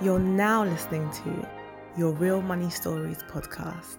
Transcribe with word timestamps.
You're 0.00 0.20
now 0.20 0.62
listening 0.62 1.10
to 1.10 1.48
your 1.96 2.12
Real 2.12 2.40
Money 2.40 2.70
Stories 2.70 3.18
podcast. 3.28 3.96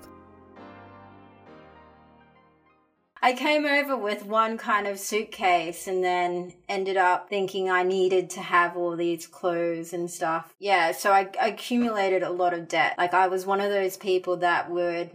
I 3.22 3.34
came 3.34 3.66
over 3.66 3.98
with 3.98 4.26
one 4.26 4.58
kind 4.58 4.88
of 4.88 4.98
suitcase 4.98 5.88
and 5.88 6.02
then 6.02 6.54
ended 6.70 6.96
up 6.96 7.28
thinking 7.28 7.70
I 7.70 7.84
needed 7.84 8.30
to 8.30 8.40
have 8.40 8.78
all 8.78 8.96
these 8.96 9.28
clothes 9.28 9.92
and 9.92 10.10
stuff. 10.10 10.54
Yeah, 10.58 10.94
so 10.94 11.12
I, 11.12 11.30
accumulated 11.38 12.24
a 12.24 12.30
lot 12.30 12.54
of 12.54 12.70
debt. 12.70 12.96
Like 12.98 13.14
I 13.14 13.28
was 13.28 13.46
one 13.46 13.60
of 13.60 13.70
those 13.70 13.98
people 13.98 14.38
that 14.38 14.72
would 14.72 15.10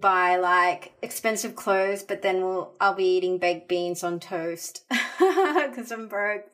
buy 0.00 0.36
like 0.36 0.94
expensive 1.02 1.54
clothes, 1.54 2.02
but 2.02 2.22
then 2.22 2.40
we'll, 2.40 2.72
I'll 2.80 2.94
be 2.94 3.04
eating 3.04 3.36
baked 3.36 3.68
beans 3.68 4.02
on 4.02 4.18
toast 4.18 4.84
because 5.18 5.92
I'm 5.92 6.08
broke. 6.08 6.46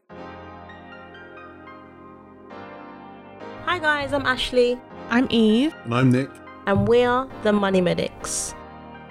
Hi 3.67 3.81
guys, 3.81 4.13
I'm 4.13 4.25
Ashley. 4.25 4.79
I'm 5.11 5.27
Eve. 5.29 5.75
And 5.83 5.93
I'm 5.93 6.13
Nick. 6.13 6.31
And 6.69 6.87
we're 6.87 7.27
the 7.43 7.53
Money 7.53 7.81
Medics. 7.81 8.55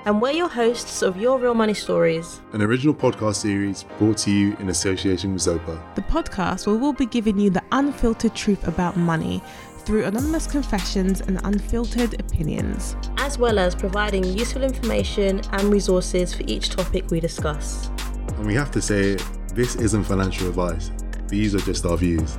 And 0.05 0.21
we're 0.21 0.31
your 0.31 0.47
hosts 0.47 1.01
of 1.01 1.17
Your 1.17 1.37
Real 1.37 1.53
Money 1.53 1.73
Stories, 1.73 2.39
an 2.53 2.61
original 2.61 2.93
podcast 2.93 3.35
series 3.35 3.83
brought 3.99 4.17
to 4.19 4.31
you 4.31 4.55
in 4.61 4.69
association 4.69 5.33
with 5.33 5.41
Zopa. 5.41 5.77
The 5.95 6.03
podcast 6.03 6.67
where 6.67 6.77
we'll 6.77 6.93
be 6.93 7.05
giving 7.05 7.37
you 7.37 7.49
the 7.49 7.61
unfiltered 7.73 8.33
truth 8.33 8.65
about 8.65 8.95
money 8.95 9.43
through 9.79 10.05
anonymous 10.05 10.47
confessions 10.47 11.19
and 11.19 11.41
unfiltered 11.43 12.17
opinions, 12.21 12.95
as 13.17 13.37
well 13.37 13.59
as 13.59 13.75
providing 13.75 14.23
useful 14.23 14.63
information 14.63 15.41
and 15.51 15.63
resources 15.63 16.33
for 16.33 16.43
each 16.47 16.69
topic 16.69 17.11
we 17.11 17.19
discuss. 17.19 17.89
And 18.37 18.47
we 18.47 18.53
have 18.53 18.71
to 18.71 18.81
say, 18.81 19.17
this 19.53 19.75
isn't 19.75 20.05
financial 20.05 20.47
advice, 20.47 20.91
these 21.27 21.53
are 21.55 21.59
just 21.59 21.85
our 21.85 21.97
views. 21.97 22.37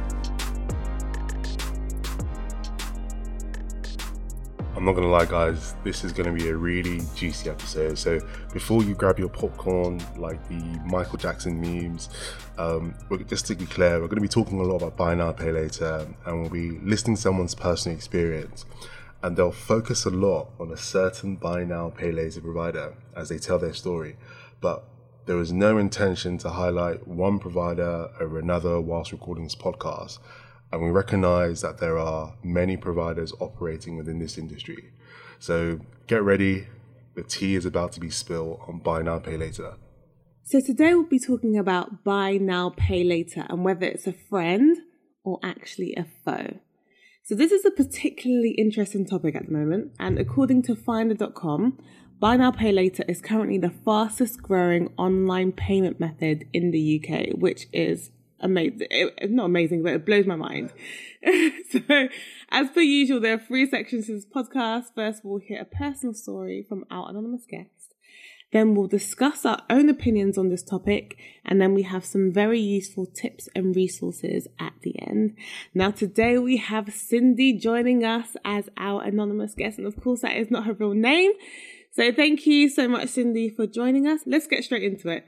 Not 4.87 4.95
gonna 4.95 5.09
lie, 5.09 5.25
guys, 5.25 5.75
this 5.83 6.05
is 6.05 6.13
gonna 6.13 6.33
be 6.33 6.49
a 6.49 6.57
really 6.57 7.01
juicy 7.17 7.51
episode. 7.51 7.99
So 7.99 8.21
before 8.53 8.85
you 8.85 8.95
grab 8.95 9.19
your 9.19 9.29
popcorn, 9.29 10.01
like 10.17 10.47
the 10.49 10.63
Michael 10.85 11.19
Jackson 11.19 11.61
memes, 11.61 12.09
um, 12.57 12.95
just 13.27 13.47
to 13.49 13.57
be 13.57 13.67
clear, 13.67 14.01
we're 14.01 14.07
gonna 14.07 14.21
be 14.21 14.29
talking 14.29 14.61
a 14.61 14.63
lot 14.63 14.77
about 14.77 14.97
buy 14.97 15.17
now, 15.17 15.33
pay 15.33 15.51
later, 15.51 16.07
and 16.25 16.41
we'll 16.41 16.51
be 16.51 16.79
listing 16.85 17.17
someone's 17.17 17.55
personal 17.55 17.97
experience. 17.97 18.65
And 19.25 19.37
they'll 19.37 19.51
focus 19.51 20.05
a 20.05 20.11
lot 20.11 20.51
on 20.61 20.71
a 20.71 20.77
certain 20.77 21.35
buy 21.35 21.65
now, 21.65 21.91
pay 21.91 22.13
later 22.13 22.41
provider 22.41 22.95
as 23.17 23.29
they 23.29 23.39
tell 23.39 23.59
their 23.59 23.75
story. 23.75 24.17
But 24.61 24.85
there 25.25 25.41
is 25.41 25.53
no 25.53 25.79
intention 25.79 26.39
to 26.39 26.51
highlight 26.51 27.09
one 27.09 27.41
provider 27.41 28.11
over 28.21 28.39
another 28.39 28.81
whilst 28.81 29.11
recording 29.11 29.43
this 29.43 29.57
podcast 29.57 30.21
and 30.73 30.83
we 30.83 30.91
recognize 30.91 31.61
that 31.63 31.79
there 31.79 31.99
are 31.99 32.35
many 32.43 32.77
providers 32.77 33.33
operating 33.41 33.97
within 33.97 34.19
this 34.19 34.37
industry. 34.39 34.93
So 35.39 35.81
get 36.07 36.23
ready, 36.23 36.67
the 37.15 37.23
tea 37.23 37.55
is 37.55 37.65
about 37.65 37.93
to 37.93 38.01
be 38.01 38.11
spilled 38.11 38.61
on 38.67 38.79
Buy 38.79 39.03
Now, 39.03 39.19
Pay 39.19 39.37
Later. 39.37 39.75
So 40.43 40.61
today 40.61 40.95
we'll 40.95 41.05
be 41.05 41.19
talking 41.19 41.59
about 41.59 42.05
Buy 42.05 42.37
Now, 42.37 42.71
Pay 42.71 43.05
Later 43.05 43.47
and 43.49 43.65
whether 43.65 43.87
it's 43.87 44.07
a 44.07 44.13
friend 44.13 44.77
or 45.25 45.39
actually 45.43 45.95
a 45.97 46.07
foe. 46.25 46.59
So 47.25 47.35
this 47.35 47.51
is 47.51 47.65
a 47.65 47.73
particularly 47.73 48.51
interesting 48.53 49.05
topic 49.05 49.35
at 49.35 49.47
the 49.47 49.53
moment, 49.53 49.91
and 49.99 50.17
according 50.17 50.63
to 50.63 50.77
Finder.com, 50.77 51.77
Buy 52.21 52.37
Now 52.37 52.53
Pay 52.53 52.71
Later 52.71 53.05
is 53.09 53.21
currently 53.21 53.59
the 53.59 53.75
fastest 53.85 54.41
growing 54.41 54.93
online 54.97 55.51
payment 55.51 55.99
method 55.99 56.47
in 56.53 56.71
the 56.71 57.03
UK, 57.03 57.37
which 57.37 57.67
is 57.73 58.11
amazing. 58.41 58.87
It, 58.91 59.15
eh, 59.19 59.25
eh, 59.25 59.27
not 59.31 59.47
amazing, 59.47 59.83
but 59.83 59.93
it 59.93 60.07
blows 60.07 60.27
my 60.27 60.37
mind. 60.37 60.73
so, 61.71 62.09
as 62.51 62.71
per 62.71 62.81
usual, 62.81 63.21
there 63.21 63.35
are 63.35 63.39
three 63.39 63.69
sections 63.69 64.07
to 64.07 64.15
this 64.15 64.27
podcast. 64.27 64.95
First, 64.95 65.25
we'll 65.25 65.39
hear 65.39 65.61
a 65.61 65.65
personal 65.65 66.15
story 66.15 66.65
from 66.69 66.85
our 66.91 67.11
anonymous 67.11 67.47
guest. 67.49 67.95
Then 68.53 68.75
we'll 68.75 68.87
discuss 68.87 69.45
our 69.45 69.61
own 69.69 69.89
opinions 69.89 70.39
on 70.39 70.51
this 70.51 70.63
topic, 70.63 71.19
and 71.45 71.61
then 71.61 71.75
we 71.75 71.83
have 71.83 72.05
some 72.05 72.33
very 72.33 72.61
useful 72.61 73.07
tips 73.07 73.49
and 73.57 73.75
resources 73.75 74.47
at 74.61 74.73
the 74.83 74.95
end. 75.03 75.37
Now, 75.75 75.91
today 75.91 76.39
we 76.39 76.57
have 76.59 76.93
Cindy 76.93 77.53
joining 77.55 78.05
us 78.05 78.37
as 78.45 78.69
our 78.77 79.03
anonymous 79.03 79.55
guest, 79.55 79.79
and 79.79 79.87
of 79.87 80.01
course, 80.01 80.21
that 80.21 80.37
is 80.37 80.51
not 80.51 80.65
her 80.67 80.75
real 80.75 80.95
name. 80.95 81.33
So, 81.93 82.13
thank 82.13 82.47
you 82.47 82.69
so 82.69 82.87
much, 82.87 83.09
Cindy, 83.09 83.49
for 83.49 83.67
joining 83.67 84.07
us. 84.07 84.21
Let's 84.27 84.47
get 84.47 84.63
straight 84.63 84.85
into 84.85 85.09
it 85.09 85.25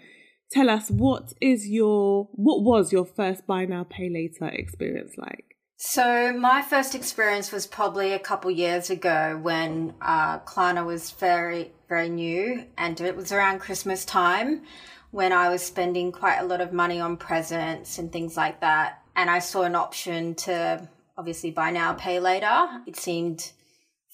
tell 0.50 0.70
us 0.70 0.91
what 0.91 1.32
is 1.41 1.69
your 1.69 2.28
what 2.32 2.62
was 2.62 2.92
your 2.92 3.04
first 3.04 3.47
buy 3.47 3.64
now 3.64 3.84
pay 3.84 4.09
later 4.09 4.47
experience 4.47 5.14
like 5.16 5.44
so 5.76 6.32
my 6.32 6.60
first 6.62 6.94
experience 6.97 7.53
was 7.53 7.66
probably 7.66 8.12
a 8.12 8.19
couple 8.19 8.50
years 8.50 8.91
ago 8.91 9.38
when 9.41 9.94
uh, 10.00 10.41
Klarna 10.41 10.84
was 10.84 11.12
very 11.12 11.70
very 11.88 12.08
new, 12.08 12.64
and 12.76 13.00
it 13.00 13.16
was 13.16 13.32
around 13.32 13.60
Christmas 13.60 14.04
time 14.04 14.62
when 15.10 15.32
I 15.32 15.48
was 15.48 15.62
spending 15.62 16.12
quite 16.12 16.38
a 16.38 16.44
lot 16.44 16.60
of 16.60 16.72
money 16.72 17.00
on 17.00 17.16
presents 17.16 17.98
and 17.98 18.12
things 18.12 18.37
like 18.37 18.60
that. 18.60 19.03
And 19.16 19.31
I 19.31 19.38
saw 19.38 19.62
an 19.62 19.75
option 19.75 20.34
to 20.37 20.87
obviously 21.16 21.50
buy 21.50 21.70
now, 21.70 21.94
pay 21.94 22.20
later. 22.20 22.69
It 22.87 22.97
seemed 22.97 23.50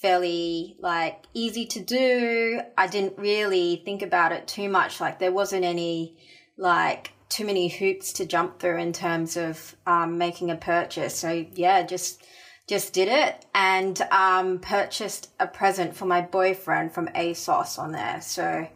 fairly 0.05 0.77
like 0.81 1.25
easy 1.33 1.65
to 1.65 1.81
do. 1.81 2.61
I 2.77 2.89
didn't 2.89 3.17
really 3.17 3.81
think 3.87 4.03
about 4.03 4.33
it 4.33 4.47
too 4.47 4.69
much. 4.69 5.01
Like 5.01 5.19
there 5.19 5.33
wasn't 5.33 5.65
any 5.65 6.19
like 6.59 7.13
too 7.31 7.47
many 7.47 7.69
hoops 7.69 8.13
to 8.15 8.27
jump 8.27 8.61
through 8.61 8.81
in 8.81 8.93
terms 8.93 9.39
of 9.39 9.75
um, 9.87 10.19
making 10.19 10.51
a 10.51 10.57
purchase. 10.57 11.17
So 11.17 11.47
yeah, 11.55 11.85
just 11.85 12.23
just 12.67 12.93
did 12.93 13.09
it 13.09 13.47
and 13.55 13.99
um, 14.11 14.59
purchased 14.59 15.31
a 15.41 15.47
present 15.47 15.97
for 15.97 16.05
my 16.05 16.21
boyfriend 16.21 16.93
from 16.93 17.09
ASOS 17.09 17.79
on 17.79 17.93
there. 17.93 18.21
So 18.21 18.69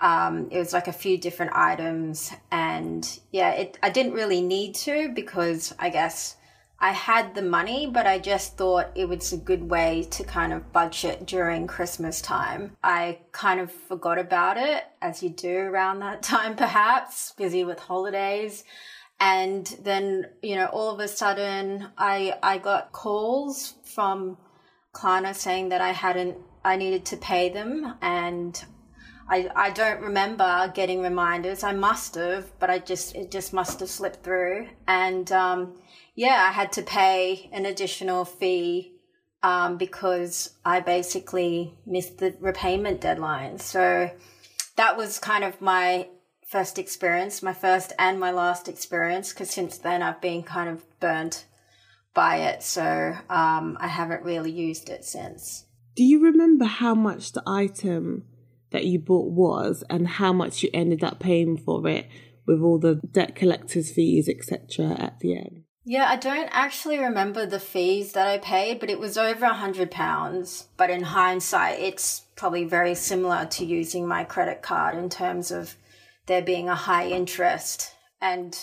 um, 0.00 0.48
it 0.50 0.58
was 0.58 0.72
like 0.72 0.88
a 0.88 0.94
few 0.94 1.18
different 1.18 1.52
items, 1.54 2.32
and 2.50 3.06
yeah, 3.32 3.50
it 3.50 3.78
I 3.82 3.90
didn't 3.90 4.12
really 4.12 4.40
need 4.40 4.76
to 4.76 5.12
because 5.14 5.74
I 5.78 5.90
guess 5.90 6.36
I 6.82 6.92
had 6.92 7.34
the 7.34 7.42
money, 7.42 7.86
but 7.86 8.06
I 8.06 8.18
just 8.18 8.56
thought 8.56 8.90
it 8.94 9.06
was 9.06 9.32
a 9.32 9.36
good 9.36 9.68
way 9.68 10.06
to 10.12 10.24
kind 10.24 10.50
of 10.50 10.72
budget 10.72 11.26
during 11.26 11.66
Christmas 11.66 12.22
time. 12.22 12.74
I 12.82 13.18
kind 13.32 13.60
of 13.60 13.70
forgot 13.70 14.18
about 14.18 14.56
it, 14.56 14.84
as 15.02 15.22
you 15.22 15.28
do 15.28 15.58
around 15.58 16.00
that 16.00 16.22
time, 16.34 16.56
perhaps, 16.56 17.32
busy 17.36 17.64
with 17.64 17.78
holidays. 17.78 18.64
And 19.20 19.66
then, 19.82 20.30
you 20.40 20.56
know, 20.56 20.66
all 20.66 20.94
of 20.94 21.00
a 21.00 21.08
sudden 21.08 21.88
I, 21.98 22.38
I 22.42 22.56
got 22.56 22.92
calls 22.92 23.74
from 23.84 24.38
Klarna 24.94 25.34
saying 25.34 25.68
that 25.68 25.82
I 25.82 25.92
hadn't, 25.92 26.38
I 26.64 26.76
needed 26.76 27.04
to 27.06 27.18
pay 27.18 27.50
them. 27.50 27.96
And 28.00 28.64
I, 29.28 29.50
I 29.54 29.70
don't 29.70 30.00
remember 30.00 30.72
getting 30.74 31.02
reminders. 31.02 31.62
I 31.62 31.72
must 31.72 32.14
have, 32.14 32.58
but 32.58 32.70
I 32.70 32.78
just, 32.78 33.14
it 33.14 33.30
just 33.30 33.52
must 33.52 33.80
have 33.80 33.90
slipped 33.90 34.24
through. 34.24 34.68
And, 34.88 35.30
um, 35.30 35.74
yeah, 36.20 36.48
I 36.50 36.52
had 36.52 36.72
to 36.72 36.82
pay 36.82 37.48
an 37.50 37.64
additional 37.64 38.26
fee 38.26 38.92
um, 39.42 39.78
because 39.78 40.50
I 40.66 40.80
basically 40.80 41.78
missed 41.86 42.18
the 42.18 42.36
repayment 42.38 43.00
deadline. 43.00 43.58
So 43.58 44.10
that 44.76 44.98
was 44.98 45.18
kind 45.18 45.44
of 45.44 45.62
my 45.62 46.08
first 46.46 46.78
experience, 46.78 47.42
my 47.42 47.54
first 47.54 47.94
and 47.98 48.20
my 48.20 48.32
last 48.32 48.68
experience, 48.68 49.32
because 49.32 49.48
since 49.48 49.78
then 49.78 50.02
I've 50.02 50.20
been 50.20 50.42
kind 50.42 50.68
of 50.68 50.84
burnt 51.00 51.46
by 52.12 52.36
it. 52.36 52.62
So 52.62 53.16
um, 53.30 53.78
I 53.80 53.88
haven't 53.88 54.22
really 54.22 54.52
used 54.52 54.90
it 54.90 55.06
since. 55.06 55.64
Do 55.96 56.04
you 56.04 56.22
remember 56.22 56.66
how 56.66 56.94
much 56.94 57.32
the 57.32 57.42
item 57.46 58.26
that 58.72 58.84
you 58.84 58.98
bought 58.98 59.32
was 59.32 59.84
and 59.88 60.06
how 60.06 60.34
much 60.34 60.62
you 60.62 60.68
ended 60.74 61.02
up 61.02 61.18
paying 61.18 61.56
for 61.56 61.88
it 61.88 62.08
with 62.46 62.60
all 62.60 62.78
the 62.78 62.96
debt 63.10 63.34
collectors 63.34 63.90
fees, 63.90 64.28
etc. 64.28 64.96
at 65.00 65.18
the 65.20 65.38
end? 65.38 65.59
Yeah, 65.84 66.06
I 66.08 66.16
don't 66.16 66.50
actually 66.52 66.98
remember 66.98 67.46
the 67.46 67.58
fees 67.58 68.12
that 68.12 68.26
I 68.26 68.36
paid, 68.38 68.80
but 68.80 68.90
it 68.90 69.00
was 69.00 69.16
over 69.16 69.46
a 69.46 69.54
hundred 69.54 69.90
pounds. 69.90 70.68
But 70.76 70.90
in 70.90 71.02
hindsight, 71.02 71.80
it's 71.80 72.26
probably 72.36 72.64
very 72.64 72.94
similar 72.94 73.46
to 73.46 73.64
using 73.64 74.06
my 74.06 74.24
credit 74.24 74.60
card 74.60 74.96
in 74.96 75.08
terms 75.08 75.50
of 75.50 75.76
there 76.26 76.42
being 76.42 76.68
a 76.68 76.74
high 76.74 77.08
interest. 77.08 77.94
And 78.20 78.56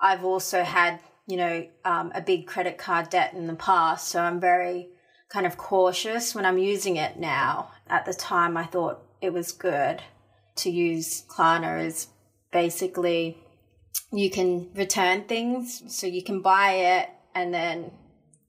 I've 0.00 0.24
also 0.24 0.62
had, 0.62 1.00
you 1.26 1.36
know, 1.36 1.66
um, 1.84 2.10
a 2.14 2.22
big 2.22 2.46
credit 2.46 2.78
card 2.78 3.10
debt 3.10 3.34
in 3.34 3.46
the 3.46 3.54
past. 3.54 4.08
So 4.08 4.20
I'm 4.20 4.40
very 4.40 4.88
kind 5.28 5.44
of 5.44 5.58
cautious 5.58 6.34
when 6.34 6.46
I'm 6.46 6.58
using 6.58 6.96
it 6.96 7.18
now. 7.18 7.70
At 7.86 8.06
the 8.06 8.14
time, 8.14 8.56
I 8.56 8.64
thought 8.64 9.02
it 9.20 9.32
was 9.32 9.52
good 9.52 10.02
to 10.56 10.70
use 10.70 11.22
Klarna 11.28 11.84
as 11.84 12.08
basically 12.50 13.36
you 14.12 14.30
can 14.30 14.68
return 14.74 15.24
things. 15.24 15.82
So 15.88 16.06
you 16.06 16.22
can 16.22 16.40
buy 16.40 16.72
it 16.72 17.10
and 17.34 17.52
then, 17.52 17.90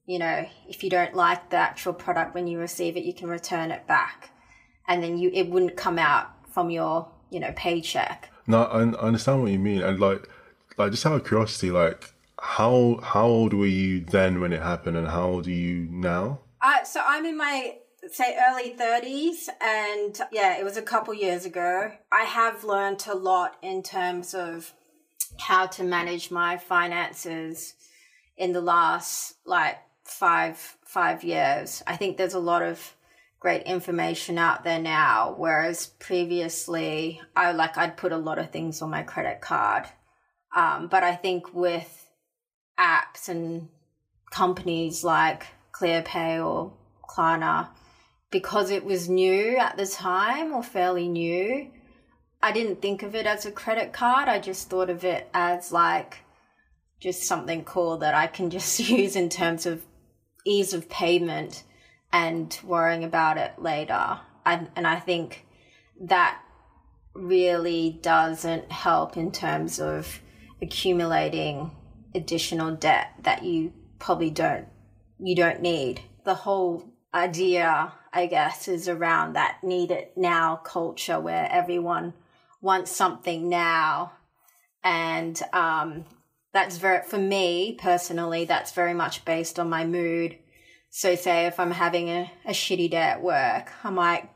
you 0.06 0.18
know, 0.18 0.46
if 0.68 0.82
you 0.82 0.90
don't 0.90 1.14
like 1.14 1.50
the 1.50 1.56
actual 1.56 1.92
product 1.92 2.34
when 2.34 2.46
you 2.46 2.58
receive 2.58 2.96
it, 2.96 3.04
you 3.04 3.12
can 3.12 3.28
return 3.28 3.70
it 3.70 3.86
back. 3.86 4.30
And 4.86 5.02
then 5.02 5.18
you 5.18 5.30
it 5.34 5.48
wouldn't 5.48 5.76
come 5.76 5.98
out 5.98 6.28
from 6.52 6.70
your, 6.70 7.10
you 7.30 7.40
know, 7.40 7.52
paycheck. 7.56 8.30
No, 8.46 8.64
I, 8.64 8.80
I 8.80 9.00
understand 9.00 9.42
what 9.42 9.52
you 9.52 9.58
mean. 9.58 9.82
And 9.82 10.00
like 10.00 10.28
like 10.78 10.92
just 10.92 11.04
out 11.04 11.14
of 11.14 11.26
curiosity, 11.26 11.70
like 11.70 12.14
how 12.40 13.00
how 13.02 13.26
old 13.26 13.52
were 13.52 13.66
you 13.66 14.00
then 14.00 14.40
when 14.40 14.52
it 14.52 14.62
happened, 14.62 14.96
and 14.96 15.08
how 15.08 15.28
old 15.28 15.46
are 15.46 15.50
you 15.50 15.88
now? 15.90 16.40
Uh, 16.62 16.84
so 16.84 17.02
I'm 17.04 17.26
in 17.26 17.36
my 17.36 17.76
say 18.10 18.36
early 18.48 18.74
30s 18.78 19.48
and 19.60 20.20
yeah 20.32 20.56
it 20.56 20.64
was 20.64 20.76
a 20.76 20.82
couple 20.82 21.12
years 21.12 21.44
ago 21.44 21.90
i 22.12 22.22
have 22.22 22.64
learned 22.64 23.04
a 23.08 23.14
lot 23.14 23.56
in 23.60 23.82
terms 23.82 24.34
of 24.34 24.72
how 25.38 25.66
to 25.66 25.84
manage 25.84 26.30
my 26.30 26.56
finances 26.56 27.74
in 28.36 28.52
the 28.52 28.60
last 28.60 29.34
like 29.44 29.78
five 30.04 30.76
five 30.84 31.24
years. 31.24 31.82
I 31.86 31.96
think 31.96 32.16
there's 32.16 32.34
a 32.34 32.40
lot 32.40 32.62
of 32.62 32.94
great 33.40 33.62
information 33.62 34.36
out 34.36 34.64
there 34.64 34.80
now 34.80 35.32
whereas 35.38 35.86
previously 36.00 37.20
i 37.36 37.52
like 37.52 37.78
i'd 37.78 37.96
put 37.96 38.10
a 38.10 38.16
lot 38.16 38.36
of 38.36 38.50
things 38.50 38.82
on 38.82 38.90
my 38.90 39.02
credit 39.02 39.40
card. 39.40 39.84
Um, 40.56 40.88
but 40.88 41.04
i 41.04 41.14
think 41.14 41.54
with 41.54 42.10
apps 42.80 43.28
and 43.28 43.68
companies 44.32 45.04
like 45.04 45.46
clearpay 45.72 46.44
or 46.44 46.72
klarna 47.08 47.68
because 48.30 48.70
it 48.70 48.84
was 48.84 49.08
new 49.08 49.56
at 49.56 49.76
the 49.76 49.86
time 49.86 50.52
or 50.52 50.62
fairly 50.62 51.08
new, 51.08 51.70
I 52.42 52.52
didn't 52.52 52.80
think 52.80 53.02
of 53.02 53.14
it 53.14 53.26
as 53.26 53.46
a 53.46 53.50
credit 53.50 53.92
card. 53.92 54.28
I 54.28 54.38
just 54.38 54.70
thought 54.70 54.90
of 54.90 55.04
it 55.04 55.28
as 55.34 55.72
like 55.72 56.18
just 57.00 57.24
something 57.24 57.64
cool 57.64 57.98
that 57.98 58.14
I 58.14 58.26
can 58.26 58.50
just 58.58 58.78
use 58.80 59.16
in 59.16 59.28
terms 59.28 59.66
of 59.66 59.84
ease 60.44 60.72
of 60.72 60.88
payment 60.88 61.64
and 62.12 62.58
worrying 62.64 63.04
about 63.04 63.38
it 63.38 63.52
later. 63.58 64.20
And, 64.46 64.68
and 64.76 64.86
I 64.86 64.96
think 64.96 65.46
that 66.00 66.40
really 67.14 67.98
doesn't 68.02 68.70
help 68.70 69.16
in 69.16 69.32
terms 69.32 69.80
of 69.80 70.20
accumulating 70.62 71.72
additional 72.14 72.74
debt 72.74 73.12
that 73.22 73.44
you 73.44 73.72
probably 73.98 74.30
don't 74.30 74.66
you 75.20 75.34
don't 75.34 75.60
need. 75.60 76.00
The 76.24 76.34
whole 76.34 76.84
idea 77.12 77.92
I 78.12 78.26
guess, 78.26 78.68
is 78.68 78.88
around 78.88 79.34
that 79.34 79.62
need 79.62 79.90
it 79.90 80.12
now 80.16 80.56
culture 80.56 81.20
where 81.20 81.48
everyone 81.50 82.14
wants 82.60 82.90
something 82.90 83.48
now. 83.48 84.12
And 84.84 85.40
um, 85.52 86.04
that's 86.52 86.78
very, 86.78 87.02
for 87.02 87.18
me 87.18 87.76
personally, 87.80 88.44
that's 88.44 88.72
very 88.72 88.94
much 88.94 89.24
based 89.24 89.58
on 89.58 89.68
my 89.68 89.84
mood. 89.84 90.38
So, 90.90 91.14
say 91.14 91.46
if 91.46 91.60
I'm 91.60 91.72
having 91.72 92.08
a, 92.08 92.30
a 92.46 92.52
shitty 92.52 92.90
day 92.90 92.96
at 92.96 93.22
work, 93.22 93.70
I 93.84 93.90
might, 93.90 94.30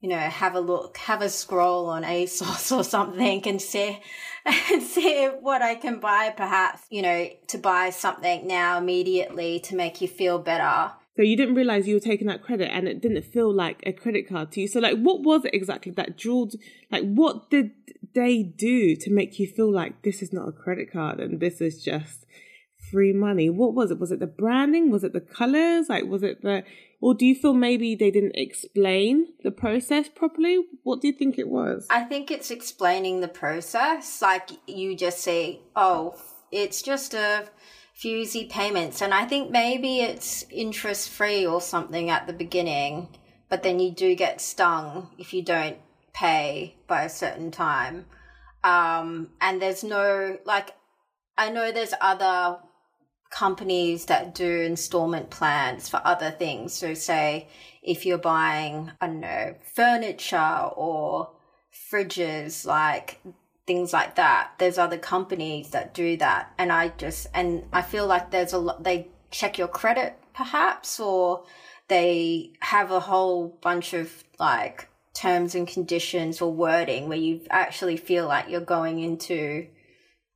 you 0.00 0.08
know, 0.08 0.18
have 0.18 0.54
a 0.54 0.60
look, 0.60 0.96
have 0.98 1.20
a 1.20 1.28
scroll 1.28 1.86
on 1.86 2.04
ASOS 2.04 2.70
or 2.76 2.84
something 2.84 3.46
and 3.48 3.60
see, 3.60 4.00
and 4.44 4.82
see 4.82 5.26
what 5.26 5.62
I 5.62 5.74
can 5.74 5.98
buy, 5.98 6.30
perhaps, 6.30 6.82
you 6.90 7.02
know, 7.02 7.28
to 7.48 7.58
buy 7.58 7.90
something 7.90 8.46
now 8.46 8.78
immediately 8.78 9.60
to 9.60 9.74
make 9.74 10.00
you 10.00 10.06
feel 10.06 10.38
better 10.38 10.92
so 11.20 11.24
you 11.24 11.36
didn't 11.36 11.54
realize 11.54 11.86
you 11.86 11.96
were 11.96 12.00
taking 12.00 12.28
that 12.28 12.42
credit 12.42 12.70
and 12.72 12.88
it 12.88 13.02
didn't 13.02 13.20
feel 13.20 13.52
like 13.52 13.82
a 13.84 13.92
credit 13.92 14.26
card 14.26 14.52
to 14.52 14.62
you. 14.62 14.66
So 14.66 14.80
like 14.80 14.96
what 14.96 15.20
was 15.20 15.44
it 15.44 15.52
exactly 15.52 15.92
that 15.92 16.16
drilled 16.16 16.54
like 16.90 17.02
what 17.02 17.50
did 17.50 17.72
they 18.14 18.42
do 18.42 18.96
to 18.96 19.12
make 19.12 19.38
you 19.38 19.46
feel 19.46 19.70
like 19.70 20.00
this 20.00 20.22
is 20.22 20.32
not 20.32 20.48
a 20.48 20.52
credit 20.52 20.90
card 20.90 21.20
and 21.20 21.38
this 21.38 21.60
is 21.60 21.84
just 21.84 22.24
free 22.90 23.12
money? 23.12 23.50
What 23.50 23.74
was 23.74 23.90
it? 23.90 23.98
Was 23.98 24.12
it 24.12 24.20
the 24.20 24.26
branding? 24.26 24.90
Was 24.90 25.04
it 25.04 25.12
the 25.12 25.20
colors? 25.20 25.90
Like 25.90 26.06
was 26.06 26.22
it 26.22 26.40
the 26.40 26.64
or 27.02 27.12
do 27.12 27.26
you 27.26 27.34
feel 27.34 27.52
maybe 27.52 27.94
they 27.94 28.10
didn't 28.10 28.36
explain 28.36 29.26
the 29.42 29.50
process 29.50 30.08
properly? 30.08 30.64
What 30.84 31.02
do 31.02 31.08
you 31.08 31.12
think 31.12 31.38
it 31.38 31.48
was? 31.48 31.86
I 31.90 32.04
think 32.04 32.30
it's 32.30 32.50
explaining 32.50 33.20
the 33.20 33.28
process. 33.28 34.22
Like 34.22 34.52
you 34.66 34.96
just 34.96 35.18
say, 35.18 35.60
oh, 35.76 36.18
it's 36.50 36.80
just 36.80 37.12
a 37.12 37.44
easy 38.04 38.46
payments. 38.46 39.02
And 39.02 39.12
I 39.12 39.24
think 39.24 39.50
maybe 39.50 40.00
it's 40.00 40.44
interest 40.50 41.10
free 41.10 41.46
or 41.46 41.60
something 41.60 42.10
at 42.10 42.26
the 42.26 42.32
beginning, 42.32 43.08
but 43.48 43.62
then 43.62 43.78
you 43.78 43.90
do 43.90 44.14
get 44.14 44.40
stung 44.40 45.10
if 45.18 45.32
you 45.34 45.42
don't 45.42 45.76
pay 46.12 46.76
by 46.86 47.04
a 47.04 47.10
certain 47.10 47.50
time. 47.50 48.06
Um, 48.62 49.30
and 49.40 49.60
there's 49.60 49.84
no, 49.84 50.38
like, 50.44 50.74
I 51.38 51.50
know 51.50 51.72
there's 51.72 51.94
other 52.00 52.58
companies 53.30 54.06
that 54.06 54.34
do 54.34 54.60
installment 54.60 55.30
plans 55.30 55.88
for 55.88 56.00
other 56.04 56.30
things. 56.30 56.74
So, 56.74 56.94
say 56.94 57.48
if 57.82 58.04
you're 58.04 58.18
buying, 58.18 58.90
I 59.00 59.06
don't 59.06 59.20
know, 59.20 59.54
furniture 59.74 60.70
or 60.76 61.30
fridges, 61.90 62.66
like 62.66 63.20
things 63.66 63.92
like 63.92 64.16
that. 64.16 64.52
There's 64.58 64.78
other 64.78 64.98
companies 64.98 65.70
that 65.70 65.94
do 65.94 66.16
that. 66.16 66.52
And 66.58 66.72
I 66.72 66.88
just, 66.88 67.26
and 67.34 67.64
I 67.72 67.82
feel 67.82 68.06
like 68.06 68.30
there's 68.30 68.52
a 68.52 68.58
lot, 68.58 68.82
they 68.82 69.08
check 69.30 69.58
your 69.58 69.68
credit 69.68 70.16
perhaps, 70.34 70.98
or 70.98 71.44
they 71.88 72.52
have 72.60 72.90
a 72.90 73.00
whole 73.00 73.58
bunch 73.60 73.92
of 73.92 74.24
like 74.38 74.88
terms 75.14 75.54
and 75.54 75.66
conditions 75.66 76.40
or 76.40 76.52
wording 76.52 77.08
where 77.08 77.18
you 77.18 77.40
actually 77.50 77.96
feel 77.96 78.26
like 78.26 78.48
you're 78.48 78.60
going 78.60 79.00
into 79.00 79.66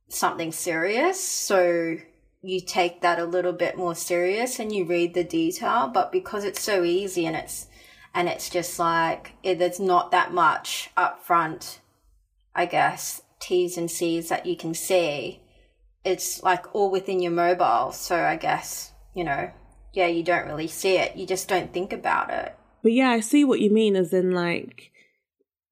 something 0.09 0.51
serious. 0.51 1.19
So 1.25 1.97
you 2.41 2.61
take 2.61 3.01
that 3.01 3.19
a 3.19 3.25
little 3.25 3.53
bit 3.53 3.77
more 3.77 3.95
serious 3.95 4.59
and 4.59 4.71
you 4.71 4.85
read 4.85 5.13
the 5.13 5.23
detail. 5.23 5.89
But 5.93 6.11
because 6.11 6.43
it's 6.43 6.61
so 6.61 6.83
easy 6.83 7.25
and 7.25 7.35
it's, 7.35 7.67
and 8.13 8.29
it's 8.29 8.49
just 8.49 8.77
like, 8.77 9.33
it, 9.43 9.59
there's 9.59 9.79
not 9.79 10.11
that 10.11 10.31
much 10.31 10.91
upfront, 10.95 11.79
I 12.55 12.65
guess, 12.65 13.21
T's 13.39 13.77
and 13.77 13.91
C's 13.91 14.29
that 14.29 14.45
you 14.45 14.55
can 14.55 14.73
see, 14.73 15.41
it's 16.03 16.41
like 16.43 16.73
all 16.73 16.91
within 16.91 17.19
your 17.19 17.31
mobile. 17.31 17.91
So 17.91 18.15
I 18.15 18.37
guess, 18.37 18.91
you 19.13 19.23
know, 19.23 19.51
yeah, 19.93 20.07
you 20.07 20.23
don't 20.23 20.47
really 20.47 20.67
see 20.67 20.97
it. 20.97 21.15
You 21.15 21.25
just 21.25 21.47
don't 21.47 21.73
think 21.73 21.91
about 21.93 22.29
it. 22.29 22.55
But 22.83 22.93
yeah, 22.93 23.09
I 23.09 23.19
see 23.19 23.43
what 23.43 23.59
you 23.59 23.71
mean, 23.71 23.95
as 23.95 24.13
in 24.13 24.31
like 24.31 24.91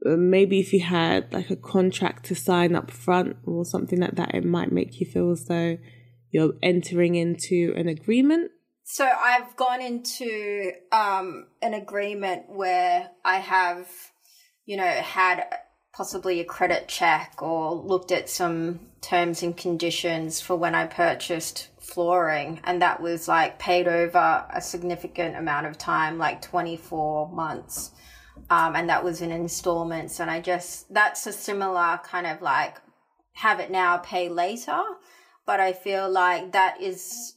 uh, 0.06 0.18
maybe 0.18 0.60
if 0.60 0.74
you 0.74 0.82
had 0.82 1.32
like 1.32 1.50
a 1.50 1.56
contract 1.56 2.26
to 2.26 2.36
sign 2.36 2.76
up 2.76 2.92
front 2.92 3.38
or 3.46 3.64
something 3.66 4.00
like 4.00 4.16
that, 4.16 4.34
it 4.34 4.44
might 4.44 4.72
make 4.72 5.00
you 5.00 5.06
feel 5.06 5.32
as 5.32 5.46
though 5.46 5.78
you're 6.32 6.54
entering 6.64 7.16
into 7.16 7.74
an 7.78 7.88
agreement. 7.88 8.52
So 8.86 9.06
I've 9.06 9.56
gone 9.56 9.82
into 9.82 10.72
um, 10.92 11.48
an 11.62 11.74
agreement 11.74 12.50
where 12.50 13.12
I 13.24 13.38
have, 13.38 13.88
you 14.66 14.76
know, 14.76 14.84
had 14.84 15.46
possibly 15.94 16.40
a 16.40 16.44
credit 16.44 16.88
check 16.88 17.36
or 17.40 17.72
looked 17.76 18.12
at 18.12 18.28
some 18.28 18.80
terms 19.00 19.44
and 19.44 19.56
conditions 19.56 20.42
for 20.42 20.56
when 20.56 20.74
I 20.74 20.88
purchased 20.88 21.70
flooring 21.80 22.60
and 22.64 22.82
that 22.82 23.00
was 23.00 23.28
like 23.28 23.60
paid 23.60 23.88
over 23.88 24.46
a 24.50 24.60
significant 24.60 25.36
amount 25.36 25.68
of 25.68 25.78
time 25.78 26.18
like 26.18 26.42
24 26.42 27.30
months. 27.30 27.92
Um, 28.50 28.76
and 28.76 28.90
that 28.90 29.04
was 29.04 29.22
in 29.22 29.32
installments 29.32 30.20
and 30.20 30.32
I 30.32 30.42
just 30.42 30.92
that's 30.92 31.28
a 31.28 31.32
similar 31.32 32.00
kind 32.04 32.26
of 32.26 32.42
like 32.42 32.78
have 33.34 33.60
it 33.60 33.70
now 33.70 33.98
pay 33.98 34.30
later. 34.30 34.82
But 35.46 35.60
I 35.60 35.74
feel 35.74 36.10
like 36.10 36.54
that 36.54 36.82
is 36.82 37.36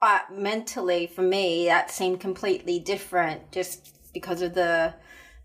uh, 0.00 0.20
mentally 0.32 1.06
for 1.06 1.22
me 1.22 1.66
that 1.66 1.90
seemed 1.92 2.18
completely 2.18 2.80
different 2.80 3.52
just 3.52 3.96
because 4.12 4.42
of 4.42 4.54
the 4.54 4.94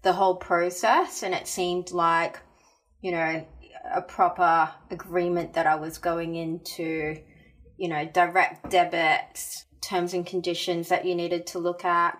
the 0.01 0.13
whole 0.13 0.36
process. 0.38 1.22
And 1.22 1.36
it 1.36 1.48
seemed 1.48 1.91
like 1.91 2.39
you 3.01 3.12
know, 3.12 3.46
a 3.94 4.01
proper 4.01 4.70
agreement 4.89 5.54
that 5.54 5.68
I 5.68 5.75
was 5.75 5.98
going 5.98 6.36
into, 6.36 7.18
you 7.77 7.88
know, 7.88 8.06
direct 8.06 8.70
debits, 8.70 9.66
terms 9.82 10.13
and 10.13 10.25
conditions 10.25 10.89
that 10.89 11.06
you 11.06 11.16
needed 11.16 11.48
to 11.48 11.60
look 11.60 11.86
at. 11.86 12.20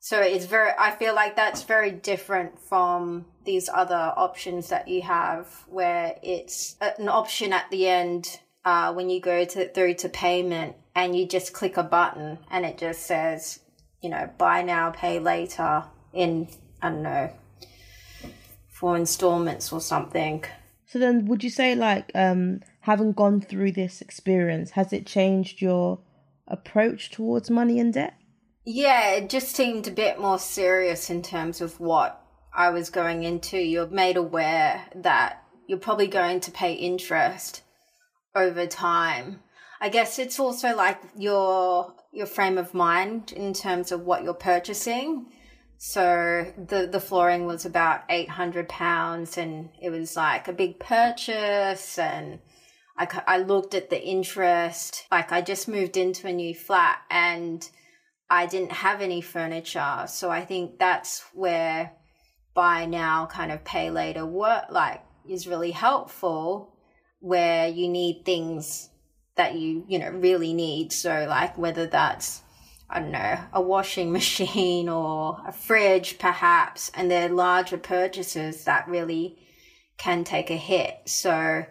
So 0.00 0.20
it's 0.20 0.46
very, 0.46 0.70
I 0.78 0.92
feel 0.92 1.14
like 1.14 1.34
that's 1.34 1.64
very 1.64 1.90
different 1.90 2.58
from 2.60 3.26
these 3.44 3.68
other 3.68 4.12
options 4.16 4.68
that 4.68 4.86
you 4.86 5.02
have 5.02 5.48
where 5.68 6.14
it's 6.22 6.76
an 6.80 7.08
option 7.08 7.52
at 7.52 7.68
the 7.70 7.88
end 7.88 8.38
uh, 8.64 8.92
when 8.92 9.10
you 9.10 9.20
go 9.20 9.44
to, 9.44 9.68
through 9.72 9.94
to 9.94 10.08
payment 10.08 10.76
and 10.94 11.16
you 11.16 11.26
just 11.26 11.52
click 11.52 11.76
a 11.76 11.82
button 11.82 12.38
and 12.50 12.64
it 12.64 12.78
just 12.78 13.06
says, 13.06 13.60
you 14.00 14.10
know, 14.10 14.30
buy 14.38 14.62
now, 14.62 14.90
pay 14.90 15.18
later 15.18 15.84
in, 16.12 16.48
I 16.80 16.90
don't 16.90 17.02
know, 17.02 17.32
for 18.78 18.96
installments 18.96 19.72
or 19.72 19.80
something. 19.80 20.44
So 20.86 21.00
then, 21.00 21.26
would 21.26 21.42
you 21.42 21.50
say, 21.50 21.74
like, 21.74 22.12
um, 22.14 22.60
having 22.80 23.12
gone 23.12 23.40
through 23.40 23.72
this 23.72 24.00
experience, 24.00 24.70
has 24.70 24.92
it 24.92 25.04
changed 25.04 25.60
your 25.60 25.98
approach 26.46 27.10
towards 27.10 27.50
money 27.50 27.80
and 27.80 27.92
debt? 27.92 28.14
Yeah, 28.64 29.14
it 29.14 29.30
just 29.30 29.56
seemed 29.56 29.88
a 29.88 29.90
bit 29.90 30.20
more 30.20 30.38
serious 30.38 31.10
in 31.10 31.22
terms 31.22 31.60
of 31.60 31.80
what 31.80 32.22
I 32.54 32.70
was 32.70 32.88
going 32.88 33.24
into. 33.24 33.58
You're 33.58 33.88
made 33.88 34.16
aware 34.16 34.84
that 34.94 35.42
you're 35.66 35.78
probably 35.78 36.06
going 36.06 36.38
to 36.40 36.52
pay 36.52 36.74
interest 36.74 37.62
over 38.36 38.66
time. 38.66 39.40
I 39.80 39.88
guess 39.88 40.20
it's 40.20 40.38
also 40.38 40.76
like 40.76 41.00
your 41.16 41.94
your 42.12 42.26
frame 42.26 42.58
of 42.58 42.74
mind 42.74 43.32
in 43.32 43.54
terms 43.54 43.90
of 43.90 44.02
what 44.02 44.22
you're 44.22 44.34
purchasing. 44.34 45.26
So 45.78 46.52
the 46.56 46.88
the 46.90 47.00
flooring 47.00 47.46
was 47.46 47.64
about 47.64 48.02
eight 48.08 48.28
hundred 48.28 48.68
pounds, 48.68 49.38
and 49.38 49.70
it 49.80 49.90
was 49.90 50.16
like 50.16 50.48
a 50.48 50.52
big 50.52 50.80
purchase, 50.80 51.98
and 51.98 52.40
I, 52.98 53.22
I 53.26 53.38
looked 53.38 53.74
at 53.74 53.88
the 53.88 54.02
interest. 54.02 55.06
Like 55.10 55.30
I 55.30 55.40
just 55.40 55.68
moved 55.68 55.96
into 55.96 56.26
a 56.26 56.32
new 56.32 56.54
flat 56.54 56.98
and 57.10 57.66
I 58.28 58.46
didn't 58.46 58.72
have 58.72 59.00
any 59.00 59.20
furniture. 59.20 60.04
So 60.08 60.30
I 60.30 60.44
think 60.44 60.78
that's 60.78 61.24
where 61.32 61.92
buy 62.54 62.86
now 62.86 63.26
kind 63.26 63.52
of 63.52 63.64
pay 63.64 63.90
later 63.90 64.26
work 64.26 64.64
like 64.70 65.00
is 65.28 65.46
really 65.46 65.70
helpful 65.70 66.74
where 67.20 67.68
you 67.68 67.88
need 67.88 68.24
things 68.24 68.90
that 69.36 69.54
you, 69.54 69.84
you 69.86 69.98
know, 69.98 70.10
really 70.10 70.52
need. 70.52 70.92
So 70.92 71.26
like 71.28 71.56
whether 71.56 71.86
that's 71.86 72.42
I 72.90 73.00
don't 73.00 73.10
know, 73.10 73.38
a 73.52 73.60
washing 73.60 74.12
machine 74.20 74.88
or 74.88 75.40
a 75.46 75.52
fridge 75.52 76.18
perhaps, 76.18 76.90
and 76.94 77.10
they're 77.10 77.28
larger 77.28 77.78
purchases 77.78 78.64
that 78.64 78.88
really 78.88 79.38
can 79.98 80.24
take 80.24 80.50
a 80.50 80.56
hit. 80.56 81.00
So 81.06 81.64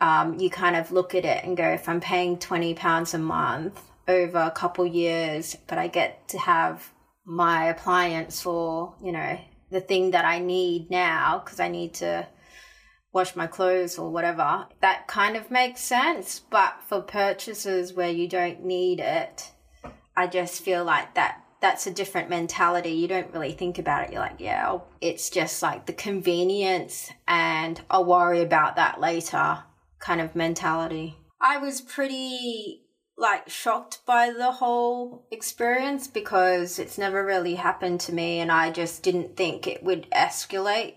um, 0.00 0.38
you 0.38 0.50
kind 0.50 0.76
of 0.76 0.92
look 0.92 1.14
at 1.14 1.24
it 1.24 1.44
and 1.44 1.56
go, 1.56 1.68
if 1.68 1.88
I'm 1.88 2.00
paying 2.00 2.38
twenty 2.38 2.74
pounds 2.74 3.14
a 3.14 3.18
month 3.18 3.80
over 4.08 4.38
a 4.38 4.50
couple 4.50 4.86
years, 4.86 5.56
but 5.66 5.78
I 5.78 5.88
get 5.88 6.28
to 6.28 6.38
have 6.38 6.90
my 7.24 7.66
appliance 7.66 8.42
for 8.42 8.94
you 9.02 9.12
know 9.12 9.38
the 9.70 9.80
thing 9.80 10.10
that 10.12 10.24
I 10.24 10.40
need 10.40 10.90
now 10.90 11.42
because 11.44 11.60
I 11.60 11.68
need 11.68 11.94
to 11.94 12.26
wash 13.12 13.34
my 13.34 13.46
clothes 13.46 13.98
or 13.98 14.10
whatever, 14.10 14.66
that 14.80 15.06
kind 15.08 15.36
of 15.36 15.50
makes 15.50 15.80
sense. 15.80 16.38
But 16.38 16.76
for 16.86 17.00
purchases 17.00 17.92
where 17.92 18.10
you 18.10 18.28
don't 18.28 18.64
need 18.64 19.00
it, 19.00 19.50
I 20.16 20.26
just 20.26 20.62
feel 20.62 20.84
like 20.84 21.14
that 21.14 21.44
that's 21.60 21.86
a 21.86 21.90
different 21.90 22.30
mentality. 22.30 22.90
You 22.90 23.08
don't 23.08 23.32
really 23.32 23.52
think 23.52 23.78
about 23.78 24.04
it. 24.04 24.12
You're 24.12 24.22
like, 24.22 24.40
yeah, 24.40 24.78
it's 25.00 25.28
just 25.28 25.62
like 25.62 25.86
the 25.86 25.92
convenience 25.92 27.10
and 27.28 27.80
I'll 27.90 28.04
worry 28.04 28.40
about 28.40 28.76
that 28.76 29.00
later 29.00 29.62
kind 29.98 30.20
of 30.20 30.34
mentality. 30.34 31.16
I 31.40 31.58
was 31.58 31.80
pretty 31.80 32.82
like 33.16 33.50
shocked 33.50 34.00
by 34.06 34.30
the 34.30 34.50
whole 34.50 35.26
experience 35.30 36.08
because 36.08 36.78
it's 36.78 36.96
never 36.96 37.24
really 37.24 37.54
happened 37.54 38.00
to 38.00 38.14
me 38.14 38.40
and 38.40 38.50
I 38.50 38.70
just 38.70 39.02
didn't 39.02 39.36
think 39.36 39.66
it 39.66 39.82
would 39.82 40.10
escalate 40.10 40.94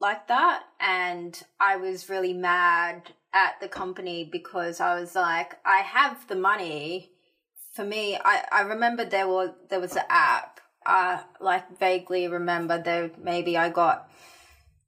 like 0.00 0.28
that 0.28 0.62
and 0.78 1.42
I 1.58 1.76
was 1.76 2.08
really 2.08 2.32
mad 2.32 3.12
at 3.32 3.60
the 3.60 3.68
company 3.68 4.28
because 4.30 4.78
I 4.78 5.00
was 5.00 5.16
like 5.16 5.58
I 5.64 5.78
have 5.78 6.28
the 6.28 6.36
money 6.36 7.10
for 7.76 7.84
me 7.84 8.16
I 8.16 8.42
I 8.50 8.60
remember 8.62 9.04
there 9.04 9.28
was 9.28 9.50
there 9.68 9.80
was 9.80 9.94
an 9.94 10.04
app 10.08 10.60
I 10.84 11.22
like 11.40 11.78
vaguely 11.78 12.26
remember 12.26 12.82
there 12.82 13.10
maybe 13.22 13.56
I 13.58 13.68
got 13.68 14.10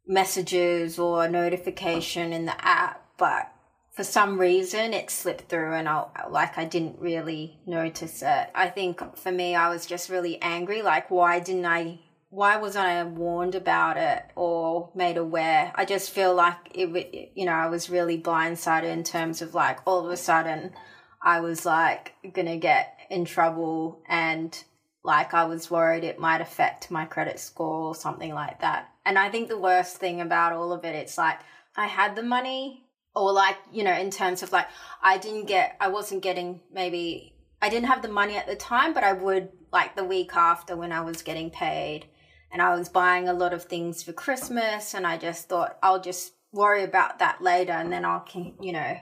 messages 0.07 0.99
or 0.99 1.25
a 1.25 1.30
notification 1.30 2.33
in 2.33 2.47
the 2.47 2.64
app 2.64 3.04
but 3.18 3.52
for 3.92 4.04
some 4.04 4.40
reason 4.40 4.95
it 4.95 5.11
slipped 5.11 5.50
through 5.50 5.75
and 5.75 5.88
I 5.88 6.07
like 6.30 6.57
I 6.57 6.64
didn't 6.64 6.99
really 6.99 7.59
notice 7.66 8.23
it. 8.23 8.50
I 8.54 8.68
think 8.68 9.16
for 9.18 9.33
me 9.33 9.54
I 9.54 9.68
was 9.68 9.85
just 9.85 10.09
really 10.09 10.40
angry 10.40 10.80
like 10.80 11.11
why 11.11 11.40
didn't 11.40 11.66
I 11.66 12.00
why 12.30 12.57
wasn't 12.57 12.87
I 12.87 13.04
warned 13.04 13.54
about 13.54 13.97
it 13.97 14.23
or 14.37 14.90
made 14.95 15.16
aware? 15.16 15.73
I 15.75 15.85
just 15.85 16.11
feel 16.11 16.35
like 16.35 16.57
it 16.75 17.33
you 17.35 17.45
know 17.45 17.52
I 17.52 17.66
was 17.66 17.90
really 17.90 18.18
blindsided 18.18 18.85
in 18.85 19.04
terms 19.04 19.42
of 19.42 19.52
like 19.52 19.80
all 19.87 20.07
of 20.07 20.11
a 20.11 20.16
sudden 20.16 20.73
I 21.22 21.40
was 21.40 21.66
like 21.66 22.14
to 22.34 22.56
get 22.56 22.98
in 23.10 23.25
trouble 23.25 24.02
and 24.08 24.56
like 25.04 25.34
I 25.34 25.44
was 25.44 25.70
worried 25.70 26.04
it 26.04 26.18
might 26.18 26.40
affect 26.40 26.90
my 26.90 27.04
credit 27.04 27.40
score 27.40 27.88
or 27.88 27.94
something 27.94 28.34
like 28.34 28.60
that. 28.60 28.88
And 29.04 29.18
I 29.18 29.30
think 29.30 29.48
the 29.48 29.58
worst 29.58 29.96
thing 29.96 30.20
about 30.20 30.52
all 30.52 30.72
of 30.72 30.84
it 30.84 30.94
it's 30.94 31.18
like 31.18 31.38
I 31.76 31.87
had 31.87 32.16
the 32.16 32.22
money 32.22 32.84
or 33.18 33.32
like 33.32 33.56
you 33.72 33.82
know 33.82 33.92
in 33.92 34.10
terms 34.10 34.42
of 34.42 34.52
like 34.52 34.66
i 35.02 35.18
didn't 35.18 35.46
get 35.46 35.76
i 35.80 35.88
wasn't 35.88 36.22
getting 36.22 36.60
maybe 36.72 37.34
i 37.60 37.68
didn't 37.68 37.88
have 37.88 38.02
the 38.02 38.08
money 38.08 38.37
at 38.37 38.46
the 38.46 38.56
time 38.56 38.94
but 38.94 39.04
i 39.04 39.12
would 39.12 39.48
like 39.72 39.96
the 39.96 40.04
week 40.04 40.34
after 40.34 40.76
when 40.76 40.92
i 40.92 41.00
was 41.00 41.22
getting 41.22 41.50
paid 41.50 42.06
and 42.52 42.62
i 42.62 42.75
was 42.75 42.88
buying 42.88 43.28
a 43.28 43.32
lot 43.32 43.52
of 43.52 43.64
things 43.64 44.02
for 44.02 44.12
christmas 44.12 44.94
and 44.94 45.06
i 45.06 45.16
just 45.16 45.48
thought 45.48 45.76
i'll 45.82 46.00
just 46.00 46.32
worry 46.52 46.84
about 46.84 47.18
that 47.18 47.42
later 47.42 47.72
and 47.72 47.92
then 47.92 48.04
i'll 48.04 48.26
you 48.60 48.72
know 48.72 48.96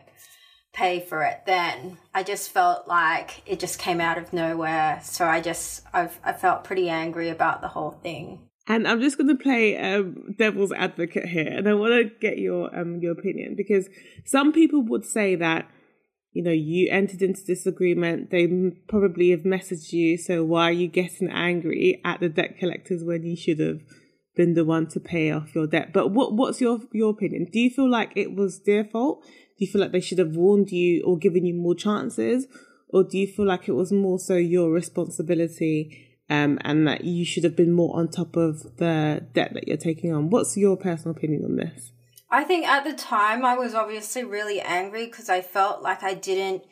pay 0.77 1.01
for 1.01 1.23
it 1.23 1.41
then 1.47 1.97
i 2.15 2.23
just 2.23 2.51
felt 2.51 2.87
like 2.87 3.43
it 3.47 3.59
just 3.59 3.79
came 3.79 4.01
out 4.01 4.19
of 4.19 4.31
nowhere 4.33 5.01
so 5.03 5.27
i 5.27 5.41
just 5.41 5.83
I've, 5.95 6.21
i 6.23 6.35
felt 6.35 6.65
pretty 6.65 6.91
angry 6.91 7.31
about 7.31 7.63
the 7.63 7.69
whole 7.69 7.93
thing 7.93 8.47
and 8.69 8.89
I'm 8.89 9.01
just 9.01 9.17
going 9.17 9.29
to 9.29 9.43
play 9.43 9.77
um, 9.77 10.35
devil's 10.37 10.73
advocate 10.73 11.27
here, 11.27 11.47
and 11.47 11.69
I 11.69 11.75
want 11.75 11.93
to 11.93 12.11
get 12.21 12.39
your 12.39 12.77
um, 12.77 12.99
your 13.01 13.13
opinion 13.13 13.55
because 13.57 13.89
some 14.25 14.53
people 14.53 14.83
would 14.83 15.05
say 15.05 15.37
that 15.37 15.71
you 16.33 16.43
know 16.43 16.51
you 16.51 16.89
entered 16.91 17.23
into 17.23 17.43
this 17.47 17.67
agreement, 17.67 18.31
they 18.31 18.49
probably 18.89 19.31
have 19.31 19.41
messaged 19.41 19.93
you, 19.93 20.19
so 20.19 20.43
why 20.43 20.69
are 20.69 20.73
you 20.73 20.89
getting 20.89 21.31
angry 21.31 22.01
at 22.05 22.21
the 22.21 22.29
debt 22.29 22.59
collectors 22.59 23.05
when 23.05 23.23
you 23.23 23.37
should 23.37 23.61
have 23.61 23.81
been 24.35 24.55
the 24.55 24.65
one 24.65 24.89
to 24.89 25.01
pay 25.01 25.31
off 25.31 25.55
your 25.55 25.69
debt? 25.69 25.93
But 25.93 26.11
what 26.11 26.35
what's 26.35 26.61
your 26.61 26.81
your 26.93 27.11
opinion? 27.11 27.47
Do 27.53 27.61
you 27.61 27.71
feel 27.71 27.89
like 27.89 28.13
it 28.17 28.35
was 28.35 28.63
their 28.65 28.85
fault? 28.85 29.25
Do 29.59 29.65
you 29.65 29.71
feel 29.71 29.81
like 29.81 29.93
they 29.93 30.01
should 30.01 30.19
have 30.19 30.37
warned 30.37 30.71
you 30.71 31.03
or 31.05 31.17
given 31.19 31.47
you 31.47 31.55
more 31.55 31.75
chances, 31.75 32.47
or 32.89 33.05
do 33.05 33.19
you 33.19 33.27
feel 33.27 33.47
like 33.47 33.69
it 33.69 33.73
was 33.73 33.93
more 33.93 34.19
so 34.19 34.37
your 34.37 34.71
responsibility? 34.71 36.07
um, 36.29 36.59
and 36.63 36.87
that 36.89 37.05
you 37.05 37.25
should 37.25 37.45
have 37.45 37.57
been 37.57 37.73
more 37.73 37.97
on 37.97 38.09
top 38.09 38.37
of 38.37 38.77
the 38.79 39.25
debt 39.33 39.53
that 39.55 39.69
you're 39.69 39.77
taking 39.77 40.13
on. 40.13 40.31
What's 40.31 40.57
your 40.57 40.77
personal 40.77 41.17
opinion 41.17 41.45
on 41.45 41.57
this? 41.57 41.93
I 42.31 42.43
think 42.45 42.67
at 42.67 42.85
the 42.85 42.93
time 42.93 43.45
I 43.45 43.57
was 43.57 43.75
obviously 43.75 44.25
really 44.25 44.61
angry 44.61 45.07
because 45.07 45.29
I 45.29 45.41
felt 45.41 45.83
like 45.83 46.03
I 46.03 46.15
didn't 46.15 46.65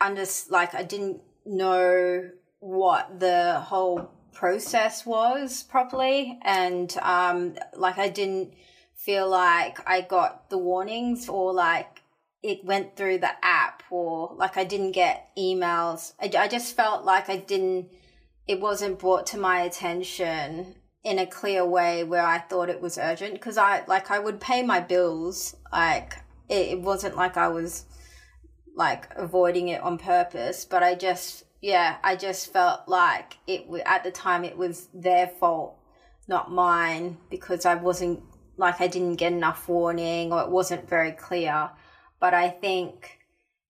under 0.00 0.24
like 0.48 0.74
I 0.74 0.82
didn't 0.82 1.20
know 1.44 2.30
what 2.60 3.20
the 3.20 3.60
whole 3.60 4.10
process 4.32 5.04
was 5.04 5.62
properly 5.62 6.38
and 6.42 6.96
um 7.02 7.54
like 7.76 7.98
I 7.98 8.08
didn't 8.08 8.54
feel 8.96 9.28
like 9.28 9.78
I 9.88 10.00
got 10.00 10.48
the 10.48 10.58
warnings 10.58 11.28
or 11.28 11.52
like 11.52 12.00
it 12.44 12.62
went 12.62 12.94
through 12.94 13.18
the 13.18 13.30
app 13.42 13.82
or 13.90 14.34
like 14.36 14.58
I 14.58 14.64
didn't 14.64 14.92
get 14.92 15.30
emails. 15.36 16.12
I, 16.20 16.30
I 16.38 16.46
just 16.46 16.76
felt 16.76 17.04
like 17.04 17.30
I 17.30 17.38
didn't 17.38 17.88
it 18.46 18.60
wasn't 18.60 18.98
brought 18.98 19.26
to 19.28 19.38
my 19.38 19.62
attention 19.62 20.74
in 21.02 21.18
a 21.18 21.26
clear 21.26 21.64
way 21.64 22.04
where 22.04 22.24
I 22.24 22.38
thought 22.38 22.68
it 22.68 22.82
was 22.82 22.98
urgent 22.98 23.32
because 23.32 23.56
I 23.56 23.82
like 23.86 24.10
I 24.10 24.18
would 24.18 24.40
pay 24.40 24.62
my 24.62 24.78
bills 24.78 25.56
like 25.72 26.16
it, 26.50 26.68
it 26.68 26.80
wasn't 26.82 27.16
like 27.16 27.38
I 27.38 27.48
was 27.48 27.86
like 28.76 29.08
avoiding 29.16 29.68
it 29.68 29.80
on 29.80 29.96
purpose 29.96 30.66
but 30.66 30.82
I 30.82 30.96
just 30.96 31.44
yeah 31.62 31.96
I 32.04 32.14
just 32.14 32.52
felt 32.52 32.86
like 32.86 33.38
it 33.46 33.66
at 33.86 34.04
the 34.04 34.10
time 34.10 34.44
it 34.44 34.58
was 34.58 34.88
their 34.92 35.28
fault 35.28 35.78
not 36.28 36.52
mine 36.52 37.16
because 37.30 37.64
I 37.64 37.76
wasn't 37.76 38.22
like 38.58 38.82
I 38.82 38.86
didn't 38.86 39.16
get 39.16 39.32
enough 39.32 39.66
warning 39.66 40.30
or 40.30 40.42
it 40.42 40.50
wasn't 40.50 40.90
very 40.90 41.12
clear 41.12 41.70
but 42.24 42.32
I 42.32 42.48
think 42.48 43.18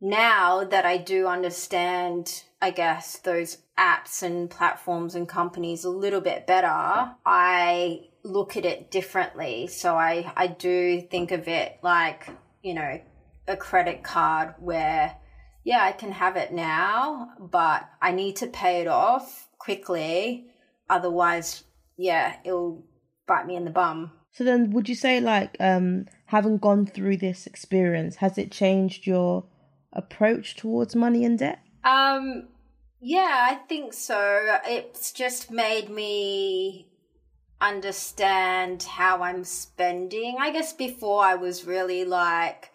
now 0.00 0.62
that 0.62 0.87
I 0.87 0.96
do 0.96 1.26
understand 1.26 2.44
I 2.62 2.70
guess 2.70 3.18
those 3.18 3.58
apps 3.76 4.23
and 4.23 4.49
platforms 4.49 5.16
and 5.16 5.28
companies 5.28 5.82
a 5.82 5.90
little 5.90 6.20
bit 6.20 6.46
better, 6.46 7.16
I 7.26 8.11
look 8.23 8.56
at 8.56 8.64
it 8.64 8.92
differently. 8.92 9.66
So 9.66 9.96
I, 9.96 10.32
I 10.37 10.46
do 10.46 11.00
think 11.00 11.32
of 11.32 11.49
it 11.49 11.80
like, 11.82 12.28
you 12.62 12.75
know, 12.75 13.00
a 13.49 13.56
credit 13.56 14.04
card 14.04 14.54
where, 14.61 15.16
yeah, 15.64 15.82
I 15.82 15.90
can 15.90 16.12
have 16.12 16.37
it 16.37 16.52
now, 16.52 17.30
but 17.40 17.88
I 18.00 18.12
need 18.12 18.37
to 18.37 18.46
pay 18.46 18.82
it 18.82 18.87
off 18.87 19.49
quickly. 19.58 20.46
Otherwise, 20.88 21.64
yeah, 21.96 22.37
it'll 22.44 22.84
bite 23.26 23.49
me 23.49 23.56
in 23.56 23.64
the 23.64 23.73
bum. 23.73 24.12
So 24.34 24.42
then 24.42 24.70
would 24.72 24.88
you 24.88 24.96
say 24.96 25.20
like 25.20 25.56
um 25.60 26.06
having 26.26 26.58
gone 26.58 26.86
through 26.86 27.18
this 27.18 27.46
experience, 27.46 28.16
has 28.16 28.36
it 28.36 28.50
changed 28.50 29.06
your 29.06 29.44
approach 29.92 30.56
towards 30.56 30.96
money 30.96 31.24
and 31.24 31.38
debt? 31.38 31.60
Um 31.84 32.48
yeah, 33.00 33.48
I 33.50 33.54
think 33.54 33.92
so. 33.92 34.58
It's 34.66 35.12
just 35.12 35.50
made 35.50 35.88
me 35.88 36.88
understand 37.60 38.82
how 38.82 39.22
I'm 39.22 39.44
spending. 39.44 40.36
I 40.40 40.50
guess 40.50 40.72
before 40.72 41.22
I 41.24 41.36
was 41.36 41.64
really 41.64 42.04
like 42.04 42.72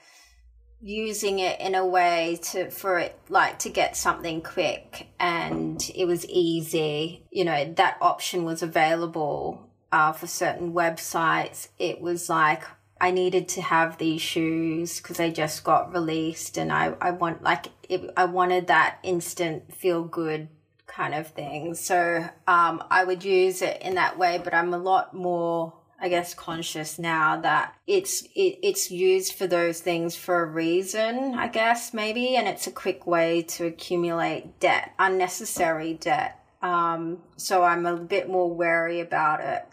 using 0.82 1.40
it 1.40 1.60
in 1.60 1.76
a 1.76 1.86
way 1.86 2.40
to 2.42 2.72
for 2.72 3.00
it 3.00 3.20
like 3.28 3.60
to 3.60 3.70
get 3.70 3.98
something 3.98 4.42
quick 4.42 5.08
and 5.20 5.92
it 5.94 6.06
was 6.06 6.26
easy. 6.28 7.26
You 7.32 7.44
know, 7.44 7.74
that 7.74 7.98
option 8.00 8.46
was 8.46 8.64
available 8.64 9.69
uh, 9.92 10.12
for 10.12 10.28
certain 10.28 10.74
websites. 10.74 11.70
It 11.78 12.02
was 12.02 12.30
like 12.30 12.64
I 13.02 13.12
needed 13.12 13.48
to 13.50 13.62
have 13.62 13.98
these 13.98 14.22
shoes 14.22 15.00
because 15.00 15.18
they 15.18 15.32
just 15.32 15.64
got 15.64 15.94
released 15.94 16.58
and 16.58 16.72
I, 16.72 16.94
I 17.00 17.12
want 17.12 17.44
like 17.44 17.68
it, 17.88 18.12
I 18.18 18.26
wanted 18.26 18.68
that 18.68 19.00
instant 19.04 19.74
feel 19.74 20.04
good 20.04 20.50
kind 20.86 21.14
of 21.14 21.28
thing. 21.28 21.76
So 21.76 22.28
um, 22.48 22.84
I 22.90 23.04
would 23.04 23.24
use 23.24 23.62
it 23.62 23.82
in 23.82 23.96
that 23.96 24.18
way, 24.18 24.40
but 24.44 24.54
I'm 24.54 24.74
a 24.74 24.78
lot 24.78 25.14
more 25.14 25.74
I 26.02 26.08
guess 26.08 26.34
conscious 26.34 26.98
now 26.98 27.42
that 27.42 27.76
it's 27.86 28.24
it, 28.34 28.60
it's 28.64 28.90
used 28.90 29.34
for 29.34 29.48
those 29.48 29.82
things 29.82 30.16
for 30.16 30.44
a 30.44 30.46
reason, 30.46 31.34
I 31.36 31.48
guess 31.50 31.94
maybe, 31.94 32.36
and 32.36 32.48
it's 32.48 32.68
a 32.68 32.72
quick 32.72 33.06
way 33.06 33.42
to 33.44 33.66
accumulate 33.66 34.60
debt, 34.60 34.94
unnecessary 34.98 35.96
debt. 35.96 36.40
Um, 36.62 37.20
so 37.36 37.64
I'm 37.64 37.86
a 37.86 37.98
bit 37.98 38.30
more 38.30 38.50
wary 38.54 39.02
about 39.02 39.42
it, 39.42 39.66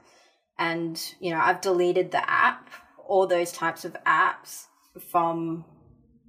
and 0.58 1.14
you 1.20 1.30
know 1.30 1.40
I've 1.40 1.60
deleted 1.60 2.10
the 2.10 2.28
app, 2.28 2.70
all 3.06 3.26
those 3.26 3.52
types 3.52 3.84
of 3.84 3.96
apps 4.04 4.66
from 5.10 5.64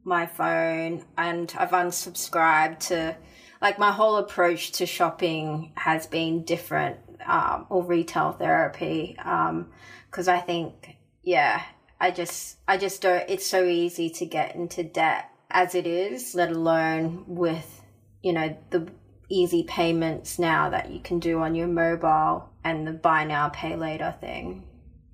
my 0.04 0.26
phone, 0.26 1.06
and 1.18 1.54
I've 1.58 1.72
unsubscribed 1.72 2.80
to 2.88 3.18
like 3.62 3.80
my 3.80 3.92
whole 3.92 4.18
approach 4.18 4.72
to 4.74 4.86
shopping 4.86 5.72
has 5.76 6.08
been 6.08 6.44
different 6.44 6.98
um, 7.26 7.66
or 7.70 7.84
retail 7.84 8.32
therapy 8.32 9.16
because 9.18 10.28
um, 10.28 10.36
I 10.36 10.40
think 10.40 10.98
yeah 11.24 11.64
I 12.00 12.12
just 12.12 12.58
I 12.68 12.78
just 12.78 13.02
don't 13.02 13.24
it's 13.28 13.46
so 13.46 13.66
easy 13.66 14.10
to 14.12 14.26
get 14.26 14.56
into 14.56 14.84
debt 14.84 15.30
as 15.50 15.76
it 15.76 15.88
is 15.88 16.36
let 16.36 16.52
alone 16.52 17.24
with 17.28 17.82
you 18.22 18.34
know 18.34 18.56
the 18.70 18.88
easy 19.30 19.64
payments 19.64 20.40
now 20.40 20.70
that 20.70 20.90
you 20.90 21.00
can 21.00 21.20
do 21.20 21.40
on 21.40 21.56
your 21.56 21.68
mobile 21.68 22.50
and 22.64 22.88
the 22.88 22.92
buy 22.92 23.24
now 23.24 23.50
pay 23.50 23.76
later 23.76 24.16
thing 24.22 24.64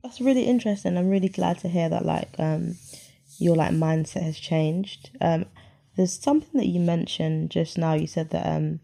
that's 0.04 0.22
really 0.22 0.44
interesting 0.44 0.98
I'm 0.98 1.10
really 1.10 1.30
glad 1.30 1.60
to 1.60 1.68
hear 1.68 1.90
that 1.90 2.06
like 2.06 2.36
um 2.38 2.76
your 3.40 3.56
like 3.56 3.72
mindset 3.72 4.24
has 4.24 4.38
changed 4.38 5.10
um 5.22 5.46
there's 5.96 6.20
something 6.20 6.60
that 6.60 6.68
you 6.68 6.80
mentioned 6.80 7.52
just 7.52 7.78
now 7.78 7.94
you 7.94 8.08
said 8.08 8.30
that 8.32 8.46
um 8.46 8.80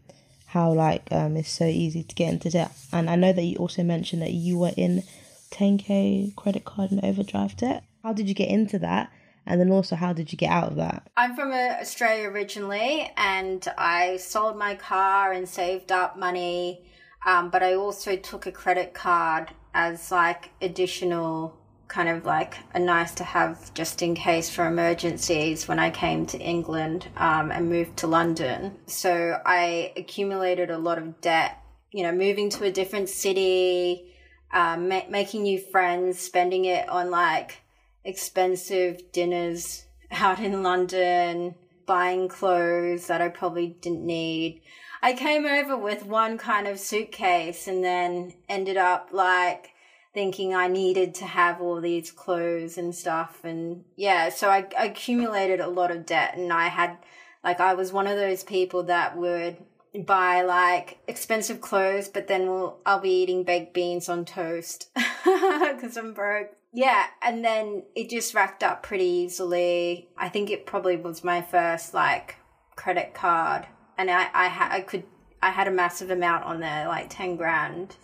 how 0.50 0.72
like 0.72 1.06
um 1.12 1.36
it's 1.36 1.50
so 1.50 1.64
easy 1.64 2.02
to 2.02 2.14
get 2.14 2.32
into 2.32 2.50
debt. 2.50 2.72
And 2.92 3.08
I 3.08 3.14
know 3.14 3.32
that 3.32 3.42
you 3.42 3.56
also 3.56 3.84
mentioned 3.84 4.20
that 4.22 4.32
you 4.32 4.58
were 4.58 4.72
in 4.76 5.04
10k 5.52 6.34
credit 6.34 6.64
card 6.64 6.90
and 6.90 7.04
overdraft 7.04 7.58
debt. 7.58 7.84
How 8.02 8.12
did 8.12 8.28
you 8.28 8.34
get 8.34 8.48
into 8.48 8.78
that? 8.80 9.12
And 9.50 9.60
then 9.60 9.72
also, 9.72 9.96
how 9.96 10.12
did 10.12 10.30
you 10.30 10.38
get 10.38 10.50
out 10.50 10.70
of 10.70 10.76
that? 10.76 11.10
I'm 11.16 11.34
from 11.34 11.50
uh, 11.50 11.80
Australia 11.80 12.28
originally, 12.28 13.10
and 13.16 13.66
I 13.76 14.16
sold 14.18 14.56
my 14.56 14.76
car 14.76 15.32
and 15.32 15.48
saved 15.48 15.90
up 15.90 16.16
money. 16.16 16.84
Um, 17.26 17.50
but 17.50 17.60
I 17.60 17.74
also 17.74 18.14
took 18.14 18.46
a 18.46 18.52
credit 18.52 18.94
card 18.94 19.50
as 19.74 20.12
like 20.12 20.50
additional 20.62 21.58
kind 21.88 22.08
of 22.08 22.24
like 22.24 22.58
a 22.74 22.78
nice 22.78 23.12
to 23.16 23.24
have 23.24 23.74
just 23.74 24.02
in 24.02 24.14
case 24.14 24.48
for 24.48 24.68
emergencies 24.68 25.66
when 25.66 25.80
I 25.80 25.90
came 25.90 26.24
to 26.26 26.38
England 26.38 27.08
um, 27.16 27.50
and 27.50 27.68
moved 27.68 27.96
to 27.98 28.06
London. 28.06 28.76
So 28.86 29.40
I 29.44 29.92
accumulated 29.96 30.70
a 30.70 30.78
lot 30.78 30.98
of 30.98 31.20
debt, 31.20 31.58
you 31.90 32.04
know, 32.04 32.12
moving 32.12 32.50
to 32.50 32.64
a 32.64 32.70
different 32.70 33.08
city, 33.08 34.14
um, 34.52 34.88
ma- 34.88 35.08
making 35.10 35.42
new 35.42 35.58
friends, 35.58 36.20
spending 36.20 36.66
it 36.66 36.88
on 36.88 37.10
like 37.10 37.59
expensive 38.04 39.12
dinners 39.12 39.86
out 40.10 40.40
in 40.40 40.62
London, 40.62 41.54
buying 41.86 42.28
clothes 42.28 43.06
that 43.06 43.20
I 43.20 43.28
probably 43.28 43.76
didn't 43.80 44.04
need. 44.04 44.62
I 45.02 45.12
came 45.14 45.46
over 45.46 45.76
with 45.76 46.04
one 46.04 46.36
kind 46.38 46.66
of 46.66 46.78
suitcase 46.78 47.66
and 47.66 47.82
then 47.82 48.34
ended 48.48 48.76
up 48.76 49.08
like 49.12 49.70
thinking 50.12 50.54
I 50.54 50.66
needed 50.66 51.14
to 51.16 51.24
have 51.24 51.60
all 51.60 51.80
these 51.80 52.10
clothes 52.10 52.76
and 52.76 52.94
stuff. 52.94 53.40
And 53.44 53.84
yeah, 53.96 54.28
so 54.28 54.48
I, 54.50 54.66
accumulated 54.76 55.60
a 55.60 55.68
lot 55.68 55.90
of 55.90 56.06
debt 56.06 56.36
and 56.36 56.52
I 56.52 56.68
had, 56.68 56.98
like, 57.44 57.60
I 57.60 57.74
was 57.74 57.92
one 57.92 58.06
of 58.06 58.16
those 58.16 58.42
people 58.42 58.82
that 58.84 59.16
would 59.16 59.56
buy 59.94 60.42
like 60.42 60.98
expensive 61.08 61.60
clothes, 61.60 62.08
but 62.08 62.28
then 62.28 62.48
we'll, 62.48 62.78
I'll 62.86 63.00
be 63.00 63.22
eating 63.22 63.44
baked 63.44 63.74
beans 63.74 64.08
on 64.08 64.24
toast 64.24 64.90
because 65.24 65.96
I'm 65.96 66.14
broke. 66.14 66.50
Yeah, 66.72 67.06
and 67.22 67.44
then 67.44 67.84
it 67.96 68.10
just 68.10 68.34
racked 68.34 68.62
up 68.62 68.82
pretty 68.82 69.04
easily. 69.04 70.08
I 70.16 70.28
think 70.28 70.50
it 70.50 70.66
probably 70.66 70.96
was 70.96 71.24
my 71.24 71.42
first 71.42 71.94
like 71.94 72.36
credit 72.76 73.12
card, 73.12 73.66
and 73.98 74.10
I 74.10 74.28
I 74.32 74.46
had 74.46 74.72
I 74.72 74.80
could 74.80 75.02
I 75.42 75.50
had 75.50 75.66
a 75.66 75.72
massive 75.72 76.10
amount 76.10 76.44
on 76.44 76.60
there, 76.60 76.86
like 76.86 77.10
ten 77.10 77.34
grand, 77.34 77.96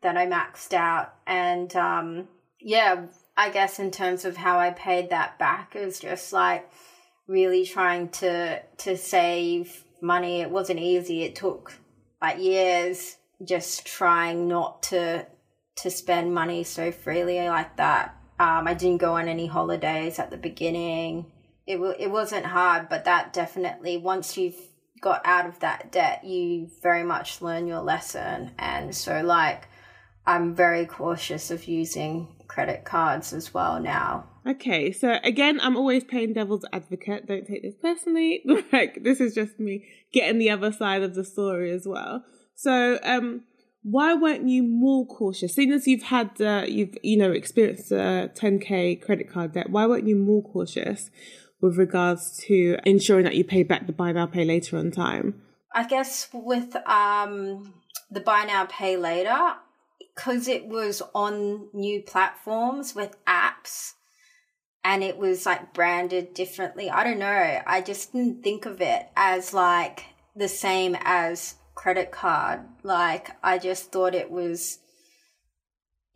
that 0.00 0.16
I 0.16 0.26
maxed 0.26 0.72
out. 0.72 1.14
And 1.26 1.74
um, 1.76 2.28
yeah, 2.60 3.06
I 3.36 3.50
guess 3.50 3.78
in 3.78 3.90
terms 3.90 4.24
of 4.24 4.36
how 4.36 4.58
I 4.58 4.70
paid 4.70 5.10
that 5.10 5.38
back 5.38 5.76
it 5.76 5.84
was 5.84 6.00
just 6.00 6.32
like 6.32 6.68
really 7.26 7.64
trying 7.64 8.08
to 8.08 8.62
to 8.62 8.96
save 8.96 9.84
money. 10.02 10.40
It 10.40 10.50
wasn't 10.50 10.80
easy. 10.80 11.22
It 11.22 11.34
took 11.34 11.72
like 12.20 12.38
years 12.38 13.16
just 13.44 13.86
trying 13.86 14.48
not 14.48 14.82
to 14.84 15.26
to 15.76 15.90
spend 15.90 16.34
money 16.34 16.64
so 16.64 16.90
freely 16.90 17.38
like 17.48 17.76
that. 17.76 18.16
Um, 18.40 18.66
I 18.66 18.74
didn't 18.74 18.98
go 18.98 19.14
on 19.14 19.28
any 19.28 19.46
holidays 19.46 20.18
at 20.18 20.30
the 20.30 20.36
beginning. 20.36 21.30
It 21.66 21.74
w- 21.76 21.94
it 21.98 22.10
wasn't 22.10 22.46
hard, 22.46 22.88
but 22.88 23.04
that 23.04 23.32
definitely 23.32 23.96
once 23.96 24.36
you've 24.36 24.58
got 25.00 25.20
out 25.24 25.46
of 25.46 25.60
that 25.60 25.92
debt, 25.92 26.24
you 26.24 26.68
very 26.82 27.04
much 27.04 27.40
learn 27.40 27.68
your 27.68 27.80
lesson. 27.80 28.52
And 28.58 28.94
so 28.94 29.22
like 29.22 29.68
I'm 30.26 30.54
very 30.54 30.84
cautious 30.86 31.50
of 31.50 31.64
using 31.66 32.28
credit 32.58 32.84
cards 32.84 33.32
as 33.32 33.54
well 33.54 33.78
now. 33.78 34.24
Okay, 34.44 34.90
so 34.90 35.20
again, 35.22 35.60
I'm 35.62 35.76
always 35.76 36.02
playing 36.02 36.32
devil's 36.32 36.64
advocate. 36.72 37.28
Don't 37.28 37.46
take 37.46 37.62
this 37.62 37.76
personally. 37.80 38.42
like 38.72 39.04
this 39.04 39.20
is 39.20 39.32
just 39.32 39.60
me 39.60 39.84
getting 40.12 40.40
the 40.40 40.50
other 40.50 40.72
side 40.72 41.04
of 41.04 41.14
the 41.14 41.22
story 41.22 41.70
as 41.70 41.86
well. 41.86 42.24
So, 42.56 42.98
um, 43.04 43.44
why 43.84 44.12
weren't 44.14 44.48
you 44.48 44.64
more 44.64 45.06
cautious? 45.06 45.54
Seeing 45.54 45.70
as 45.70 45.86
you've 45.86 46.02
had, 46.02 46.40
uh, 46.40 46.64
you've 46.66 46.98
you 47.04 47.16
know 47.16 47.30
experienced 47.30 47.92
a 47.92 48.32
10k 48.34 49.00
credit 49.02 49.30
card 49.30 49.52
debt, 49.52 49.70
why 49.70 49.86
weren't 49.86 50.08
you 50.08 50.16
more 50.16 50.42
cautious 50.42 51.10
with 51.60 51.78
regards 51.78 52.38
to 52.48 52.76
ensuring 52.84 53.22
that 53.26 53.36
you 53.36 53.44
pay 53.44 53.62
back 53.62 53.86
the 53.86 53.92
buy 53.92 54.10
now 54.10 54.26
pay 54.26 54.44
later 54.44 54.78
on 54.78 54.90
time? 54.90 55.40
I 55.72 55.86
guess 55.86 56.28
with 56.32 56.74
um 56.88 57.72
the 58.10 58.20
buy 58.20 58.42
now 58.48 58.64
pay 58.64 58.96
later, 58.96 59.54
because 60.18 60.48
it 60.48 60.66
was 60.66 61.00
on 61.14 61.68
new 61.72 62.02
platforms 62.02 62.92
with 62.92 63.16
apps 63.24 63.92
and 64.82 65.04
it 65.04 65.16
was 65.16 65.46
like 65.46 65.72
branded 65.72 66.34
differently. 66.34 66.90
I 66.90 67.04
don't 67.04 67.20
know. 67.20 67.60
I 67.64 67.80
just 67.80 68.12
didn't 68.12 68.42
think 68.42 68.66
of 68.66 68.80
it 68.80 69.06
as 69.14 69.54
like 69.54 70.06
the 70.34 70.48
same 70.48 70.96
as 71.02 71.54
credit 71.76 72.10
card. 72.10 72.62
Like 72.82 73.30
I 73.44 73.58
just 73.58 73.92
thought 73.92 74.12
it 74.12 74.28
was 74.28 74.80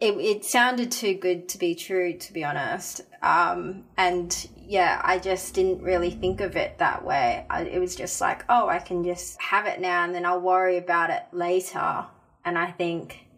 it 0.01 0.15
it 0.15 0.45
sounded 0.45 0.91
too 0.91 1.15
good 1.15 1.49
to 1.51 1.59
be 1.59 1.77
true 1.77 2.19
to 2.19 2.33
be 2.33 2.43
honest. 2.43 3.03
Um 3.23 3.85
and 3.97 4.49
yeah, 4.57 5.01
I 5.05 5.21
just 5.21 5.55
didn't 5.55 5.81
really 5.81 6.11
think 6.11 6.41
of 6.41 6.57
it 6.57 6.79
that 6.79 7.05
way. 7.05 7.47
I, 7.49 7.63
it 7.63 7.79
was 7.79 7.95
just 7.95 8.21
like, 8.21 8.45
oh, 8.49 8.69
I 8.69 8.81
can 8.81 9.05
just 9.05 9.41
have 9.41 9.67
it 9.67 9.81
now 9.81 10.03
and 10.03 10.13
then 10.13 10.27
I'll 10.27 10.41
worry 10.41 10.79
about 10.79 11.11
it 11.11 11.23
later. 11.31 12.07
And 12.45 12.59
I 12.59 12.73
think 12.73 13.29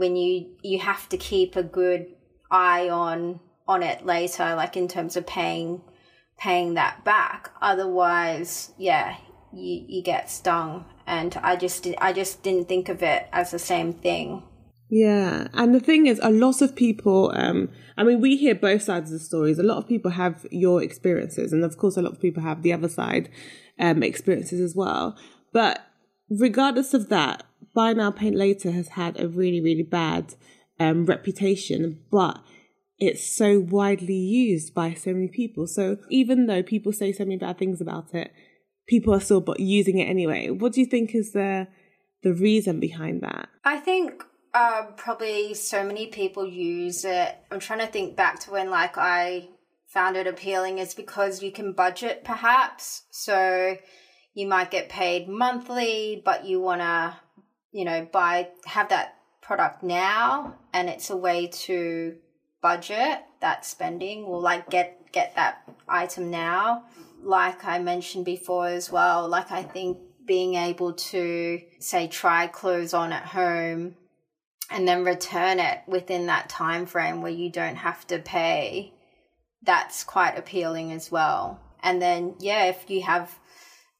when 0.00 0.16
you 0.16 0.46
you 0.62 0.78
have 0.78 1.08
to 1.10 1.18
keep 1.18 1.56
a 1.56 1.62
good 1.62 2.06
eye 2.50 2.88
on 2.88 3.38
on 3.68 3.82
it 3.82 4.04
later 4.06 4.54
like 4.56 4.74
in 4.74 4.88
terms 4.88 5.14
of 5.14 5.26
paying 5.26 5.82
paying 6.38 6.74
that 6.74 7.04
back. 7.04 7.50
Otherwise 7.60 8.72
yeah 8.78 9.16
you 9.52 9.84
you 9.86 10.02
get 10.02 10.30
stung. 10.30 10.86
And 11.06 11.38
i 11.42 11.54
just 11.54 11.86
i 11.98 12.12
just 12.14 12.42
didn't 12.42 12.66
think 12.66 12.88
of 12.88 13.02
it 13.02 13.28
as 13.30 13.50
the 13.50 13.58
same 13.58 13.92
thing. 13.92 14.42
Yeah 14.88 15.48
and 15.52 15.74
the 15.74 15.80
thing 15.80 16.06
is 16.06 16.18
a 16.22 16.30
lot 16.30 16.62
of 16.62 16.74
people 16.74 17.30
um 17.36 17.68
i 17.98 18.02
mean 18.02 18.20
we 18.20 18.36
hear 18.36 18.54
both 18.54 18.82
sides 18.82 19.12
of 19.12 19.18
the 19.18 19.24
stories. 19.24 19.58
A 19.58 19.62
lot 19.62 19.76
of 19.76 19.86
people 19.86 20.12
have 20.12 20.46
your 20.50 20.82
experiences 20.82 21.52
and 21.52 21.62
of 21.62 21.76
course 21.76 21.98
a 21.98 22.02
lot 22.02 22.14
of 22.14 22.20
people 22.22 22.42
have 22.42 22.62
the 22.62 22.72
other 22.72 22.88
side 22.88 23.28
um 23.78 24.02
experiences 24.02 24.60
as 24.60 24.74
well. 24.74 25.14
But 25.52 25.80
regardless 26.30 26.94
of 26.94 27.08
that 27.08 27.42
buy 27.74 27.92
now 27.92 28.10
pay 28.10 28.30
later 28.30 28.70
has 28.70 28.88
had 28.88 29.20
a 29.20 29.28
really 29.28 29.60
really 29.60 29.82
bad 29.82 30.34
um, 30.78 31.04
reputation 31.04 32.00
but 32.10 32.42
it's 32.98 33.24
so 33.24 33.58
widely 33.58 34.14
used 34.14 34.74
by 34.74 34.92
so 34.92 35.14
many 35.14 35.28
people. 35.28 35.66
So 35.66 35.96
even 36.10 36.44
though 36.44 36.62
people 36.62 36.92
say 36.92 37.12
so 37.12 37.24
many 37.24 37.38
bad 37.38 37.56
things 37.56 37.80
about 37.80 38.14
it 38.14 38.30
people 38.90 39.14
are 39.14 39.20
still 39.20 39.44
using 39.56 39.98
it 39.98 40.06
anyway. 40.06 40.50
What 40.50 40.72
do 40.72 40.80
you 40.80 40.86
think 40.86 41.14
is 41.14 41.32
the 41.32 41.68
the 42.22 42.34
reason 42.34 42.80
behind 42.80 43.22
that? 43.22 43.48
I 43.64 43.78
think 43.78 44.24
uh, 44.52 44.82
probably 44.96 45.54
so 45.54 45.84
many 45.84 46.08
people 46.08 46.46
use 46.46 47.04
it. 47.04 47.36
I'm 47.50 47.60
trying 47.60 47.78
to 47.78 47.86
think 47.86 48.16
back 48.16 48.40
to 48.40 48.50
when 48.50 48.68
like 48.68 48.98
i 48.98 49.48
found 49.86 50.16
it 50.16 50.26
appealing 50.26 50.78
is 50.78 50.94
because 50.94 51.42
you 51.42 51.52
can 51.52 51.72
budget 51.72 52.24
perhaps. 52.24 53.04
So 53.10 53.76
you 54.40 54.46
might 54.46 54.70
get 54.70 54.88
paid 54.88 55.28
monthly 55.28 56.20
but 56.24 56.44
you 56.44 56.60
want 56.60 56.80
to 56.80 57.16
you 57.72 57.84
know, 57.84 58.06
buy 58.10 58.48
have 58.66 58.88
that 58.88 59.16
product 59.40 59.82
now 59.82 60.54
and 60.72 60.88
it's 60.88 61.10
a 61.10 61.16
way 61.16 61.46
to 61.46 62.16
budget 62.62 63.20
that 63.40 63.64
spending 63.64 64.24
or 64.24 64.40
like 64.40 64.68
get 64.70 65.12
get 65.12 65.34
that 65.36 65.62
item 65.88 66.30
now. 66.30 66.84
Like 67.22 67.64
I 67.64 67.78
mentioned 67.78 68.24
before 68.24 68.68
as 68.68 68.90
well, 68.90 69.28
like 69.28 69.50
I 69.50 69.62
think 69.62 69.98
being 70.24 70.54
able 70.54 70.92
to 70.94 71.60
say 71.78 72.06
try 72.06 72.46
clothes 72.46 72.94
on 72.94 73.12
at 73.12 73.26
home 73.26 73.96
and 74.70 74.86
then 74.86 75.04
return 75.04 75.58
it 75.58 75.80
within 75.86 76.26
that 76.26 76.48
time 76.48 76.86
frame 76.86 77.22
where 77.22 77.32
you 77.32 77.50
don't 77.50 77.76
have 77.76 78.06
to 78.06 78.18
pay 78.18 78.92
that's 79.62 80.04
quite 80.04 80.38
appealing 80.38 80.92
as 80.92 81.10
well 81.10 81.60
and 81.82 82.00
then 82.00 82.34
yeah 82.38 82.66
if 82.66 82.88
you 82.88 83.02
have 83.02 83.39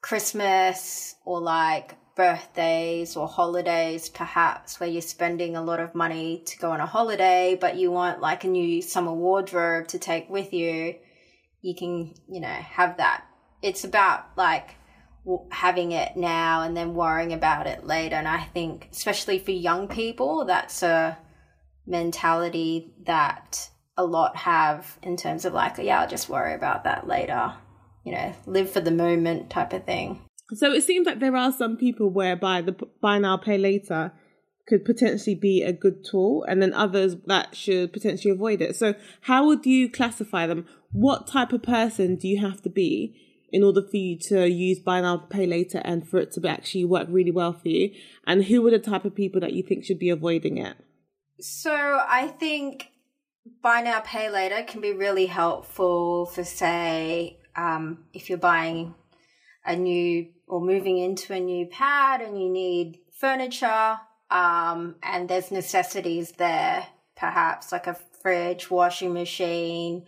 christmas 0.02 1.14
or 1.24 1.40
like 1.40 1.96
birthdays 2.16 3.16
or 3.16 3.26
holidays 3.26 4.08
perhaps 4.08 4.78
where 4.78 4.88
you're 4.88 5.00
spending 5.00 5.56
a 5.56 5.62
lot 5.62 5.80
of 5.80 5.94
money 5.94 6.42
to 6.44 6.58
go 6.58 6.70
on 6.70 6.80
a 6.80 6.86
holiday 6.86 7.56
but 7.60 7.76
you 7.76 7.90
want 7.90 8.20
like 8.20 8.44
a 8.44 8.48
new 8.48 8.82
summer 8.82 9.12
wardrobe 9.12 9.86
to 9.88 9.98
take 9.98 10.28
with 10.28 10.52
you 10.52 10.94
you 11.62 11.74
can 11.74 12.12
you 12.28 12.40
know 12.40 12.48
have 12.48 12.96
that 12.96 13.24
it's 13.62 13.84
about 13.84 14.26
like 14.36 14.74
having 15.50 15.92
it 15.92 16.16
now 16.16 16.62
and 16.62 16.76
then 16.76 16.94
worrying 16.94 17.32
about 17.32 17.66
it 17.66 17.86
later. 17.86 18.16
And 18.16 18.28
I 18.28 18.42
think, 18.42 18.88
especially 18.92 19.38
for 19.38 19.50
young 19.50 19.88
people, 19.88 20.44
that's 20.44 20.82
a 20.82 21.18
mentality 21.86 22.94
that 23.06 23.70
a 23.96 24.04
lot 24.04 24.36
have 24.36 24.98
in 25.02 25.16
terms 25.16 25.44
of 25.44 25.52
like, 25.52 25.76
yeah, 25.78 26.00
I'll 26.00 26.08
just 26.08 26.28
worry 26.28 26.54
about 26.54 26.84
that 26.84 27.06
later, 27.06 27.52
you 28.04 28.12
know, 28.12 28.34
live 28.46 28.70
for 28.70 28.80
the 28.80 28.90
moment 28.90 29.50
type 29.50 29.72
of 29.72 29.84
thing. 29.84 30.20
So 30.54 30.72
it 30.72 30.82
seems 30.82 31.06
like 31.06 31.20
there 31.20 31.36
are 31.36 31.52
some 31.52 31.76
people 31.76 32.10
whereby 32.10 32.62
the 32.62 32.72
buy 33.00 33.18
now, 33.18 33.36
pay 33.36 33.58
later 33.58 34.12
could 34.66 34.84
potentially 34.84 35.34
be 35.34 35.62
a 35.62 35.72
good 35.72 36.04
tool, 36.04 36.44
and 36.44 36.62
then 36.62 36.72
others 36.72 37.16
that 37.26 37.56
should 37.56 37.92
potentially 37.92 38.30
avoid 38.30 38.62
it. 38.62 38.76
So, 38.76 38.94
how 39.22 39.46
would 39.46 39.66
you 39.66 39.90
classify 39.90 40.46
them? 40.46 40.66
What 40.92 41.26
type 41.26 41.52
of 41.52 41.62
person 41.62 42.16
do 42.16 42.28
you 42.28 42.40
have 42.40 42.62
to 42.62 42.70
be 42.70 43.16
in 43.52 43.64
order 43.64 43.82
for 43.82 43.96
you 43.96 44.16
to 44.18 44.48
use 44.48 44.78
buy 44.78 45.00
now, 45.00 45.16
pay 45.16 45.46
later 45.46 45.82
and 45.84 46.08
for 46.08 46.18
it 46.18 46.32
to 46.32 46.48
actually 46.48 46.84
work 46.84 47.08
really 47.10 47.32
well 47.32 47.52
for 47.52 47.68
you? 47.68 47.90
And 48.26 48.44
who 48.44 48.64
are 48.66 48.70
the 48.70 48.78
type 48.78 49.04
of 49.04 49.14
people 49.14 49.40
that 49.40 49.54
you 49.54 49.62
think 49.62 49.84
should 49.84 49.98
be 49.98 50.10
avoiding 50.10 50.58
it? 50.58 50.76
So 51.40 51.72
I 51.72 52.28
think 52.28 52.90
buy 53.62 53.82
now, 53.82 54.00
pay 54.00 54.30
later 54.30 54.62
can 54.62 54.80
be 54.80 54.92
really 54.92 55.26
helpful 55.26 56.26
for, 56.26 56.44
say, 56.44 57.39
um, 57.60 58.04
if 58.12 58.28
you're 58.28 58.38
buying 58.38 58.94
a 59.64 59.76
new 59.76 60.26
or 60.46 60.60
moving 60.60 60.98
into 60.98 61.32
a 61.32 61.40
new 61.40 61.66
pad 61.66 62.20
and 62.22 62.40
you 62.40 62.50
need 62.50 62.98
furniture 63.12 63.98
um, 64.30 64.96
and 65.02 65.28
there's 65.28 65.50
necessities 65.50 66.32
there, 66.32 66.86
perhaps 67.16 67.72
like 67.72 67.86
a 67.86 67.96
fridge, 68.22 68.70
washing 68.70 69.12
machine, 69.12 70.06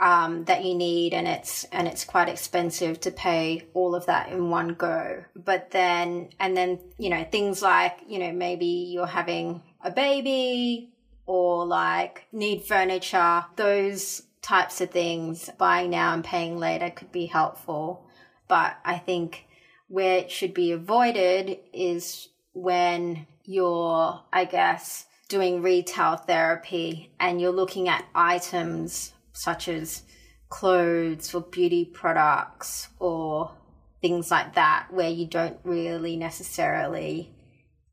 um, 0.00 0.44
that 0.44 0.64
you 0.64 0.76
need 0.76 1.12
and 1.12 1.26
it's 1.26 1.64
and 1.72 1.88
it's 1.88 2.04
quite 2.04 2.28
expensive 2.28 3.00
to 3.00 3.10
pay 3.10 3.66
all 3.74 3.96
of 3.96 4.06
that 4.06 4.30
in 4.30 4.48
one 4.48 4.74
go. 4.74 5.24
But 5.34 5.72
then 5.72 6.30
and 6.38 6.56
then 6.56 6.78
you 6.98 7.10
know 7.10 7.24
things 7.24 7.62
like 7.62 7.98
you 8.06 8.20
know 8.20 8.32
maybe 8.32 8.66
you're 8.66 9.06
having 9.06 9.62
a 9.82 9.90
baby 9.90 10.92
or 11.26 11.66
like 11.66 12.26
need 12.32 12.64
furniture 12.64 13.44
those 13.56 14.22
types 14.42 14.80
of 14.80 14.90
things 14.90 15.50
buying 15.58 15.90
now 15.90 16.12
and 16.14 16.24
paying 16.24 16.58
later 16.58 16.90
could 16.90 17.12
be 17.12 17.26
helpful 17.26 18.06
but 18.46 18.76
i 18.84 18.96
think 18.96 19.46
where 19.88 20.18
it 20.18 20.30
should 20.30 20.54
be 20.54 20.72
avoided 20.72 21.58
is 21.72 22.28
when 22.52 23.26
you're 23.44 24.20
i 24.32 24.44
guess 24.44 25.06
doing 25.28 25.62
retail 25.62 26.16
therapy 26.16 27.12
and 27.20 27.40
you're 27.40 27.52
looking 27.52 27.88
at 27.88 28.04
items 28.14 29.12
such 29.32 29.68
as 29.68 30.02
clothes 30.48 31.34
or 31.34 31.42
beauty 31.42 31.84
products 31.84 32.88
or 32.98 33.52
things 34.00 34.30
like 34.30 34.54
that, 34.54 34.88
where 34.90 35.10
you 35.10 35.26
don't 35.26 35.58
really 35.64 36.16
necessarily 36.16 37.34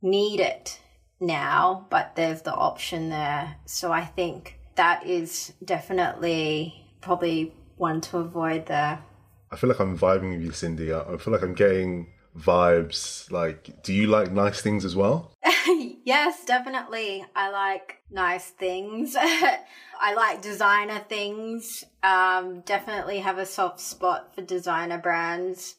need 0.01 0.39
it 0.39 0.79
now, 1.19 1.87
but 1.89 2.15
there's 2.15 2.41
the 2.43 2.53
option 2.53 3.09
there. 3.09 3.55
So 3.65 3.91
I 3.91 4.05
think 4.05 4.59
that 4.75 5.05
is 5.05 5.53
definitely 5.63 6.85
probably 7.01 7.53
one 7.77 8.01
to 8.01 8.17
avoid 8.17 8.65
there. 8.67 9.03
I 9.51 9.55
feel 9.57 9.69
like 9.69 9.79
I'm 9.79 9.97
vibing 9.97 10.31
with 10.33 10.41
you, 10.41 10.51
Cindy. 10.51 10.93
I 10.93 11.17
feel 11.17 11.33
like 11.33 11.43
I'm 11.43 11.53
getting 11.53 12.07
vibes. 12.37 13.31
Like, 13.31 13.83
do 13.83 13.93
you 13.93 14.07
like 14.07 14.31
nice 14.31 14.61
things 14.61 14.85
as 14.85 14.95
well? 14.95 15.31
yes, 16.03 16.45
definitely. 16.45 17.25
I 17.35 17.51
like 17.51 17.97
nice 18.09 18.49
things. 18.49 19.15
I 19.19 20.13
like 20.15 20.41
designer 20.41 21.03
things. 21.07 21.83
Um, 22.03 22.61
definitely 22.61 23.19
have 23.19 23.37
a 23.37 23.45
soft 23.45 23.79
spot 23.79 24.35
for 24.35 24.41
designer 24.41 24.97
brands. 24.97 25.75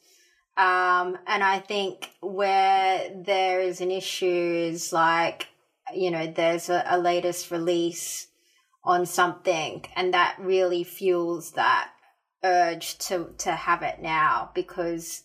Um, 0.57 1.19
and 1.27 1.43
I 1.43 1.59
think 1.59 2.11
where 2.21 3.11
there 3.15 3.61
is 3.61 3.79
an 3.79 3.91
issue 3.91 4.25
is 4.71 4.91
like, 4.91 5.47
you 5.93 6.09
know, 6.09 6.25
there's 6.25 6.69
a, 6.69 6.83
a 6.87 6.97
latest 6.97 7.51
release 7.51 8.27
on 8.83 9.05
something 9.05 9.85
and 9.95 10.13
that 10.13 10.35
really 10.39 10.83
fuels 10.83 11.51
that 11.51 11.89
urge 12.43 12.97
to, 12.99 13.29
to 13.37 13.51
have 13.51 13.81
it 13.81 14.01
now 14.01 14.49
because 14.53 15.23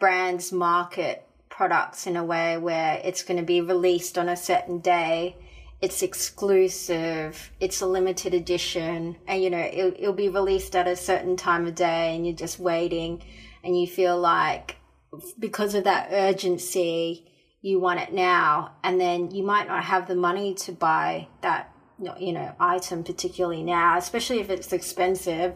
brands 0.00 0.52
market 0.52 1.26
products 1.48 2.06
in 2.06 2.16
a 2.16 2.24
way 2.24 2.58
where 2.58 3.00
it's 3.04 3.22
going 3.22 3.38
to 3.38 3.46
be 3.46 3.60
released 3.60 4.18
on 4.18 4.28
a 4.28 4.36
certain 4.36 4.80
day. 4.80 5.36
It's 5.80 6.02
exclusive. 6.02 7.52
It's 7.60 7.80
a 7.80 7.86
limited 7.86 8.34
edition. 8.34 9.16
And 9.28 9.42
you 9.42 9.50
know 9.50 9.58
it'll, 9.72 9.92
it'll, 9.92 10.12
be 10.14 10.28
released 10.28 10.74
at 10.74 10.88
a 10.88 10.96
certain 10.96 11.36
time 11.36 11.66
of 11.66 11.74
day 11.74 12.16
and 12.16 12.26
you're 12.26 12.34
just 12.34 12.58
waiting 12.58 13.22
and 13.62 13.78
you 13.78 13.86
feel 13.86 14.18
like 14.18 14.76
because 15.38 15.74
of 15.74 15.84
that 15.84 16.08
urgency 16.10 17.30
you 17.64 17.80
want 17.80 17.98
it 17.98 18.12
now. 18.12 18.72
And 18.84 19.00
then 19.00 19.30
you 19.30 19.42
might 19.42 19.66
not 19.66 19.84
have 19.84 20.06
the 20.06 20.14
money 20.14 20.52
to 20.54 20.72
buy 20.72 21.28
that 21.40 21.73
you 22.18 22.32
know 22.32 22.54
item 22.58 23.04
particularly 23.04 23.62
now 23.62 23.96
especially 23.96 24.40
if 24.40 24.50
it's 24.50 24.72
expensive 24.72 25.54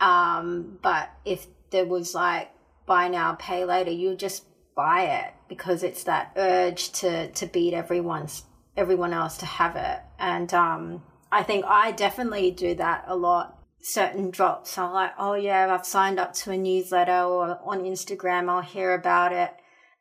um, 0.00 0.78
but 0.82 1.10
if 1.24 1.46
there 1.70 1.86
was 1.86 2.14
like 2.14 2.50
buy 2.86 3.08
now 3.08 3.34
pay 3.34 3.64
later 3.64 3.90
you 3.90 4.14
just 4.14 4.44
buy 4.74 5.02
it 5.02 5.34
because 5.48 5.82
it's 5.82 6.04
that 6.04 6.32
urge 6.36 6.90
to 6.92 7.30
to 7.32 7.46
beat 7.46 7.74
everyone's 7.74 8.44
everyone 8.76 9.12
else 9.12 9.36
to 9.38 9.46
have 9.46 9.76
it. 9.76 10.00
And 10.18 10.52
um, 10.54 11.02
I 11.30 11.42
think 11.42 11.64
I 11.66 11.92
definitely 11.92 12.50
do 12.50 12.74
that 12.76 13.04
a 13.06 13.16
lot. 13.16 13.58
Certain 13.80 14.30
drops, 14.30 14.78
I'm 14.78 14.92
like, 14.92 15.12
oh 15.18 15.34
yeah, 15.34 15.74
I've 15.74 15.84
signed 15.84 16.20
up 16.20 16.32
to 16.34 16.52
a 16.52 16.56
newsletter 16.56 17.22
or 17.22 17.58
on 17.64 17.82
Instagram, 17.82 18.48
I'll 18.48 18.62
hear 18.62 18.94
about 18.94 19.32
it. 19.32 19.50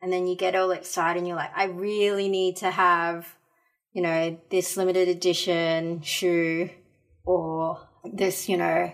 And 0.03 0.13
then 0.13 0.27
you 0.27 0.35
get 0.35 0.55
all 0.55 0.71
excited 0.71 1.17
and 1.19 1.27
you're 1.27 1.37
like, 1.37 1.55
I 1.55 1.65
really 1.65 2.29
need 2.29 2.57
to 2.57 2.69
have, 2.69 3.35
you 3.93 4.01
know, 4.01 4.37
this 4.49 4.77
limited 4.77 5.07
edition 5.07 6.01
shoe 6.01 6.69
or 7.25 7.87
this, 8.03 8.47
you 8.47 8.57
know, 8.57 8.91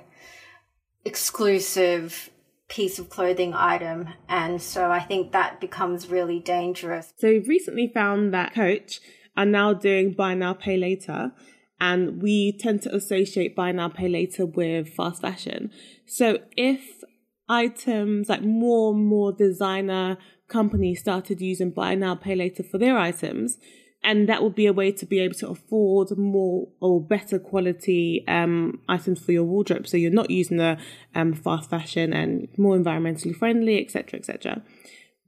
exclusive 1.05 2.29
piece 2.67 2.99
of 2.99 3.10
clothing 3.10 3.53
item. 3.53 4.10
And 4.27 4.62
so 4.62 4.91
I 4.91 4.99
think 4.99 5.31
that 5.31 5.62
becomes 5.62 6.10
really 6.10 6.39
dangerous. 6.39 7.13
So 7.17 7.29
we've 7.29 7.47
recently 7.47 7.89
found 7.93 8.33
that 8.33 8.53
Coach 8.53 8.99
are 9.38 9.45
now 9.45 9.73
doing 9.73 10.13
buy 10.13 10.33
now, 10.33 10.53
pay 10.53 10.77
later. 10.77 11.31
And 11.79 12.21
we 12.21 12.57
tend 12.57 12.81
to 12.83 12.95
associate 12.95 13.55
buy 13.55 13.71
now, 13.71 13.89
pay 13.89 14.10
later 14.10 14.45
with 14.45 14.89
fast 14.89 15.21
fashion. 15.21 15.71
So 16.07 16.39
if 16.57 17.03
items 17.47 18.29
like 18.29 18.41
more 18.41 18.93
and 18.93 19.05
more 19.05 19.31
designer 19.31 20.17
companies 20.47 20.99
started 20.99 21.39
using 21.39 21.71
buy 21.71 21.95
now, 21.95 22.15
pay 22.15 22.36
later 22.36 22.63
for 22.63 22.77
their 22.77 22.97
items, 22.97 23.57
and 24.03 24.29
that 24.29 24.43
would 24.43 24.55
be 24.55 24.67
a 24.67 24.73
way 24.73 24.91
to 24.91 25.05
be 25.05 25.19
able 25.19 25.33
to 25.36 25.49
afford 25.49 26.17
more 26.17 26.67
or 26.79 27.01
better 27.01 27.39
quality 27.39 28.23
um, 28.27 28.79
items 28.88 29.19
for 29.19 29.31
your 29.31 29.43
wardrobe. 29.43 29.88
So 29.88 29.97
you're 29.97 30.12
not 30.12 30.29
using 30.29 30.57
the 30.57 30.77
um, 31.15 31.33
fast 31.33 31.69
fashion 31.69 32.13
and 32.13 32.47
more 32.57 32.77
environmentally 32.77 33.36
friendly, 33.36 33.83
etc., 33.83 34.19
etc. 34.19 34.62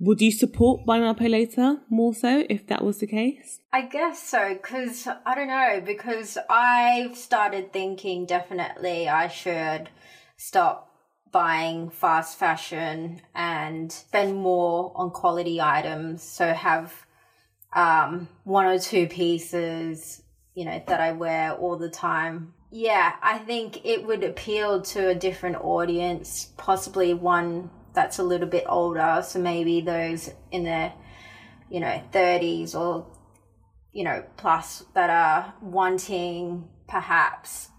Would 0.01 0.21
you 0.21 0.31
support 0.31 0.85
buy 0.85 0.99
now 0.99 1.13
pay 1.13 1.27
later 1.27 1.81
more 1.89 2.13
so 2.13 2.45
if 2.49 2.67
that 2.67 2.85
was 2.85 2.99
the 2.99 3.07
case? 3.07 3.59
I 3.73 3.81
guess 3.81 4.23
so, 4.23 4.53
because 4.53 5.07
I 5.25 5.35
don't 5.35 5.49
know, 5.49 5.81
because 5.85 6.37
I've 6.49 7.17
started 7.17 7.73
thinking 7.73 8.25
definitely 8.25 9.09
I 9.09 9.27
should 9.27 9.89
stop 10.37 10.89
buying 11.31 11.89
fast 11.89 12.39
fashion 12.39 13.21
and 13.35 13.91
spend 13.91 14.37
more 14.37 14.93
on 14.95 15.11
quality 15.11 15.59
items. 15.59 16.23
So 16.23 16.53
have 16.53 17.05
um, 17.73 18.27
one 18.43 18.65
or 18.65 18.79
two 18.79 19.07
pieces, 19.07 20.21
you 20.55 20.65
know, 20.65 20.81
that 20.87 20.99
I 20.99 21.11
wear 21.11 21.53
all 21.53 21.77
the 21.77 21.89
time. 21.89 22.53
Yeah, 22.71 23.15
I 23.21 23.39
think 23.39 23.85
it 23.85 24.05
would 24.05 24.23
appeal 24.23 24.81
to 24.81 25.09
a 25.09 25.15
different 25.15 25.57
audience, 25.57 26.51
possibly 26.57 27.13
one 27.13 27.71
that's 27.93 28.19
a 28.19 28.23
little 28.23 28.47
bit 28.47 28.65
older. 28.67 29.23
So 29.25 29.39
maybe 29.39 29.81
those 29.81 30.29
in 30.51 30.63
their, 30.63 30.93
you 31.69 31.79
know, 31.79 32.01
30s 32.11 32.75
or, 32.75 33.07
you 33.91 34.03
know, 34.03 34.23
plus 34.37 34.83
that 34.93 35.09
are 35.09 35.53
wanting 35.61 36.69
perhaps 36.87 37.69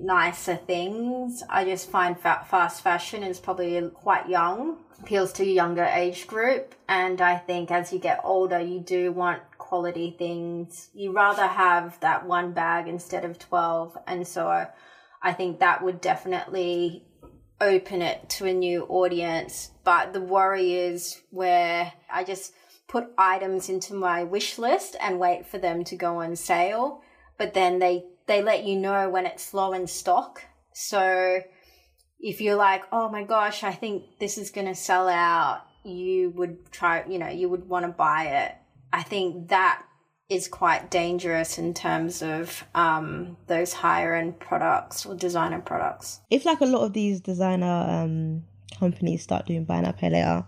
nicer 0.00 0.56
things. 0.56 1.42
I 1.48 1.64
just 1.64 1.90
find 1.90 2.18
fast 2.18 2.82
fashion 2.82 3.22
is 3.22 3.40
probably 3.40 3.80
quite 3.94 4.28
young, 4.28 4.78
appeals 5.00 5.32
to 5.34 5.42
a 5.42 5.46
younger 5.46 5.84
age 5.84 6.26
group. 6.26 6.74
And 6.88 7.20
I 7.20 7.36
think 7.36 7.70
as 7.70 7.92
you 7.92 7.98
get 7.98 8.20
older, 8.24 8.60
you 8.60 8.80
do 8.80 9.12
want 9.12 9.42
quality 9.58 10.14
things. 10.18 10.90
You 10.94 11.12
rather 11.12 11.46
have 11.46 11.98
that 12.00 12.26
one 12.26 12.52
bag 12.52 12.88
instead 12.88 13.24
of 13.24 13.38
12. 13.38 13.96
And 14.06 14.26
so 14.26 14.66
I 15.22 15.32
think 15.32 15.58
that 15.60 15.82
would 15.82 16.00
definitely 16.00 17.04
open 17.60 18.00
it 18.02 18.28
to 18.30 18.46
a 18.46 18.52
new 18.52 18.84
audience. 18.84 19.70
But 19.84 20.12
the 20.12 20.20
worry 20.20 20.74
is 20.74 21.20
where 21.30 21.92
I 22.12 22.24
just 22.24 22.52
put 22.88 23.12
items 23.16 23.68
into 23.68 23.94
my 23.94 24.24
wish 24.24 24.58
list 24.58 24.96
and 25.00 25.20
wait 25.20 25.46
for 25.46 25.58
them 25.58 25.84
to 25.84 25.96
go 25.96 26.22
on 26.22 26.34
sale. 26.36 27.02
But 27.38 27.54
then 27.54 27.78
they, 27.78 28.04
they 28.30 28.42
let 28.42 28.64
you 28.64 28.76
know 28.76 29.10
when 29.10 29.26
it's 29.26 29.52
low 29.52 29.72
in 29.72 29.88
stock. 29.88 30.44
So 30.72 31.40
if 32.20 32.40
you're 32.40 32.54
like, 32.54 32.84
oh 32.92 33.08
my 33.08 33.24
gosh, 33.24 33.64
I 33.64 33.72
think 33.72 34.04
this 34.20 34.38
is 34.38 34.50
going 34.50 34.68
to 34.68 34.74
sell 34.74 35.08
out, 35.08 35.62
you 35.84 36.30
would 36.30 36.70
try, 36.70 37.04
you 37.08 37.18
know, 37.18 37.28
you 37.28 37.48
would 37.48 37.68
want 37.68 37.86
to 37.86 37.92
buy 37.92 38.26
it. 38.26 38.54
I 38.92 39.02
think 39.02 39.48
that 39.48 39.82
is 40.28 40.46
quite 40.46 40.92
dangerous 40.92 41.58
in 41.58 41.74
terms 41.74 42.22
of 42.22 42.64
um, 42.72 43.36
those 43.48 43.72
higher 43.72 44.14
end 44.14 44.38
products 44.38 45.04
or 45.04 45.16
designer 45.16 45.60
products. 45.60 46.20
If 46.30 46.44
like 46.44 46.60
a 46.60 46.66
lot 46.66 46.84
of 46.84 46.92
these 46.92 47.20
designer 47.20 47.66
um, 47.66 48.44
companies 48.78 49.24
start 49.24 49.46
doing 49.46 49.64
buy 49.64 49.80
now 49.80 49.90
pay 49.90 50.10
later, 50.10 50.44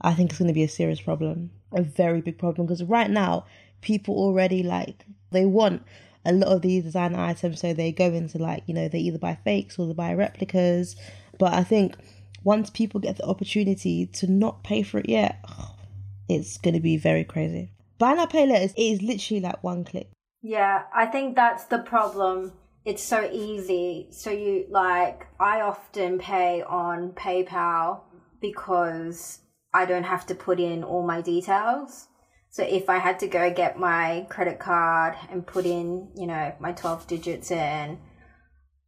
I 0.00 0.14
think 0.14 0.30
it's 0.30 0.38
going 0.38 0.48
to 0.48 0.54
be 0.54 0.62
a 0.62 0.68
serious 0.68 1.02
problem, 1.02 1.50
a 1.70 1.82
very 1.82 2.22
big 2.22 2.38
problem. 2.38 2.66
Because 2.66 2.82
right 2.82 3.10
now, 3.10 3.44
people 3.82 4.14
already 4.14 4.62
like 4.62 5.04
they 5.32 5.44
want 5.44 5.82
a 6.28 6.32
lot 6.32 6.48
of 6.48 6.62
these 6.62 6.84
designer 6.84 7.18
items, 7.20 7.60
so 7.60 7.72
they 7.72 7.90
go 7.92 8.06
into 8.06 8.38
like 8.38 8.62
you 8.66 8.74
know 8.74 8.88
they 8.88 8.98
either 8.98 9.18
buy 9.18 9.36
fakes 9.44 9.78
or 9.78 9.86
they 9.86 9.94
buy 9.94 10.12
replicas. 10.12 10.96
But 11.38 11.54
I 11.54 11.64
think 11.64 11.96
once 12.44 12.70
people 12.70 13.00
get 13.00 13.16
the 13.16 13.26
opportunity 13.26 14.06
to 14.06 14.30
not 14.30 14.62
pay 14.62 14.82
for 14.82 14.98
it 14.98 15.08
yet, 15.08 15.44
it's 16.28 16.58
going 16.58 16.74
to 16.74 16.80
be 16.80 16.96
very 16.96 17.24
crazy. 17.24 17.72
Buy 17.98 18.14
now 18.14 18.26
pay 18.26 18.46
later 18.46 18.64
is, 18.64 18.74
is 18.76 19.02
literally 19.02 19.40
like 19.40 19.62
one 19.64 19.84
click. 19.84 20.08
Yeah, 20.42 20.84
I 20.94 21.06
think 21.06 21.34
that's 21.34 21.64
the 21.64 21.78
problem. 21.78 22.52
It's 22.84 23.02
so 23.02 23.28
easy. 23.32 24.08
So 24.10 24.30
you 24.30 24.66
like 24.70 25.26
I 25.40 25.60
often 25.62 26.18
pay 26.18 26.62
on 26.62 27.10
PayPal 27.12 28.02
because 28.40 29.40
I 29.74 29.84
don't 29.84 30.04
have 30.04 30.26
to 30.26 30.34
put 30.34 30.60
in 30.60 30.84
all 30.84 31.06
my 31.06 31.20
details. 31.20 32.08
So 32.50 32.62
if 32.62 32.88
I 32.88 32.98
had 32.98 33.18
to 33.20 33.28
go 33.28 33.52
get 33.52 33.78
my 33.78 34.26
credit 34.30 34.58
card 34.58 35.14
and 35.30 35.46
put 35.46 35.66
in, 35.66 36.08
you 36.16 36.26
know, 36.26 36.54
my 36.58 36.72
12 36.72 37.06
digits 37.06 37.50
and 37.50 37.98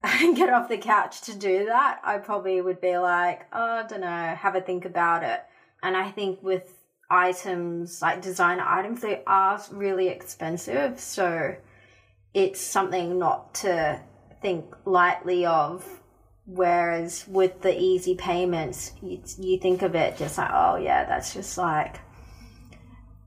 get 0.03 0.51
off 0.51 0.68
the 0.68 0.79
couch 0.79 1.20
to 1.23 1.37
do 1.37 1.66
that, 1.66 2.01
I 2.03 2.18
probably 2.18 2.61
would 2.61 2.81
be 2.81 2.96
like, 2.96 3.46
oh, 3.53 3.85
I 3.85 3.87
don't 3.87 4.01
know, 4.01 4.35
have 4.35 4.55
a 4.55 4.61
think 4.61 4.85
about 4.85 5.23
it. 5.23 5.40
And 5.83 5.96
I 5.96 6.11
think 6.11 6.42
with 6.42 6.73
items, 7.11 8.01
like 8.01 8.23
designer 8.23 8.64
items, 8.66 9.03
they 9.03 9.23
are 9.27 9.61
really 9.73 10.09
expensive. 10.09 10.99
So 10.99 11.57
it's 12.33 12.61
something 12.61 13.18
not 13.18 13.55
to 13.57 14.01
think 14.40 14.75
lightly 14.85 15.44
of. 15.44 15.85
Whereas 16.46 17.29
with 17.29 17.61
the 17.61 17.79
easy 17.79 18.16
payments, 18.16 18.92
you, 19.03 19.23
you 19.38 19.59
think 19.59 19.83
of 19.83 19.94
it 19.94 20.16
just 20.16 20.38
like, 20.38 20.51
oh, 20.53 20.77
yeah, 20.77 21.05
that's 21.05 21.33
just 21.33 21.57
like, 21.57 22.01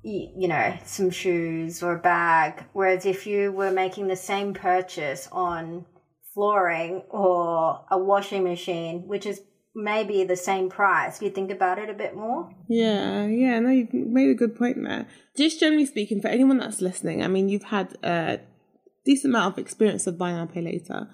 you, 0.03 0.33
you 0.37 0.47
know, 0.47 0.77
some 0.85 1.09
shoes 1.09 1.81
or 1.81 1.95
a 1.95 1.99
bag. 1.99 2.63
Whereas 2.73 3.05
if 3.05 3.25
you 3.25 3.51
were 3.51 3.71
making 3.71 4.07
the 4.07 4.15
same 4.15 4.53
purchase 4.53 5.27
on 5.31 5.85
flooring 6.33 7.03
or 7.09 7.85
a 7.91 7.97
washing 7.97 8.43
machine, 8.43 9.07
which 9.07 9.25
is 9.25 9.41
maybe 9.75 10.23
the 10.23 10.35
same 10.35 10.69
price. 10.69 11.21
You 11.21 11.29
think 11.29 11.51
about 11.51 11.79
it 11.79 11.89
a 11.89 11.93
bit 11.93 12.15
more. 12.15 12.49
Yeah, 12.67 13.25
yeah, 13.25 13.59
no, 13.59 13.69
you've 13.69 13.93
made 13.93 14.29
a 14.29 14.35
good 14.35 14.55
point 14.55 14.77
there. 14.83 15.07
Just 15.35 15.59
generally 15.59 15.85
speaking, 15.85 16.21
for 16.21 16.27
anyone 16.27 16.57
that's 16.57 16.81
listening, 16.81 17.23
I 17.23 17.27
mean, 17.27 17.49
you've 17.49 17.63
had 17.63 17.97
a 18.03 18.39
decent 19.05 19.33
amount 19.33 19.53
of 19.53 19.59
experience 19.59 20.05
of 20.07 20.17
buy 20.17 20.31
now, 20.31 20.45
pay 20.45 20.61
later. 20.61 21.09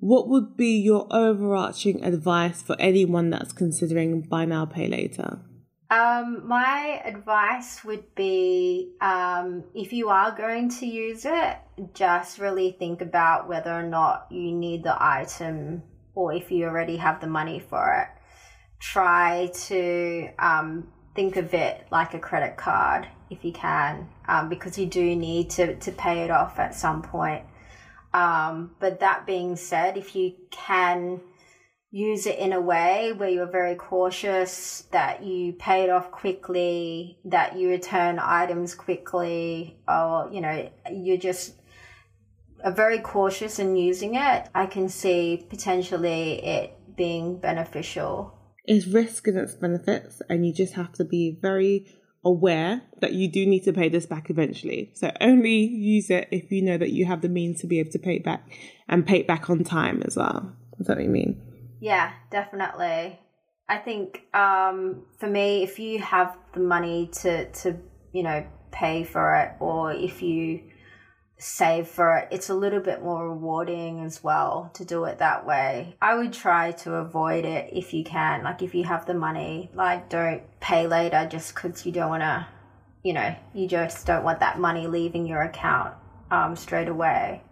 What 0.00 0.28
would 0.28 0.56
be 0.56 0.78
your 0.80 1.06
overarching 1.10 2.04
advice 2.04 2.60
for 2.60 2.76
anyone 2.78 3.30
that's 3.30 3.52
considering 3.52 4.20
buy 4.20 4.44
now, 4.44 4.66
pay 4.66 4.86
later? 4.86 5.40
Um, 5.90 6.48
my 6.48 7.02
advice 7.04 7.84
would 7.84 8.14
be 8.14 8.92
um, 9.00 9.64
if 9.74 9.92
you 9.92 10.08
are 10.08 10.34
going 10.34 10.70
to 10.70 10.86
use 10.86 11.24
it, 11.24 11.58
just 11.92 12.38
really 12.38 12.72
think 12.78 13.00
about 13.00 13.48
whether 13.48 13.72
or 13.72 13.82
not 13.82 14.26
you 14.30 14.52
need 14.52 14.82
the 14.82 14.96
item 14.98 15.82
or 16.14 16.32
if 16.32 16.50
you 16.50 16.64
already 16.64 16.96
have 16.96 17.20
the 17.20 17.26
money 17.26 17.60
for 17.60 17.92
it, 17.92 18.08
try 18.80 19.50
to 19.54 20.28
um, 20.38 20.88
think 21.14 21.36
of 21.36 21.52
it 21.54 21.86
like 21.90 22.14
a 22.14 22.18
credit 22.18 22.56
card 22.56 23.06
if 23.30 23.44
you 23.44 23.52
can, 23.52 24.08
um, 24.28 24.48
because 24.48 24.78
you 24.78 24.86
do 24.86 25.16
need 25.16 25.50
to, 25.50 25.76
to 25.76 25.92
pay 25.92 26.20
it 26.22 26.30
off 26.30 26.58
at 26.58 26.74
some 26.74 27.02
point. 27.02 27.44
Um, 28.12 28.76
but 28.78 29.00
that 29.00 29.26
being 29.26 29.56
said, 29.56 29.96
if 29.96 30.14
you 30.14 30.34
can 30.50 31.20
use 31.94 32.26
it 32.26 32.36
in 32.40 32.52
a 32.52 32.60
way 32.60 33.12
where 33.12 33.28
you're 33.28 33.46
very 33.46 33.76
cautious, 33.76 34.82
that 34.90 35.22
you 35.22 35.52
pay 35.52 35.84
it 35.84 35.90
off 35.90 36.10
quickly, 36.10 37.16
that 37.24 37.56
you 37.56 37.68
return 37.68 38.18
items 38.20 38.74
quickly, 38.74 39.78
or, 39.86 40.28
you 40.32 40.40
know, 40.40 40.68
you're 40.90 41.16
just 41.16 41.54
are 42.64 42.72
very 42.72 42.98
cautious 42.98 43.60
in 43.60 43.76
using 43.76 44.16
it, 44.16 44.48
I 44.56 44.66
can 44.66 44.88
see 44.88 45.46
potentially 45.48 46.44
it 46.44 46.76
being 46.96 47.36
beneficial. 47.36 48.36
It's 48.64 48.88
risk 48.88 49.28
and 49.28 49.38
its 49.38 49.54
benefits, 49.54 50.20
and 50.28 50.44
you 50.44 50.52
just 50.52 50.72
have 50.72 50.92
to 50.94 51.04
be 51.04 51.38
very 51.40 51.86
aware 52.24 52.82
that 53.02 53.12
you 53.12 53.28
do 53.28 53.46
need 53.46 53.62
to 53.64 53.72
pay 53.72 53.88
this 53.88 54.06
back 54.06 54.30
eventually. 54.30 54.90
So 54.94 55.12
only 55.20 55.64
use 55.64 56.10
it 56.10 56.26
if 56.32 56.50
you 56.50 56.60
know 56.60 56.78
that 56.78 56.90
you 56.90 57.04
have 57.04 57.20
the 57.20 57.28
means 57.28 57.60
to 57.60 57.68
be 57.68 57.78
able 57.78 57.92
to 57.92 58.00
pay 58.00 58.16
it 58.16 58.24
back 58.24 58.50
and 58.88 59.06
pay 59.06 59.20
it 59.20 59.28
back 59.28 59.48
on 59.48 59.62
time 59.62 60.02
as 60.04 60.16
well. 60.16 60.56
Is 60.80 60.88
that 60.88 60.96
what 60.96 61.04
you 61.04 61.10
mean? 61.10 61.40
Yeah, 61.84 62.12
definitely. 62.30 63.20
I 63.68 63.76
think 63.76 64.22
um, 64.32 65.02
for 65.18 65.26
me, 65.26 65.62
if 65.62 65.78
you 65.78 65.98
have 65.98 66.34
the 66.54 66.60
money 66.60 67.10
to 67.20 67.50
to 67.60 67.76
you 68.10 68.22
know 68.22 68.46
pay 68.70 69.04
for 69.04 69.34
it, 69.34 69.50
or 69.60 69.92
if 69.92 70.22
you 70.22 70.62
save 71.36 71.86
for 71.86 72.16
it, 72.16 72.28
it's 72.30 72.48
a 72.48 72.54
little 72.54 72.80
bit 72.80 73.02
more 73.02 73.28
rewarding 73.28 74.00
as 74.00 74.24
well 74.24 74.70
to 74.72 74.84
do 74.86 75.04
it 75.04 75.18
that 75.18 75.44
way. 75.44 75.94
I 76.00 76.14
would 76.14 76.32
try 76.32 76.72
to 76.72 76.94
avoid 76.94 77.44
it 77.44 77.68
if 77.70 77.92
you 77.92 78.02
can. 78.02 78.44
Like, 78.44 78.62
if 78.62 78.74
you 78.74 78.84
have 78.84 79.04
the 79.04 79.12
money, 79.12 79.70
like, 79.74 80.08
don't 80.08 80.42
pay 80.60 80.86
later 80.86 81.28
just 81.30 81.54
because 81.54 81.84
you 81.84 81.92
don't 81.92 82.08
want 82.08 82.22
to, 82.22 82.46
you 83.02 83.12
know, 83.12 83.36
you 83.52 83.68
just 83.68 84.06
don't 84.06 84.24
want 84.24 84.40
that 84.40 84.58
money 84.58 84.86
leaving 84.86 85.26
your 85.26 85.42
account 85.42 85.92
um, 86.30 86.56
straight 86.56 86.88
away. 86.88 87.42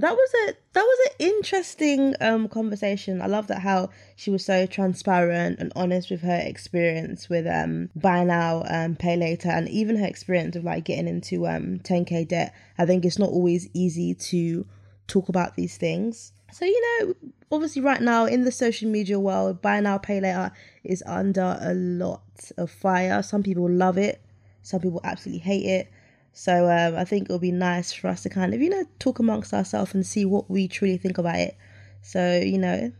That 0.00 0.12
was 0.14 0.30
a 0.48 0.54
that 0.72 0.82
was 0.82 0.98
an 1.06 1.26
interesting 1.26 2.14
um 2.20 2.48
conversation. 2.48 3.20
I 3.22 3.26
love 3.26 3.46
that 3.48 3.60
how 3.60 3.90
she 4.16 4.30
was 4.30 4.44
so 4.44 4.66
transparent 4.66 5.58
and 5.58 5.72
honest 5.74 6.10
with 6.10 6.22
her 6.22 6.40
experience 6.44 7.28
with 7.28 7.46
um 7.46 7.90
buy 7.96 8.24
now 8.24 8.64
um 8.68 8.96
pay 8.96 9.16
later 9.16 9.48
and 9.48 9.68
even 9.68 9.96
her 9.96 10.06
experience 10.06 10.56
of 10.56 10.64
like 10.64 10.84
getting 10.84 11.08
into 11.08 11.46
um 11.46 11.80
10k 11.80 12.28
debt. 12.28 12.54
I 12.76 12.86
think 12.86 13.04
it's 13.04 13.18
not 13.18 13.30
always 13.30 13.68
easy 13.74 14.14
to 14.14 14.66
talk 15.06 15.28
about 15.28 15.56
these 15.56 15.76
things. 15.76 16.32
So 16.52 16.64
you 16.64 17.00
know, 17.00 17.14
obviously 17.50 17.82
right 17.82 18.00
now 18.00 18.26
in 18.26 18.44
the 18.44 18.52
social 18.52 18.88
media 18.88 19.18
world, 19.18 19.60
buy 19.60 19.80
now 19.80 19.98
pay 19.98 20.20
later 20.20 20.52
is 20.84 21.02
under 21.06 21.58
a 21.60 21.74
lot 21.74 22.22
of 22.56 22.70
fire. 22.70 23.22
Some 23.22 23.42
people 23.42 23.68
love 23.68 23.98
it, 23.98 24.22
some 24.62 24.80
people 24.80 25.00
absolutely 25.04 25.40
hate 25.40 25.66
it. 25.66 25.90
So 26.38 26.70
um, 26.70 26.94
I 26.94 27.04
think 27.04 27.24
it'll 27.24 27.40
be 27.40 27.50
nice 27.50 27.92
for 27.92 28.06
us 28.06 28.22
to 28.22 28.28
kind 28.28 28.54
of, 28.54 28.62
you 28.62 28.70
know, 28.70 28.84
talk 29.00 29.18
amongst 29.18 29.52
ourselves 29.52 29.92
and 29.92 30.06
see 30.06 30.24
what 30.24 30.48
we 30.48 30.68
truly 30.68 30.96
think 30.96 31.18
about 31.18 31.34
it. 31.34 31.56
So, 32.00 32.38
you 32.38 32.58
know, 32.58 32.92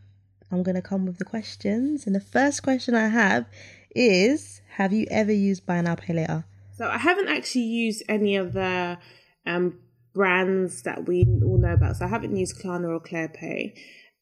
I'm 0.51 0.65
going 0.65 0.75
to 0.75 0.83
come 0.83 1.07
with 1.07 1.19
the 1.19 1.25
questions. 1.25 2.05
And 2.05 2.17
the 2.17 2.21
first 2.21 2.65
question 2.65 2.97
I 2.97 3.07
have 3.07 3.47
is 3.95 4.61
Have 4.71 4.93
you 4.93 5.07
ever 5.09 5.31
used 5.31 5.65
Buy 5.65 5.81
Now 5.81 5.95
Pay 5.95 6.15
Later? 6.15 6.47
So 6.77 6.89
I 6.89 6.99
haven't 6.99 7.29
actually 7.29 7.67
used 7.67 8.03
any 8.09 8.35
of 8.35 8.55
the 8.55 8.99
um, 9.47 9.79
brands 10.15 10.83
that 10.83 11.07
we 11.07 11.23
all 11.45 11.59
know 11.59 11.75
about. 11.75 11.95
So 11.95 12.07
I 12.07 12.09
haven't 12.09 12.35
used 12.35 12.61
Klarna 12.61 12.89
or 12.89 13.01
ClearPay. 13.01 13.73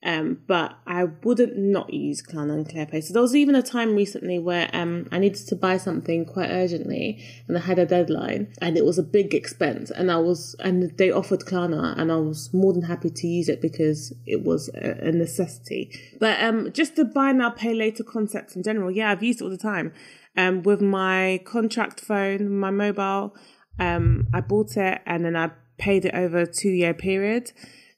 Um, 0.07 0.38
but 0.47 0.79
I 0.87 1.03
wouldn't 1.25 1.59
not 1.59 1.92
use 1.92 2.23
Klarna 2.23 2.55
and 2.55 2.69
ClearPay. 2.69 3.03
So 3.03 3.12
there 3.12 3.21
was 3.21 3.35
even 3.35 3.57
a 3.57 3.62
time 3.62 3.97
recently 3.97 4.38
where 4.38 4.71
um, 4.73 5.09
I 5.11 5.19
needed 5.19 5.45
to 5.49 5.57
buy 5.57 5.79
something 5.79 6.25
quite 6.25 6.49
urgently, 6.49 7.19
and 7.49 7.59
I 7.59 7.61
had 7.61 7.81
a 7.81 7.87
deadline, 7.87 8.53
and 8.61 8.77
it 8.77 8.85
was 8.85 8.99
a 8.99 9.03
big 9.03 9.35
expense, 9.35 9.90
and 9.90 10.12
I 10.12 10.19
was 10.19 10.55
and 10.61 10.97
they 10.97 11.11
offered 11.11 11.40
Klarna, 11.40 11.99
and 11.99 12.12
I 12.12 12.16
was 12.16 12.55
more 12.55 12.73
than 12.73 12.83
happy 12.83 13.11
to 13.11 13.27
use 13.27 13.49
it 13.49 13.61
because 13.61 14.14
it 14.27 14.45
was 14.45 14.71
a, 14.77 15.09
a 15.09 15.11
necessity. 15.11 15.90
But 16.21 16.40
um, 16.40 16.71
just 16.71 16.95
the 16.95 17.05
buy 17.05 17.33
now 17.33 17.51
pay 17.51 17.75
later 17.75 18.05
concept 18.05 18.55
in 18.55 18.62
general, 18.62 18.92
yeah, 18.92 19.11
I've 19.11 19.25
used 19.25 19.40
it 19.40 19.45
all 19.45 19.51
the 19.51 19.57
time. 19.57 19.92
Um, 20.37 20.62
with 20.62 20.81
my 20.81 21.40
contract 21.45 22.01
phone, 22.01 22.49
my 22.49 22.71
mobile, 22.71 23.35
um, 23.81 24.29
I 24.33 24.40
bought 24.40 24.77
it 24.77 25.01
and 25.05 25.25
then 25.25 25.35
I 25.35 25.51
paid 25.79 26.05
it 26.05 26.14
over 26.14 26.38
a 26.38 26.47
two 26.47 26.69
year 26.69 26.95
period. 26.95 27.51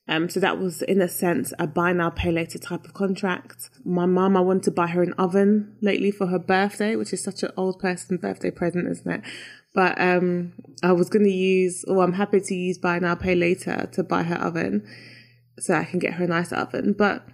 Um, 0.08 0.30
so 0.30 0.40
that 0.40 0.58
was, 0.58 0.80
in 0.82 1.02
a 1.02 1.08
sense, 1.08 1.52
a 1.58 1.66
buy 1.66 1.92
now, 1.92 2.08
pay 2.08 2.32
later 2.32 2.58
type 2.58 2.86
of 2.86 2.94
contract. 2.94 3.68
My 3.84 4.06
mum, 4.06 4.36
I 4.36 4.40
wanted 4.40 4.62
to 4.64 4.70
buy 4.70 4.86
her 4.86 5.02
an 5.02 5.12
oven 5.14 5.76
lately 5.82 6.10
for 6.10 6.28
her 6.28 6.38
birthday, 6.38 6.96
which 6.96 7.12
is 7.12 7.22
such 7.22 7.42
an 7.42 7.50
old 7.58 7.78
person 7.78 8.16
birthday 8.16 8.50
present, 8.50 8.88
isn't 8.88 9.10
it? 9.10 9.20
But 9.74 10.00
um, 10.00 10.54
I 10.82 10.92
was 10.92 11.10
going 11.10 11.26
to 11.26 11.30
use, 11.30 11.84
or 11.86 12.02
I'm 12.02 12.14
happy 12.14 12.40
to 12.40 12.54
use 12.54 12.78
buy 12.78 12.98
now, 12.98 13.14
pay 13.16 13.34
later 13.34 13.88
to 13.92 14.02
buy 14.02 14.22
her 14.22 14.36
oven 14.36 14.86
so 15.58 15.74
I 15.74 15.84
can 15.84 15.98
get 15.98 16.14
her 16.14 16.24
a 16.24 16.28
nice 16.28 16.52
oven. 16.52 16.94
But 16.96 17.26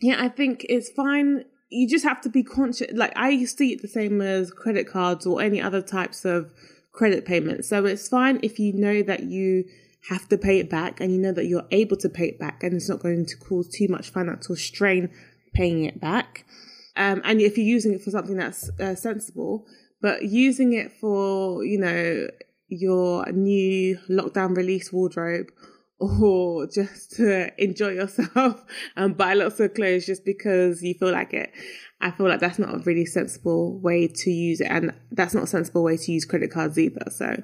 yeah, 0.00 0.16
I 0.18 0.28
think 0.28 0.66
it's 0.68 0.90
fine. 0.90 1.44
You 1.68 1.88
just 1.88 2.04
have 2.04 2.20
to 2.22 2.28
be 2.28 2.42
conscious. 2.42 2.90
Like 2.92 3.12
I 3.14 3.44
see 3.44 3.72
it 3.72 3.82
the 3.82 3.88
same 3.88 4.20
as 4.20 4.50
credit 4.50 4.88
cards 4.88 5.24
or 5.24 5.40
any 5.40 5.60
other 5.60 5.82
types 5.82 6.24
of 6.24 6.52
credit 6.92 7.24
payments. 7.24 7.68
So 7.68 7.84
it's 7.86 8.08
fine 8.08 8.40
if 8.42 8.58
you 8.58 8.72
know 8.72 9.02
that 9.02 9.22
you 9.22 9.64
have 10.08 10.28
to 10.28 10.38
pay 10.38 10.58
it 10.58 10.70
back 10.70 11.00
and 11.00 11.12
you 11.12 11.18
know 11.18 11.32
that 11.32 11.46
you're 11.46 11.66
able 11.70 11.96
to 11.96 12.08
pay 12.08 12.28
it 12.28 12.38
back 12.38 12.62
and 12.62 12.74
it's 12.74 12.88
not 12.88 13.00
going 13.00 13.26
to 13.26 13.36
cause 13.36 13.68
too 13.68 13.86
much 13.88 14.10
financial 14.10 14.56
strain 14.56 15.10
paying 15.52 15.84
it 15.84 16.00
back. 16.00 16.46
Um, 16.96 17.20
and 17.24 17.40
if 17.40 17.56
you're 17.56 17.66
using 17.66 17.94
it 17.94 18.02
for 18.02 18.10
something 18.10 18.36
that's 18.36 18.70
uh, 18.80 18.94
sensible, 18.94 19.66
but 20.00 20.22
using 20.22 20.72
it 20.72 20.92
for, 20.92 21.64
you 21.64 21.78
know, 21.78 22.28
your 22.68 23.30
new 23.32 23.98
lockdown 24.08 24.56
release 24.56 24.92
wardrobe 24.92 25.50
or 25.98 26.66
just 26.74 27.12
to 27.12 27.62
enjoy 27.62 27.90
yourself 27.90 28.64
and 28.96 29.16
buy 29.16 29.34
lots 29.34 29.60
of 29.60 29.74
clothes 29.74 30.06
just 30.06 30.24
because 30.24 30.82
you 30.82 30.94
feel 30.94 31.12
like 31.12 31.34
it. 31.34 31.52
I 32.00 32.10
feel 32.10 32.28
like 32.28 32.40
that's 32.40 32.58
not 32.58 32.74
a 32.74 32.78
really 32.78 33.04
sensible 33.04 33.78
way 33.78 34.08
to 34.08 34.30
use 34.30 34.62
it, 34.62 34.68
and 34.70 34.94
that's 35.12 35.34
not 35.34 35.44
a 35.44 35.46
sensible 35.46 35.82
way 35.82 35.98
to 35.98 36.12
use 36.12 36.24
credit 36.24 36.50
cards 36.50 36.78
either. 36.78 37.10
So, 37.10 37.42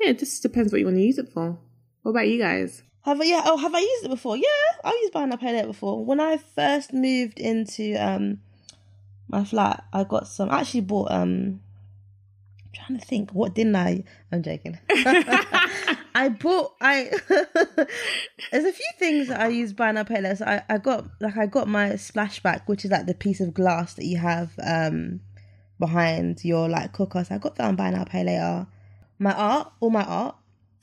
yeah, 0.00 0.10
it 0.10 0.18
just 0.18 0.42
depends 0.42 0.72
what 0.72 0.78
you 0.78 0.86
want 0.86 0.96
to 0.96 1.02
use 1.02 1.18
it 1.18 1.28
for. 1.28 1.58
What 2.02 2.12
about 2.12 2.28
you 2.28 2.38
guys? 2.38 2.82
Have 3.02 3.20
I, 3.20 3.24
yeah, 3.24 3.42
oh, 3.46 3.56
have 3.56 3.74
I 3.74 3.80
used 3.80 4.04
it 4.04 4.10
before? 4.10 4.36
Yeah, 4.36 4.44
I've 4.84 4.94
used 4.94 5.12
buy 5.12 5.24
now 5.24 5.36
pay 5.36 5.52
later 5.52 5.68
before. 5.68 6.04
When 6.04 6.20
I 6.20 6.36
first 6.36 6.92
moved 6.92 7.38
into 7.38 7.94
um 7.96 8.40
my 9.28 9.44
flat, 9.44 9.84
I 9.92 10.04
got 10.04 10.26
some. 10.26 10.50
I 10.50 10.60
actually 10.60 10.82
bought 10.82 11.10
um 11.10 11.60
I'm 12.62 12.70
trying 12.72 12.98
to 12.98 13.04
think. 13.04 13.30
What 13.32 13.54
didn't 13.54 13.76
I? 13.76 14.04
I'm 14.30 14.42
joking. 14.42 14.78
I 16.14 16.28
bought. 16.28 16.74
I 16.80 17.10
there's 18.52 18.64
a 18.64 18.72
few 18.72 18.90
things 18.98 19.28
that 19.28 19.40
I 19.40 19.48
use 19.48 19.72
buy 19.72 19.92
now 19.92 20.04
pay 20.04 20.20
later. 20.20 20.36
So 20.36 20.44
I 20.44 20.62
I 20.68 20.78
got 20.78 21.06
like 21.20 21.36
I 21.36 21.46
got 21.46 21.68
my 21.68 21.90
splashback, 21.90 22.62
which 22.66 22.84
is 22.84 22.90
like 22.90 23.06
the 23.06 23.14
piece 23.14 23.40
of 23.40 23.54
glass 23.54 23.94
that 23.94 24.04
you 24.04 24.18
have 24.18 24.52
um 24.62 25.20
behind 25.78 26.44
your 26.44 26.68
like 26.68 26.92
cooker. 26.92 27.24
So 27.24 27.34
I 27.34 27.38
got 27.38 27.56
that 27.56 27.66
on 27.66 27.76
buy 27.76 27.90
now 27.90 28.04
pay 28.04 28.24
later. 28.24 28.66
My 29.18 29.32
art, 29.32 29.72
all 29.80 29.90
my 29.90 30.04
art. 30.04 30.36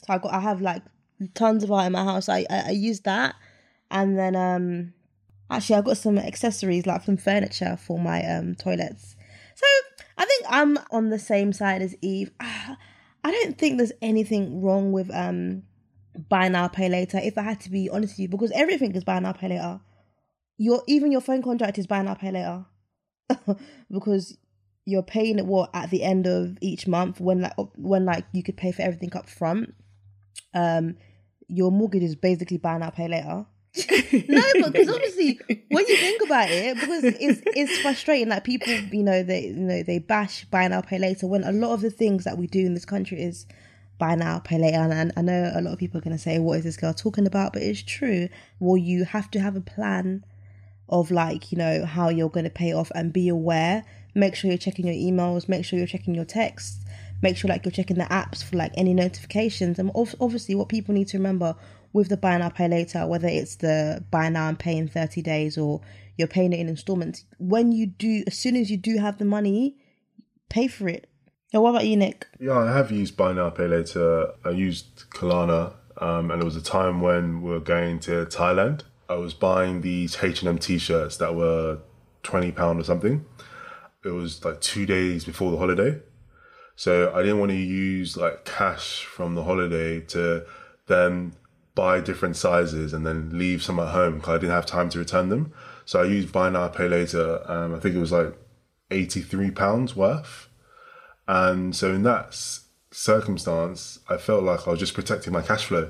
So 0.06 0.13
I 0.13 0.17
got 0.17 0.34
I 0.34 0.39
have 0.39 0.62
like 0.62 0.82
tons 1.34 1.63
of 1.63 1.71
art 1.71 1.88
in 1.88 1.91
my 1.93 2.03
house. 2.03 2.30
I 2.30 2.45
I, 2.49 2.63
I 2.67 2.71
use 2.71 3.01
that, 3.01 3.36
and 3.91 4.17
then 4.17 4.36
um 4.36 4.93
actually 5.49 5.75
I 5.77 5.82
got 5.82 5.97
some 5.97 6.17
accessories 6.17 6.86
like 6.86 7.03
some 7.03 7.17
furniture 7.17 7.77
for 7.77 7.99
my 7.99 8.23
um 8.25 8.56
toilets. 8.56 9.15
So 9.56 9.65
I 10.17 10.25
think 10.25 10.45
I'm 10.49 10.77
on 10.91 11.10
the 11.10 11.19
same 11.19 11.53
side 11.53 11.82
as 11.82 11.95
Eve. 12.01 12.32
I 12.39 13.32
don't 13.32 13.58
think 13.58 13.77
there's 13.77 13.91
anything 14.01 14.62
wrong 14.62 14.91
with 14.91 15.13
um 15.13 15.63
buy 16.30 16.47
now 16.47 16.67
pay 16.67 16.89
later. 16.89 17.19
If 17.21 17.38
I 17.38 17.43
had 17.43 17.60
to 17.62 17.71
be 17.71 17.89
honest 17.89 18.13
with 18.13 18.19
you, 18.19 18.27
because 18.30 18.51
everything 18.51 18.95
is 18.95 19.03
buy 19.03 19.19
now 19.19 19.34
pay 19.34 19.49
later. 19.49 19.80
Your 20.58 20.82
even 20.88 21.12
your 21.12 21.21
phone 21.21 21.41
contract 21.43 21.77
is 21.77 21.88
buy 21.88 22.01
now 22.01 22.15
pay 22.15 22.32
later, 22.32 22.65
because 23.91 24.38
you're 24.86 25.03
paying 25.03 25.38
it 25.38 25.45
what 25.45 25.69
at 25.73 25.89
the 25.89 26.01
end 26.01 26.25
of 26.25 26.58
each 26.62 26.88
month 26.88 27.19
when 27.19 27.41
like 27.41 27.53
when 27.75 28.06
like 28.06 28.25
you 28.32 28.41
could 28.41 28.58
pay 28.58 28.71
for 28.71 28.82
everything 28.82 29.15
up 29.15 29.30
front. 29.30 29.75
Um, 30.53 30.95
your 31.48 31.72
mortgage 31.72 32.04
is 32.04 32.16
basically 32.16 32.58
buy 32.58 32.78
now 32.78 32.90
pay 32.90 33.08
later. 33.08 33.46
no, 34.28 34.42
but 34.62 34.74
because 34.74 34.90
obviously 34.90 35.40
when 35.70 35.86
you 35.88 35.98
think 35.98 36.22
about 36.24 36.50
it, 36.50 36.76
because 36.80 37.04
it's 37.04 37.42
it's 37.46 37.78
frustrating. 37.80 38.30
that 38.30 38.44
people, 38.44 38.74
you 38.74 39.04
know, 39.04 39.22
they 39.24 39.46
you 39.48 39.54
know 39.54 39.84
they 39.84 40.00
bash 40.00 40.46
buy 40.46 40.68
now 40.68 40.82
pay 40.82 40.98
later 40.98 41.28
when 41.28 41.44
a 41.44 41.52
lot 41.52 41.74
of 41.74 41.82
the 41.82 41.92
things 41.92 42.24
that 42.24 42.38
we 42.38 42.48
do 42.48 42.66
in 42.66 42.74
this 42.74 42.86
country 42.86 43.22
is 43.22 43.46
buy 44.00 44.16
now 44.16 44.40
pay 44.40 44.58
later. 44.58 44.78
And 44.78 45.12
I 45.16 45.22
know 45.22 45.52
a 45.54 45.62
lot 45.62 45.74
of 45.74 45.80
people 45.80 46.00
are 46.00 46.02
going 46.02 46.16
to 46.16 46.22
say, 46.22 46.40
"What 46.40 46.58
is 46.60 46.64
this 46.64 46.78
girl 46.78 46.94
talking 46.94 47.28
about?" 47.28 47.54
But 47.54 47.62
it's 47.62 47.84
true. 47.84 48.30
Well, 48.60 48.78
you 48.78 49.06
have 49.06 49.30
to 49.32 49.40
have 49.40 49.56
a 49.56 49.62
plan 49.62 50.24
of 50.90 51.12
like 51.12 51.52
you 51.52 51.58
know 51.58 51.86
how 51.86 52.10
you're 52.10 52.30
going 52.30 52.46
to 52.46 52.50
pay 52.50 52.74
off 52.74 52.92
and 52.96 53.14
be 53.14 53.28
aware. 53.28 53.84
Make 54.16 54.36
sure 54.36 54.50
you're 54.50 54.58
checking 54.58 54.88
your 54.88 54.96
emails. 54.96 55.48
Make 55.48 55.66
sure 55.66 55.78
you're 55.78 55.88
checking 55.88 56.16
your 56.16 56.26
texts. 56.26 56.84
Make 57.21 57.38
sure 57.38 57.49
like 57.49 57.65
you're 57.65 57.71
checking 57.71 57.97
the 57.97 58.06
apps 58.06 58.43
for 58.43 58.58
like 58.58 58.71
any 58.75 58.93
notifications. 58.93 59.80
And 59.80 59.91
obviously, 59.95 60.56
what 60.56 60.69
people 60.69 60.93
need 60.93 61.08
to 61.10 61.17
remember 61.17 61.56
with 61.93 62.10
the 62.10 62.17
buy 62.17 62.38
now 62.38 62.49
pay 62.49 62.67
later, 62.67 63.08
whether 63.08 63.27
it's 63.27 63.56
the 63.56 64.03
buy 64.12 64.30
now 64.30 64.49
and 64.49 64.60
pay 64.60 64.77
in 64.77 64.88
30 64.88 65.21
days 65.21 65.58
or 65.58 65.82
you're 66.17 66.27
paying 66.27 66.53
it 66.53 66.60
in 66.60 66.67
installments, 66.67 67.25
when 67.38 67.71
you 67.71 67.86
do, 67.86 68.23
as 68.27 68.38
soon 68.38 68.56
as 68.56 68.69
you 68.69 68.77
do 68.77 68.97
have 68.97 69.17
the 69.17 69.25
money, 69.25 69.77
pay 70.49 70.67
for 70.67 70.88
it. 70.88 71.10
Now, 71.53 71.62
what 71.62 71.69
about 71.71 71.86
you, 71.86 71.95
Nick? 71.95 72.27
Yeah, 72.39 72.58
I 72.58 72.75
have 72.75 72.91
used 72.91 73.15
buy 73.15 73.34
now 73.34 73.49
pay 73.49 73.67
later. 73.67 74.32
I 74.43 74.49
used 74.49 75.10
Klarna, 75.12 75.73
um, 76.01 76.32
and 76.32 76.41
it 76.41 76.45
was 76.45 76.56
a 76.56 76.62
time 76.62 77.01
when 77.01 77.41
we 77.41 77.51
were 77.51 77.60
going 77.60 77.99
to 78.01 78.25
Thailand. 78.25 78.82
I 79.10 79.15
was 79.15 79.34
buying 79.34 79.82
these 79.82 80.21
H 80.21 80.41
and 80.41 80.49
M 80.49 80.58
t-shirts 80.58 81.17
that 81.17 81.36
were 81.36 81.80
twenty 82.23 82.51
pound 82.51 82.82
or 82.82 82.84
something. 82.84 83.25
It 84.03 84.10
was 84.10 84.43
like 84.43 84.60
two 84.60 84.86
days 84.86 85.23
before 85.23 85.51
the 85.51 85.58
holiday, 85.58 86.01
so 86.78 87.12
I 87.13 87.24
didn't 87.24 87.40
want 87.40 87.50
to 87.50 87.58
use 87.58 88.16
like 88.16 88.46
cash 88.46 89.04
from 89.04 89.34
the 89.34 89.44
holiday 89.44 90.00
to 90.00 90.46
then 90.86 91.34
buy 91.74 92.00
different 92.00 92.36
sizes 92.36 92.94
and 92.94 93.06
then 93.06 93.32
leave 93.38 93.63
some 93.63 93.80
at 93.80 93.90
home 93.90 94.18
because 94.18 94.36
I 94.36 94.38
didn't 94.38 94.54
have 94.54 94.68
time 94.68 94.88
to 94.90 95.00
return 95.00 95.30
them. 95.30 95.54
So 95.86 96.02
I 96.02 96.06
used 96.06 96.32
buy 96.32 96.50
now 96.52 96.68
pay 96.68 96.88
later. 96.88 97.42
Um, 97.52 97.74
I 97.74 97.80
think 97.80 97.96
it 97.96 98.00
was 98.00 98.12
like 98.12 98.38
eighty 98.92 99.22
three 99.22 99.50
pounds 99.50 99.96
worth, 99.96 100.50
and 101.28 101.76
so 101.76 101.94
in 101.94 102.04
that 102.04 102.38
circumstance, 102.92 104.00
I 104.08 104.18
felt 104.18 104.44
like 104.44 104.68
I 104.68 104.72
was 104.72 104.80
just 104.80 104.94
protecting 104.94 105.34
my 105.34 105.42
cash 105.42 105.66
flow. 105.66 105.90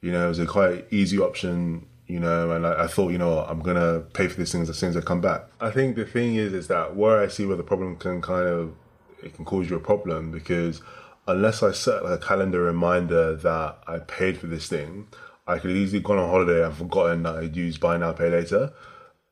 You 0.00 0.12
know, 0.12 0.26
it 0.26 0.28
was 0.28 0.38
a 0.38 0.46
quite 0.46 0.86
easy 0.92 1.18
option. 1.18 1.86
You 2.06 2.20
know, 2.20 2.50
and 2.50 2.66
I, 2.66 2.84
I 2.84 2.86
thought, 2.88 3.10
you 3.10 3.18
know, 3.18 3.40
I'm 3.40 3.60
gonna 3.60 4.00
pay 4.12 4.28
for 4.28 4.38
these 4.38 4.52
things 4.52 4.70
as 4.70 4.78
soon 4.78 4.90
as 4.90 4.96
I 4.96 5.00
come 5.00 5.20
back. 5.20 5.46
I 5.60 5.70
think 5.70 5.96
the 5.96 6.04
thing 6.04 6.36
is, 6.36 6.52
is 6.52 6.68
that 6.68 6.94
where 6.94 7.18
I 7.18 7.26
see 7.26 7.44
where 7.46 7.56
the 7.56 7.62
problem 7.64 7.96
can 7.96 8.20
kind 8.20 8.46
of 8.46 8.74
it 9.22 9.34
can 9.34 9.44
cause 9.44 9.70
you 9.70 9.76
a 9.76 9.80
problem 9.80 10.30
because 10.30 10.82
unless 11.26 11.62
I 11.62 11.72
set 11.72 12.04
like 12.04 12.20
a 12.20 12.24
calendar 12.24 12.62
reminder 12.62 13.36
that 13.36 13.78
I 13.86 13.98
paid 13.98 14.38
for 14.38 14.46
this 14.46 14.68
thing, 14.68 15.08
I 15.46 15.58
could 15.58 15.70
easily 15.70 16.02
gone 16.02 16.18
on 16.18 16.28
holiday 16.28 16.64
and 16.64 16.74
forgotten 16.74 17.22
that 17.24 17.36
I'd 17.36 17.56
used 17.56 17.80
buy 17.80 17.96
now 17.96 18.12
pay 18.12 18.30
later. 18.30 18.72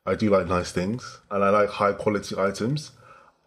I 0.06 0.14
do 0.14 0.30
like 0.30 0.46
nice 0.46 0.72
things 0.72 1.20
and 1.30 1.44
I 1.44 1.50
like 1.50 1.70
high 1.70 1.92
quality 1.92 2.36
items. 2.38 2.92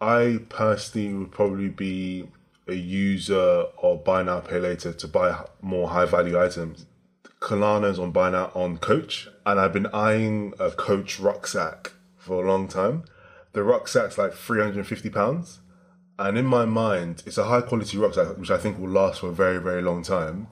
I 0.00 0.40
personally 0.48 1.14
would 1.14 1.32
probably 1.32 1.68
be 1.68 2.28
a 2.66 2.74
user 2.74 3.66
of 3.82 4.04
buy 4.04 4.22
now 4.22 4.40
pay 4.40 4.58
later 4.58 4.92
to 4.92 5.08
buy 5.08 5.44
more 5.60 5.88
high 5.88 6.06
value 6.06 6.40
items. 6.40 6.86
Klarna's 7.40 7.98
on 7.98 8.10
buy 8.10 8.30
now 8.30 8.50
on 8.54 8.78
Coach, 8.78 9.28
and 9.44 9.60
I've 9.60 9.72
been 9.74 9.88
eyeing 9.88 10.54
a 10.58 10.70
Coach 10.70 11.20
rucksack 11.20 11.92
for 12.16 12.42
a 12.42 12.48
long 12.48 12.68
time. 12.68 13.04
The 13.52 13.62
rucksack's 13.62 14.16
like 14.16 14.32
three 14.32 14.60
hundred 14.60 14.78
and 14.78 14.86
fifty 14.86 15.10
pounds 15.10 15.60
and 16.18 16.38
in 16.38 16.46
my 16.46 16.64
mind, 16.64 17.22
it's 17.26 17.38
a 17.38 17.44
high 17.44 17.60
quality 17.60 17.98
rucksack, 17.98 18.38
which 18.38 18.50
I 18.50 18.58
think 18.58 18.78
will 18.78 18.88
last 18.88 19.20
for 19.20 19.28
a 19.28 19.32
very, 19.32 19.58
very 19.58 19.82
long 19.82 20.02
time. 20.02 20.46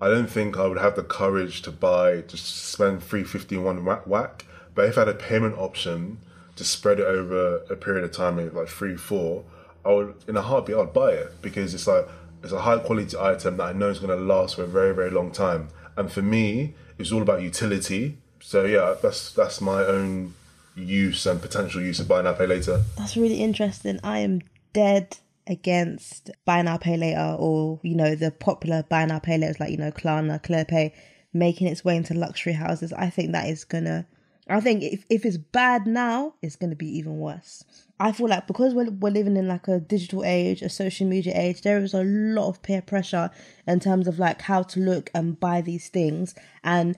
I 0.00 0.08
don't 0.08 0.26
think 0.26 0.56
I 0.56 0.66
would 0.66 0.78
have 0.78 0.96
the 0.96 1.02
courage 1.02 1.62
to 1.62 1.70
buy, 1.70 2.22
to 2.22 2.36
spend 2.36 3.02
350 3.02 3.56
in 3.56 3.62
one 3.62 3.84
whack. 3.84 4.44
But 4.74 4.86
if 4.88 4.98
I 4.98 5.02
had 5.02 5.08
a 5.08 5.14
payment 5.14 5.56
option 5.56 6.18
to 6.56 6.64
spread 6.64 6.98
it 6.98 7.06
over 7.06 7.58
a 7.70 7.76
period 7.76 8.04
of 8.04 8.12
time, 8.12 8.36
like 8.54 8.68
three, 8.68 8.96
four, 8.96 9.44
I 9.84 9.92
would, 9.92 10.14
in 10.26 10.36
a 10.36 10.42
heartbeat, 10.42 10.76
I'd 10.76 10.92
buy 10.92 11.12
it 11.12 11.40
because 11.42 11.74
it's 11.74 11.86
like, 11.86 12.08
it's 12.42 12.52
a 12.52 12.60
high 12.60 12.78
quality 12.78 13.16
item 13.16 13.56
that 13.58 13.64
I 13.64 13.72
know 13.72 13.88
is 13.88 14.00
going 14.00 14.16
to 14.16 14.22
last 14.22 14.56
for 14.56 14.64
a 14.64 14.66
very, 14.66 14.94
very 14.94 15.10
long 15.10 15.30
time. 15.30 15.68
And 15.96 16.10
for 16.10 16.22
me, 16.22 16.74
it's 16.98 17.12
all 17.12 17.22
about 17.22 17.40
utility. 17.42 18.18
So 18.40 18.64
yeah, 18.64 18.96
that's 19.00 19.32
that's 19.32 19.60
my 19.60 19.84
own 19.84 20.34
use 20.76 21.24
and 21.24 21.40
potential 21.40 21.80
use 21.80 22.00
of 22.00 22.08
buy 22.08 22.20
now 22.20 22.34
pay 22.34 22.46
later. 22.46 22.82
That's 22.98 23.16
really 23.16 23.40
interesting. 23.40 24.00
I 24.02 24.18
am 24.18 24.42
dead 24.74 25.16
against 25.46 26.30
buy 26.44 26.60
now 26.62 26.76
pay 26.76 26.96
later 26.96 27.36
or 27.38 27.78
you 27.82 27.94
know 27.94 28.14
the 28.14 28.30
popular 28.30 28.82
buy 28.88 29.04
now 29.04 29.18
pay 29.18 29.38
laters 29.38 29.58
like 29.60 29.70
you 29.70 29.78
know 29.78 29.90
Klarna, 29.90 30.42
ClearPay 30.42 30.92
making 31.32 31.66
its 31.66 31.84
way 31.84 31.96
into 31.96 32.14
luxury 32.14 32.52
houses. 32.52 32.92
I 32.92 33.10
think 33.10 33.32
that 33.32 33.48
is 33.48 33.64
gonna. 33.64 34.06
I 34.48 34.60
think 34.60 34.82
if 34.82 35.04
if 35.10 35.24
it's 35.24 35.36
bad 35.36 35.86
now, 35.86 36.34
it's 36.42 36.56
gonna 36.56 36.76
be 36.76 36.98
even 36.98 37.18
worse. 37.18 37.64
I 38.00 38.12
feel 38.12 38.28
like 38.28 38.46
because 38.46 38.74
we're 38.74 38.90
we're 38.90 39.10
living 39.10 39.36
in 39.36 39.48
like 39.48 39.68
a 39.68 39.80
digital 39.80 40.24
age, 40.24 40.62
a 40.62 40.68
social 40.68 41.06
media 41.06 41.32
age, 41.36 41.62
there 41.62 41.78
is 41.78 41.94
a 41.94 42.04
lot 42.04 42.48
of 42.48 42.62
peer 42.62 42.82
pressure 42.82 43.30
in 43.66 43.80
terms 43.80 44.06
of 44.06 44.18
like 44.18 44.42
how 44.42 44.62
to 44.62 44.80
look 44.80 45.10
and 45.14 45.38
buy 45.38 45.60
these 45.60 45.88
things 45.88 46.34
and. 46.62 46.96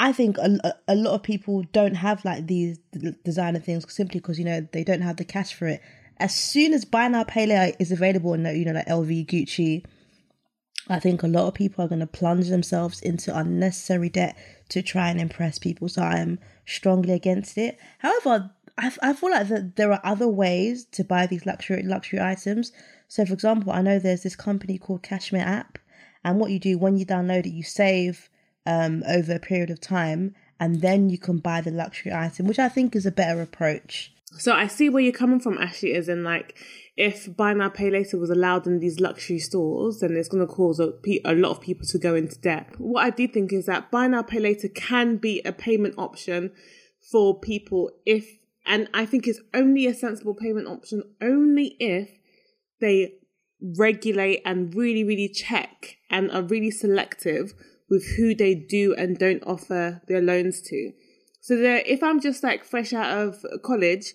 I 0.00 0.12
think 0.12 0.38
a, 0.38 0.76
a 0.86 0.94
lot 0.94 1.14
of 1.14 1.24
people 1.24 1.64
don't 1.72 1.96
have 1.96 2.24
like 2.24 2.46
these 2.46 2.78
designer 3.24 3.58
things 3.58 3.92
simply 3.92 4.20
because 4.20 4.38
you 4.38 4.44
know 4.44 4.64
they 4.70 4.84
don't 4.84 5.00
have 5.00 5.16
the 5.16 5.24
cash 5.24 5.52
for 5.52 5.66
it 5.66 5.82
as 6.20 6.34
soon 6.34 6.72
as 6.72 6.84
buy 6.84 7.08
now 7.08 7.24
pay 7.24 7.46
later 7.46 7.76
is 7.78 7.92
available 7.92 8.34
in 8.34 8.44
you 8.56 8.64
know 8.64 8.72
like 8.72 8.86
LV, 8.86 9.26
Gucci, 9.26 9.84
I 10.88 10.98
think 10.98 11.22
a 11.22 11.28
lot 11.28 11.46
of 11.46 11.54
people 11.54 11.84
are 11.84 11.88
going 11.88 12.00
to 12.00 12.06
plunge 12.06 12.48
themselves 12.48 13.00
into 13.00 13.36
unnecessary 13.36 14.08
debt 14.08 14.36
to 14.70 14.82
try 14.82 15.10
and 15.10 15.20
impress 15.20 15.58
people. 15.58 15.88
So 15.88 16.02
I 16.02 16.18
am 16.18 16.38
strongly 16.66 17.12
against 17.12 17.58
it. 17.58 17.78
However, 17.98 18.50
I, 18.78 18.92
I 19.02 19.12
feel 19.12 19.30
like 19.30 19.48
that 19.48 19.76
there 19.76 19.92
are 19.92 20.00
other 20.02 20.28
ways 20.28 20.86
to 20.92 21.04
buy 21.04 21.26
these 21.26 21.44
luxury 21.44 21.82
luxury 21.82 22.20
items. 22.20 22.72
So, 23.06 23.24
for 23.26 23.34
example, 23.34 23.72
I 23.72 23.82
know 23.82 23.98
there's 23.98 24.22
this 24.22 24.36
company 24.36 24.78
called 24.78 25.02
Cashmere 25.02 25.42
app, 25.42 25.78
and 26.24 26.38
what 26.38 26.50
you 26.50 26.58
do 26.58 26.78
when 26.78 26.96
you 26.96 27.06
download 27.06 27.46
it, 27.46 27.50
you 27.50 27.62
save 27.62 28.28
um, 28.66 29.02
over 29.08 29.34
a 29.34 29.40
period 29.40 29.70
of 29.70 29.80
time, 29.80 30.34
and 30.60 30.80
then 30.80 31.10
you 31.10 31.18
can 31.18 31.38
buy 31.38 31.60
the 31.60 31.70
luxury 31.70 32.12
item, 32.12 32.46
which 32.46 32.58
I 32.58 32.68
think 32.68 32.94
is 32.94 33.06
a 33.06 33.10
better 33.12 33.40
approach. 33.40 34.12
So 34.36 34.52
I 34.52 34.66
see 34.66 34.90
where 34.90 35.02
you're 35.02 35.12
coming 35.12 35.40
from, 35.40 35.58
Ashley, 35.58 35.94
as 35.94 36.08
in 36.08 36.22
like 36.22 36.56
if 36.96 37.34
buy 37.36 37.54
now 37.54 37.68
pay 37.68 37.90
later 37.90 38.18
was 38.18 38.28
allowed 38.28 38.66
in 38.66 38.80
these 38.80 39.00
luxury 39.00 39.38
stores, 39.38 40.00
then 40.00 40.16
it's 40.16 40.28
going 40.28 40.46
to 40.46 40.52
cause 40.52 40.80
a, 40.80 40.92
a 41.24 41.34
lot 41.34 41.50
of 41.50 41.60
people 41.60 41.86
to 41.86 41.98
go 41.98 42.14
into 42.14 42.38
debt. 42.40 42.74
What 42.78 43.04
I 43.04 43.10
do 43.10 43.26
think 43.26 43.52
is 43.52 43.66
that 43.66 43.90
buy 43.90 44.06
now 44.08 44.22
pay 44.22 44.40
later 44.40 44.68
can 44.68 45.16
be 45.16 45.40
a 45.44 45.52
payment 45.52 45.94
option 45.96 46.50
for 47.10 47.38
people 47.38 47.90
if, 48.04 48.38
and 48.66 48.88
I 48.92 49.06
think 49.06 49.26
it's 49.26 49.40
only 49.54 49.86
a 49.86 49.94
sensible 49.94 50.34
payment 50.34 50.66
option 50.66 51.04
only 51.22 51.76
if 51.78 52.10
they 52.80 53.14
regulate 53.78 54.42
and 54.44 54.74
really, 54.74 55.04
really 55.04 55.28
check 55.28 55.96
and 56.10 56.30
are 56.30 56.42
really 56.42 56.70
selective 56.70 57.54
with 57.88 58.16
who 58.16 58.34
they 58.34 58.54
do 58.54 58.94
and 58.94 59.18
don't 59.18 59.42
offer 59.46 60.02
their 60.06 60.20
loans 60.20 60.60
to. 60.62 60.92
So 61.48 61.56
that 61.56 61.90
if 61.90 62.02
I'm 62.02 62.20
just 62.20 62.42
like 62.42 62.62
fresh 62.62 62.92
out 62.92 63.10
of 63.16 63.42
college, 63.62 64.12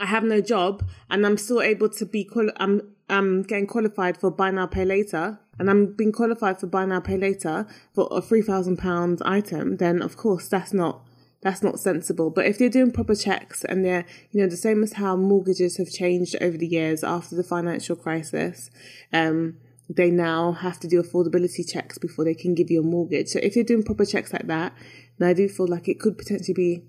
I 0.00 0.06
have 0.06 0.24
no 0.24 0.40
job, 0.40 0.84
and 1.08 1.24
I'm 1.24 1.36
still 1.36 1.62
able 1.62 1.88
to 1.90 2.04
be 2.04 2.24
quali- 2.24 2.50
I'm 2.56 2.96
I'm 3.08 3.44
getting 3.44 3.68
qualified 3.68 4.16
for 4.16 4.32
buy 4.32 4.50
now 4.50 4.66
pay 4.66 4.84
later, 4.84 5.38
and 5.60 5.70
I'm 5.70 5.94
being 5.94 6.10
qualified 6.10 6.58
for 6.58 6.66
buy 6.66 6.84
now 6.86 6.98
pay 6.98 7.16
later 7.16 7.68
for 7.94 8.08
a 8.10 8.20
three 8.20 8.42
thousand 8.42 8.78
pounds 8.78 9.22
item, 9.22 9.76
then 9.76 10.02
of 10.02 10.16
course 10.16 10.48
that's 10.48 10.72
not 10.72 11.06
that's 11.40 11.62
not 11.62 11.78
sensible. 11.78 12.30
But 12.30 12.46
if 12.46 12.58
they're 12.58 12.68
doing 12.68 12.90
proper 12.90 13.14
checks 13.14 13.62
and 13.62 13.84
they're, 13.84 14.04
you 14.32 14.40
know, 14.40 14.48
the 14.48 14.56
same 14.56 14.82
as 14.82 14.94
how 14.94 15.14
mortgages 15.14 15.76
have 15.76 15.88
changed 15.88 16.34
over 16.40 16.58
the 16.58 16.66
years 16.66 17.04
after 17.04 17.36
the 17.36 17.44
financial 17.44 17.94
crisis, 17.94 18.72
um, 19.12 19.56
they 19.88 20.10
now 20.10 20.52
have 20.52 20.80
to 20.80 20.88
do 20.88 21.00
affordability 21.02 21.70
checks 21.70 21.98
before 21.98 22.24
they 22.24 22.34
can 22.34 22.54
give 22.54 22.70
you 22.72 22.80
a 22.80 22.84
mortgage. 22.84 23.28
So 23.28 23.38
if 23.40 23.54
you're 23.54 23.64
doing 23.64 23.82
proper 23.82 24.04
checks 24.04 24.32
like 24.32 24.46
that, 24.48 24.72
then 25.18 25.28
I 25.28 25.32
do 25.32 25.48
feel 25.48 25.66
like 25.66 25.88
it 25.88 26.00
could 26.00 26.18
potentially 26.18 26.54
be 26.54 26.84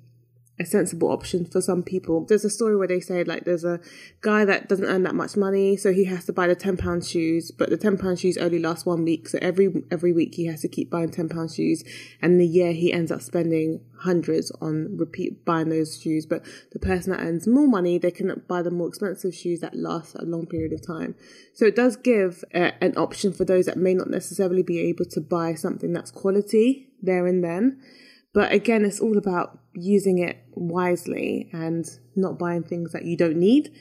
a 0.60 0.66
sensible 0.66 1.12
option 1.12 1.46
for 1.46 1.62
some 1.62 1.82
people. 1.82 2.26
There's 2.26 2.46
a 2.46 2.50
story 2.50 2.78
where 2.78 2.88
they 2.88 3.00
say 3.00 3.24
like 3.24 3.44
there's 3.44 3.64
a 3.64 3.80
guy 4.22 4.46
that 4.46 4.70
doesn't 4.70 4.86
earn 4.86 5.02
that 5.04 5.16
much 5.16 5.36
money, 5.36 5.76
so 5.76 5.92
he 5.92 6.06
has 6.06 6.26
to 6.26 6.34
buy 6.34 6.46
the 6.46 6.56
ten 6.56 6.78
pound 6.78 7.04
shoes, 7.04 7.50
but 7.50 7.72
the 7.72 7.78
ten 7.78 7.98
pound 7.98 8.20
shoes 8.20 8.38
only 8.38 8.60
last 8.60 8.86
one 8.86 9.04
week. 9.04 9.28
So 9.28 9.40
every 9.42 9.84
every 9.90 10.14
week 10.14 10.36
he 10.36 10.46
has 10.46 10.62
to 10.62 10.68
keep 10.68 10.92
buying 10.92 11.10
ten 11.10 11.28
pound 11.28 11.52
shoes, 11.52 11.84
and 12.22 12.34
in 12.34 12.38
the 12.38 12.46
year 12.46 12.72
he 12.72 12.94
ends 12.94 13.12
up 13.12 13.22
spending 13.22 13.82
hundreds 13.98 14.52
on 14.62 14.96
repeat 14.96 15.44
buying 15.44 15.70
those 15.70 16.00
shoes. 16.00 16.28
But 16.28 16.46
the 16.72 16.80
person 16.80 17.12
that 17.12 17.22
earns 17.22 17.48
more 17.48 17.68
money, 17.68 17.98
they 17.98 18.12
can 18.12 18.44
buy 18.48 18.62
the 18.62 18.70
more 18.70 18.88
expensive 18.88 19.34
shoes 19.34 19.60
that 19.62 19.74
last 19.74 20.16
a 20.16 20.24
long 20.24 20.46
period 20.46 20.72
of 20.72 20.86
time. 20.86 21.16
So 21.56 21.66
it 21.66 21.76
does 21.76 21.96
give 21.96 22.44
uh, 22.54 22.72
an 22.80 22.96
option 22.96 23.34
for 23.34 23.44
those 23.44 23.66
that 23.66 23.78
may 23.78 23.96
not 23.96 24.10
necessarily 24.10 24.62
be 24.62 24.80
able 24.82 25.06
to 25.06 25.20
buy 25.20 25.56
something 25.56 25.94
that's 25.94 26.12
quality 26.12 26.90
there 27.02 27.26
and 27.26 27.44
then. 27.44 27.82
But 28.34 28.52
again, 28.52 28.84
it's 28.84 29.00
all 29.00 29.18
about 29.18 29.60
using 29.74 30.18
it 30.18 30.44
wisely 30.52 31.50
and 31.54 31.90
not 32.16 32.40
buying 32.40 32.64
things 32.64 32.92
that 32.92 33.06
you 33.06 33.16
don't 33.16 33.38
need 33.38 33.72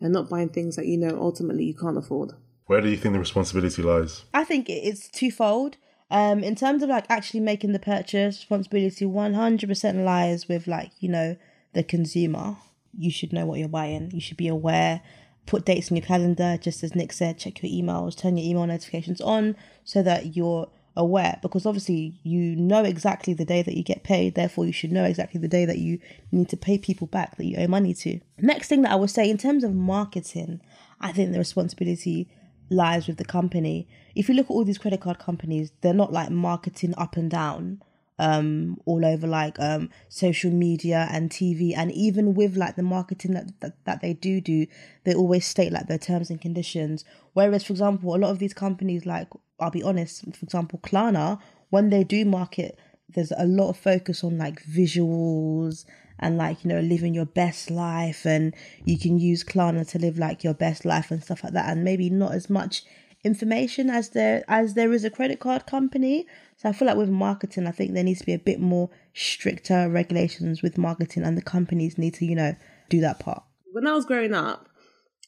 and 0.00 0.12
not 0.12 0.28
buying 0.28 0.50
things 0.50 0.76
that 0.76 0.86
you 0.86 0.98
know 0.98 1.18
ultimately 1.20 1.64
you 1.64 1.74
can't 1.74 1.96
afford. 1.96 2.32
Where 2.66 2.80
do 2.80 2.88
you 2.88 2.96
think 2.96 3.14
the 3.14 3.18
responsibility 3.18 3.82
lies? 3.82 4.24
I 4.34 4.44
think 4.44 4.68
it's 4.68 5.08
twofold. 5.08 5.76
Um, 6.10 6.44
in 6.44 6.54
terms 6.54 6.82
of 6.82 6.90
like 6.90 7.06
actually 7.08 7.40
making 7.40 7.72
the 7.72 7.78
purchase, 7.78 8.38
responsibility 8.38 9.06
100% 9.06 10.04
lies 10.04 10.46
with 10.46 10.66
like, 10.66 10.90
you 11.00 11.08
know, 11.08 11.36
the 11.72 11.82
consumer. 11.82 12.56
You 12.96 13.10
should 13.10 13.32
know 13.32 13.46
what 13.46 13.58
you're 13.58 13.68
buying. 13.68 14.10
You 14.10 14.20
should 14.20 14.36
be 14.36 14.48
aware. 14.48 15.00
Put 15.46 15.64
dates 15.64 15.90
in 15.90 15.96
your 15.96 16.04
calendar, 16.04 16.58
just 16.60 16.84
as 16.84 16.94
Nick 16.94 17.12
said, 17.12 17.38
check 17.38 17.62
your 17.62 17.72
emails, 17.72 18.16
turn 18.16 18.36
your 18.36 18.48
email 18.48 18.66
notifications 18.66 19.20
on 19.20 19.56
so 19.84 20.02
that 20.02 20.36
you're 20.36 20.70
aware 20.96 21.38
because 21.42 21.64
obviously 21.64 22.14
you 22.22 22.54
know 22.56 22.84
exactly 22.84 23.32
the 23.32 23.44
day 23.44 23.62
that 23.62 23.76
you 23.76 23.82
get 23.82 24.02
paid 24.02 24.34
therefore 24.34 24.66
you 24.66 24.72
should 24.72 24.92
know 24.92 25.04
exactly 25.04 25.40
the 25.40 25.48
day 25.48 25.64
that 25.64 25.78
you 25.78 25.98
need 26.30 26.48
to 26.48 26.56
pay 26.56 26.76
people 26.76 27.06
back 27.06 27.36
that 27.36 27.46
you 27.46 27.56
owe 27.56 27.66
money 27.66 27.94
to. 27.94 28.20
Next 28.38 28.68
thing 28.68 28.82
that 28.82 28.92
i 28.92 28.96
would 28.96 29.10
say 29.10 29.28
in 29.28 29.38
terms 29.38 29.64
of 29.64 29.74
marketing 29.74 30.60
i 31.00 31.12
think 31.12 31.32
the 31.32 31.38
responsibility 31.38 32.28
lies 32.70 33.06
with 33.06 33.18
the 33.18 33.24
company. 33.24 33.86
If 34.14 34.28
you 34.28 34.34
look 34.34 34.46
at 34.46 34.50
all 34.50 34.64
these 34.64 34.78
credit 34.78 35.00
card 35.00 35.18
companies 35.18 35.72
they're 35.80 35.94
not 35.94 36.12
like 36.12 36.30
marketing 36.30 36.94
up 36.98 37.16
and 37.16 37.30
down 37.30 37.82
um 38.22 38.78
all 38.86 39.04
over 39.04 39.26
like 39.26 39.58
um 39.58 39.90
social 40.08 40.50
media 40.50 41.08
and 41.10 41.28
tv 41.28 41.74
and 41.76 41.90
even 41.90 42.34
with 42.34 42.56
like 42.56 42.76
the 42.76 42.82
marketing 42.82 43.34
that, 43.34 43.48
that 43.60 43.84
that 43.84 44.00
they 44.00 44.14
do 44.14 44.40
do 44.40 44.66
they 45.04 45.14
always 45.14 45.44
state 45.44 45.72
like 45.72 45.88
their 45.88 45.98
terms 45.98 46.30
and 46.30 46.40
conditions. 46.40 47.04
Whereas 47.32 47.64
for 47.64 47.72
example 47.72 48.14
a 48.14 48.18
lot 48.18 48.30
of 48.30 48.38
these 48.38 48.54
companies 48.54 49.04
like 49.04 49.28
I'll 49.62 49.70
be 49.70 49.82
honest, 49.82 50.24
for 50.34 50.44
example, 50.44 50.80
Klarna, 50.82 51.40
when 51.70 51.90
they 51.90 52.02
do 52.02 52.24
market, 52.24 52.78
there's 53.08 53.32
a 53.36 53.46
lot 53.46 53.70
of 53.70 53.76
focus 53.76 54.24
on 54.24 54.36
like 54.36 54.62
visuals 54.64 55.84
and 56.18 56.36
like, 56.36 56.64
you 56.64 56.68
know, 56.68 56.80
living 56.80 57.14
your 57.14 57.26
best 57.26 57.70
life. 57.70 58.26
And 58.26 58.54
you 58.84 58.98
can 58.98 59.18
use 59.18 59.44
Klarna 59.44 59.88
to 59.90 59.98
live 59.98 60.18
like 60.18 60.42
your 60.42 60.54
best 60.54 60.84
life 60.84 61.10
and 61.10 61.22
stuff 61.22 61.44
like 61.44 61.52
that. 61.52 61.70
And 61.70 61.84
maybe 61.84 62.10
not 62.10 62.34
as 62.34 62.50
much 62.50 62.82
information 63.24 63.88
as 63.88 64.10
there 64.10 64.44
as 64.48 64.74
there 64.74 64.92
is 64.92 65.04
a 65.04 65.10
credit 65.10 65.40
card 65.40 65.66
company. 65.66 66.26
So 66.56 66.68
I 66.68 66.72
feel 66.72 66.86
like 66.86 66.96
with 66.96 67.10
marketing, 67.10 67.66
I 67.66 67.70
think 67.70 67.94
there 67.94 68.04
needs 68.04 68.20
to 68.20 68.26
be 68.26 68.34
a 68.34 68.38
bit 68.38 68.60
more 68.60 68.90
stricter 69.14 69.88
regulations 69.88 70.62
with 70.62 70.78
marketing 70.78 71.24
and 71.24 71.36
the 71.36 71.42
companies 71.42 71.98
need 71.98 72.14
to, 72.14 72.24
you 72.24 72.36
know, 72.36 72.54
do 72.88 73.00
that 73.00 73.18
part. 73.18 73.42
When 73.72 73.86
I 73.86 73.92
was 73.94 74.04
growing 74.04 74.34
up, 74.34 74.68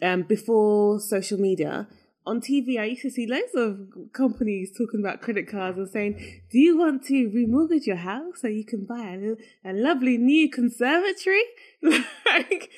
um, 0.03 0.23
before 0.23 1.01
social 1.01 1.39
media, 1.39 1.89
on 2.27 2.41
TV, 2.41 2.79
I 2.79 2.85
used 2.85 3.03
to 3.03 3.11
see 3.11 3.27
loads 3.27 3.55
of 3.55 4.13
companies 4.13 4.73
talking 4.77 5.01
about 5.01 5.21
credit 5.21 5.47
cards 5.49 5.77
and 5.77 5.89
saying, 5.89 6.43
"Do 6.51 6.59
you 6.59 6.79
want 6.79 7.05
to 7.05 7.31
remortgage 7.31 7.87
your 7.87 7.97
house 7.97 8.41
so 8.41 8.49
you 8.49 8.65
can 8.65 8.87
buy 8.87 9.19
a, 9.65 9.71
a 9.71 9.73
lovely 9.73 10.17
new 10.17 10.51
conservatory?" 10.51 11.43
like, 11.83 12.71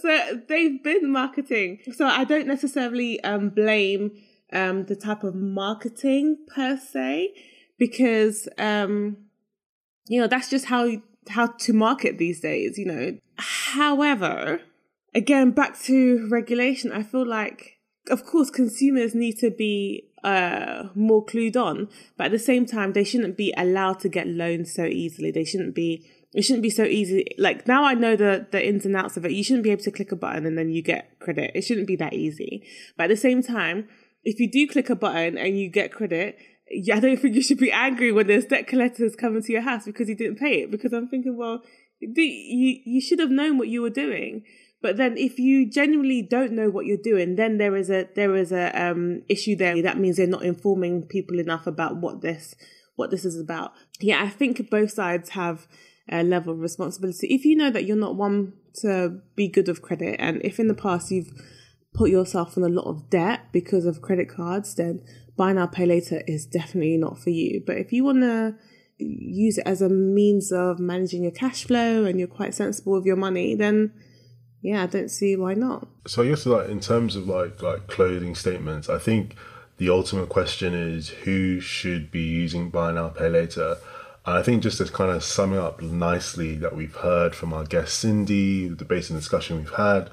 so 0.00 0.40
they've 0.48 0.82
been 0.82 1.10
marketing. 1.10 1.80
So 1.92 2.06
I 2.06 2.24
don't 2.24 2.46
necessarily 2.46 3.22
um, 3.24 3.50
blame 3.50 4.12
um, 4.52 4.86
the 4.86 4.96
type 4.96 5.24
of 5.24 5.34
marketing 5.34 6.38
per 6.54 6.76
se, 6.76 7.34
because 7.78 8.48
um, 8.58 9.16
you 10.06 10.20
know 10.20 10.26
that's 10.26 10.50
just 10.50 10.66
how 10.66 10.90
how 11.28 11.46
to 11.46 11.72
market 11.72 12.18
these 12.18 12.40
days. 12.40 12.78
You 12.78 12.86
know, 12.86 13.18
however, 13.38 14.60
again, 15.14 15.50
back 15.52 15.78
to 15.82 16.28
regulation, 16.30 16.92
I 16.92 17.02
feel 17.02 17.26
like 17.26 17.78
of 18.10 18.26
course, 18.26 18.50
consumers 18.50 19.14
need 19.14 19.38
to 19.38 19.50
be 19.50 20.08
uh, 20.24 20.88
more 20.94 21.24
clued 21.24 21.56
on, 21.56 21.88
but 22.16 22.26
at 22.26 22.32
the 22.32 22.38
same 22.38 22.66
time, 22.66 22.92
they 22.92 23.04
shouldn't 23.04 23.36
be 23.36 23.54
allowed 23.56 24.00
to 24.00 24.08
get 24.08 24.26
loans 24.26 24.72
so 24.72 24.84
easily. 24.84 25.30
They 25.30 25.44
shouldn't 25.44 25.74
be. 25.74 26.08
It 26.34 26.42
shouldn't 26.42 26.62
be 26.62 26.70
so 26.70 26.84
easy. 26.84 27.26
Like 27.36 27.68
now, 27.68 27.84
I 27.84 27.94
know 27.94 28.16
the 28.16 28.46
the 28.50 28.66
ins 28.66 28.86
and 28.86 28.96
outs 28.96 29.16
of 29.16 29.24
it. 29.24 29.32
You 29.32 29.44
shouldn't 29.44 29.64
be 29.64 29.70
able 29.70 29.82
to 29.82 29.90
click 29.90 30.12
a 30.12 30.16
button 30.16 30.46
and 30.46 30.56
then 30.56 30.70
you 30.70 30.82
get 30.82 31.18
credit. 31.20 31.52
It 31.54 31.62
shouldn't 31.62 31.86
be 31.86 31.96
that 31.96 32.14
easy. 32.14 32.64
But 32.96 33.04
at 33.04 33.10
the 33.10 33.16
same 33.16 33.42
time, 33.42 33.88
if 34.24 34.38
you 34.40 34.50
do 34.50 34.66
click 34.68 34.90
a 34.90 34.96
button 34.96 35.36
and 35.36 35.58
you 35.58 35.68
get 35.68 35.92
credit, 35.92 36.36
yeah, 36.70 36.96
I 36.96 37.00
don't 37.00 37.16
think 37.18 37.34
you 37.34 37.42
should 37.42 37.58
be 37.58 37.72
angry 37.72 38.12
when 38.12 38.26
there's 38.26 38.46
debt 38.46 38.66
collectors 38.66 39.16
coming 39.16 39.42
to 39.42 39.52
your 39.52 39.62
house 39.62 39.84
because 39.84 40.08
you 40.08 40.16
didn't 40.16 40.38
pay 40.38 40.62
it. 40.62 40.70
Because 40.70 40.92
I'm 40.92 41.08
thinking, 41.08 41.36
well, 41.36 41.62
you 42.00 42.80
you 42.84 43.00
should 43.00 43.18
have 43.18 43.30
known 43.30 43.58
what 43.58 43.68
you 43.68 43.82
were 43.82 43.90
doing. 43.90 44.44
But 44.80 44.96
then 44.96 45.16
if 45.16 45.38
you 45.38 45.70
genuinely 45.70 46.22
don't 46.22 46.52
know 46.52 46.68
what 46.68 46.86
you're 46.86 46.96
doing, 46.96 47.36
then 47.36 47.58
there 47.58 47.76
is 47.76 47.90
a 47.90 48.08
there 48.14 48.34
is 48.34 48.52
a 48.52 48.70
um 48.80 49.22
issue 49.28 49.56
there. 49.56 49.80
That 49.82 49.98
means 49.98 50.16
they're 50.16 50.26
not 50.26 50.44
informing 50.44 51.02
people 51.02 51.38
enough 51.38 51.66
about 51.66 51.96
what 51.96 52.20
this 52.20 52.54
what 52.96 53.10
this 53.10 53.24
is 53.24 53.38
about. 53.38 53.72
Yeah, 54.00 54.22
I 54.22 54.28
think 54.28 54.70
both 54.70 54.90
sides 54.90 55.30
have 55.30 55.66
a 56.10 56.22
level 56.22 56.52
of 56.52 56.60
responsibility. 56.60 57.28
If 57.28 57.44
you 57.44 57.56
know 57.56 57.70
that 57.70 57.84
you're 57.84 57.96
not 57.96 58.16
one 58.16 58.54
to 58.80 59.20
be 59.36 59.48
good 59.48 59.68
of 59.68 59.82
credit 59.82 60.16
and 60.18 60.40
if 60.42 60.58
in 60.58 60.68
the 60.68 60.74
past 60.74 61.10
you've 61.10 61.30
put 61.94 62.10
yourself 62.10 62.56
in 62.56 62.62
a 62.62 62.68
lot 62.68 62.86
of 62.86 63.10
debt 63.10 63.52
because 63.52 63.84
of 63.84 64.02
credit 64.02 64.28
cards, 64.28 64.74
then 64.74 65.02
buy 65.36 65.52
now 65.52 65.66
pay 65.66 65.86
later 65.86 66.22
is 66.26 66.46
definitely 66.46 66.96
not 66.96 67.18
for 67.18 67.30
you. 67.30 67.62
But 67.64 67.76
if 67.76 67.92
you 67.92 68.04
want 68.04 68.22
to 68.22 68.54
use 68.98 69.58
it 69.58 69.66
as 69.66 69.82
a 69.82 69.88
means 69.88 70.52
of 70.52 70.78
managing 70.78 71.22
your 71.22 71.32
cash 71.32 71.64
flow 71.64 72.04
and 72.04 72.18
you're 72.18 72.28
quite 72.28 72.54
sensible 72.54 72.92
with 72.92 73.04
your 73.04 73.16
money, 73.16 73.54
then 73.54 73.92
yeah, 74.62 74.84
I 74.84 74.86
don't 74.86 75.10
see 75.10 75.36
why 75.36 75.54
not. 75.54 75.88
So 76.06 76.22
I 76.22 76.28
guess 76.28 76.46
like 76.46 76.68
in 76.68 76.80
terms 76.80 77.16
of 77.16 77.28
like 77.28 77.62
like 77.62 77.88
clothing 77.88 78.34
statements, 78.34 78.88
I 78.88 78.98
think 78.98 79.36
the 79.78 79.90
ultimate 79.90 80.28
question 80.28 80.74
is 80.74 81.08
who 81.08 81.60
should 81.60 82.10
be 82.10 82.22
using 82.22 82.70
buy 82.70 82.92
now 82.92 83.08
pay 83.08 83.28
later. 83.28 83.76
And 84.24 84.38
I 84.38 84.42
think 84.42 84.62
just 84.62 84.80
as 84.80 84.90
kind 84.90 85.10
of 85.10 85.24
summing 85.24 85.58
up 85.58 85.82
nicely 85.82 86.54
that 86.56 86.76
we've 86.76 86.94
heard 86.94 87.34
from 87.34 87.52
our 87.52 87.64
guest 87.64 87.98
Cindy, 87.98 88.68
the 88.68 88.76
debate 88.76 89.10
and 89.10 89.18
discussion 89.18 89.56
we've 89.56 89.74
had, 89.74 90.10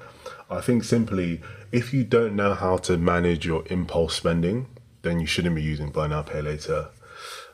I 0.49 0.61
think 0.61 0.83
simply 0.83 1.41
if 1.71 1.93
you 1.93 2.03
don't 2.03 2.35
know 2.35 2.53
how 2.53 2.77
to 2.77 2.97
manage 2.97 3.45
your 3.45 3.63
impulse 3.67 4.15
spending, 4.15 4.67
then 5.01 5.19
you 5.19 5.25
shouldn't 5.25 5.55
be 5.55 5.61
using 5.61 5.91
buy 5.91 6.07
now, 6.07 6.23
pay 6.23 6.41
later. 6.41 6.89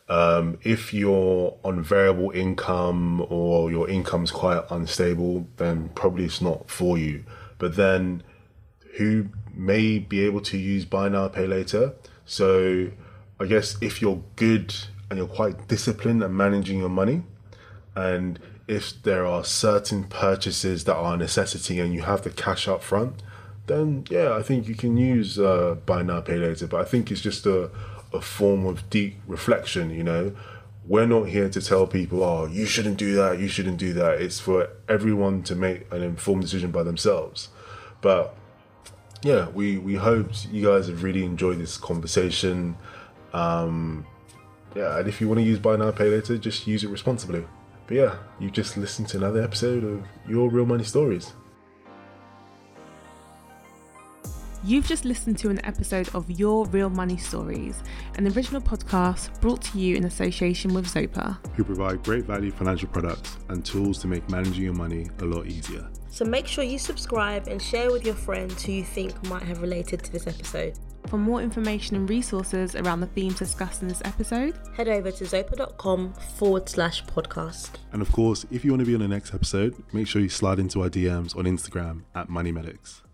Um, 0.08 0.60
if 0.62 0.94
you're 0.94 1.58
on 1.64 1.82
variable 1.82 2.32
income 2.32 3.26
or 3.28 3.72
your 3.72 3.90
income's 3.90 4.32
quite 4.32 4.64
unstable, 4.70 5.48
then 5.58 5.90
probably 5.96 6.26
it's 6.26 6.42
not 6.42 6.70
for 6.70 6.98
you. 6.98 7.24
But 7.58 7.76
then 7.76 8.24
who 8.98 9.30
may 9.54 10.00
be 10.00 10.22
able 10.26 10.42
to 10.42 10.58
use 10.58 10.86
buy 10.86 11.10
now, 11.10 11.28
pay 11.28 11.48
later? 11.48 11.94
So 12.26 12.92
I 13.40 13.46
guess 13.46 13.78
if 13.82 14.02
you're 14.02 14.24
good 14.36 14.74
and 15.10 15.18
you're 15.18 15.28
quite 15.28 15.68
disciplined 15.68 16.24
at 16.24 16.32
managing 16.32 16.80
your 16.80 16.90
money, 16.90 17.24
and 17.96 18.40
if 18.68 19.02
there 19.04 19.26
are 19.26 19.44
certain 19.44 20.06
purchases 20.06 20.86
that 20.86 20.96
are 20.96 21.14
a 21.14 21.18
necessity 21.18 21.80
and 21.80 21.94
you 21.94 22.02
have 22.02 22.24
the 22.24 22.32
cash 22.32 22.68
up 22.68 22.82
front, 22.82 23.22
then 23.68 24.06
yeah, 24.10 24.34
I 24.34 24.42
think 24.42 24.68
you 24.68 24.76
can 24.76 24.98
use 24.98 25.40
uh, 25.40 25.76
buy 25.86 26.02
now, 26.04 26.22
pay 26.22 26.38
later. 26.38 26.68
But 26.68 26.82
I 26.82 26.84
think 26.86 27.12
it's 27.12 27.22
just 27.22 27.46
a, 27.46 27.70
a 28.14 28.22
form 28.22 28.66
of 28.66 28.90
deep 28.90 29.18
reflection, 29.28 29.90
you 29.92 30.04
know. 30.04 30.36
We're 30.88 31.08
not 31.08 31.30
here 31.30 31.50
to 31.50 31.62
tell 31.62 31.88
people, 31.88 32.24
oh, 32.24 32.46
you 32.46 32.66
shouldn't 32.66 32.98
do 32.98 33.16
that, 33.16 33.40
you 33.40 33.48
shouldn't 33.48 33.78
do 33.78 33.94
that. 33.94 34.22
It's 34.22 34.40
for 34.40 34.70
everyone 34.88 35.42
to 35.44 35.56
make 35.56 35.92
an 35.92 36.04
informed 36.04 36.44
decision 36.44 36.72
by 36.72 36.84
themselves. 36.84 37.50
But 38.02 38.36
yeah, 39.24 39.50
we, 39.50 39.80
we 39.80 39.96
hope 39.96 40.30
you 40.52 40.64
guys 40.64 40.88
have 40.88 41.02
really 41.02 41.24
enjoyed 41.24 41.58
this 41.58 41.78
conversation. 41.78 42.78
Um, 43.34 44.06
yeah, 44.76 45.00
and 45.00 45.08
if 45.08 45.20
you 45.20 45.28
want 45.28 45.40
to 45.40 45.44
use 45.44 45.58
buy 45.58 45.76
now, 45.76 45.90
pay 45.90 46.10
later, 46.10 46.38
just 46.38 46.68
use 46.68 46.84
it 46.84 46.90
responsibly. 46.90 47.46
But 47.88 47.98
yeah, 47.98 48.16
you've 48.40 48.54
just 48.54 48.78
listened 48.78 49.10
to 49.10 49.18
another 49.18 49.42
episode 49.42 49.84
of 49.84 50.04
Your 50.28 50.50
Real 50.50 50.66
Money 50.66 50.84
Stories. 50.84 51.34
You've 54.64 54.88
just 54.88 55.06
listened 55.06 55.38
to 55.40 55.52
an 55.52 55.64
episode 55.64 56.10
of 56.16 56.32
Your 56.32 56.66
Real 56.66 56.90
Money 56.90 57.18
Stories, 57.18 57.84
an 58.16 58.26
original 58.36 58.60
podcast 58.60 59.40
brought 59.40 59.62
to 59.62 59.78
you 59.78 59.96
in 59.96 60.06
association 60.06 60.74
with 60.74 60.88
Zopa, 60.88 61.38
who 61.56 61.64
provide 61.64 62.04
great 62.04 62.26
value 62.26 62.50
financial 62.50 62.90
products 62.90 63.38
and 63.50 63.64
tools 63.64 64.00
to 64.00 64.08
make 64.08 64.28
managing 64.28 64.64
your 64.64 64.74
money 64.74 65.08
a 65.20 65.26
lot 65.26 65.46
easier. 65.46 65.88
So 66.10 66.26
make 66.26 66.48
sure 66.48 66.64
you 66.64 66.80
subscribe 66.80 67.48
and 67.48 67.62
share 67.62 67.92
with 67.92 68.04
your 68.04 68.16
friends 68.16 68.64
who 68.64 68.72
you 68.72 68.84
think 68.84 69.24
might 69.28 69.44
have 69.44 69.62
related 69.62 70.04
to 70.04 70.12
this 70.12 70.26
episode. 70.26 70.80
For 71.08 71.18
more 71.18 71.42
information 71.42 71.96
and 71.96 72.10
resources 72.10 72.76
around 72.76 73.00
the 73.00 73.08
themes 73.08 73.38
discussed 73.38 73.82
in 73.82 73.88
this 73.88 74.02
episode, 74.06 74.56
head 74.76 74.88
over 74.88 75.12
to 75.12 75.24
zopa.com 75.24 76.14
forward 76.14 76.68
slash 76.68 77.04
podcast. 77.06 77.72
And 77.92 78.02
of 78.02 78.12
course, 78.12 78.46
if 78.52 78.66
you 78.66 78.72
want 78.72 78.82
to 78.82 78.86
be 78.86 78.96
on 78.96 79.02
the 79.02 79.08
next 79.08 79.34
episode, 79.34 79.76
make 79.94 80.08
sure 80.08 80.22
you 80.22 80.30
slide 80.30 80.60
into 80.60 80.82
our 80.82 80.90
DMs 80.90 81.38
on 81.38 81.46
Instagram 81.46 82.04
at 82.16 82.28
Money 82.28 82.52
Medics. 82.52 83.05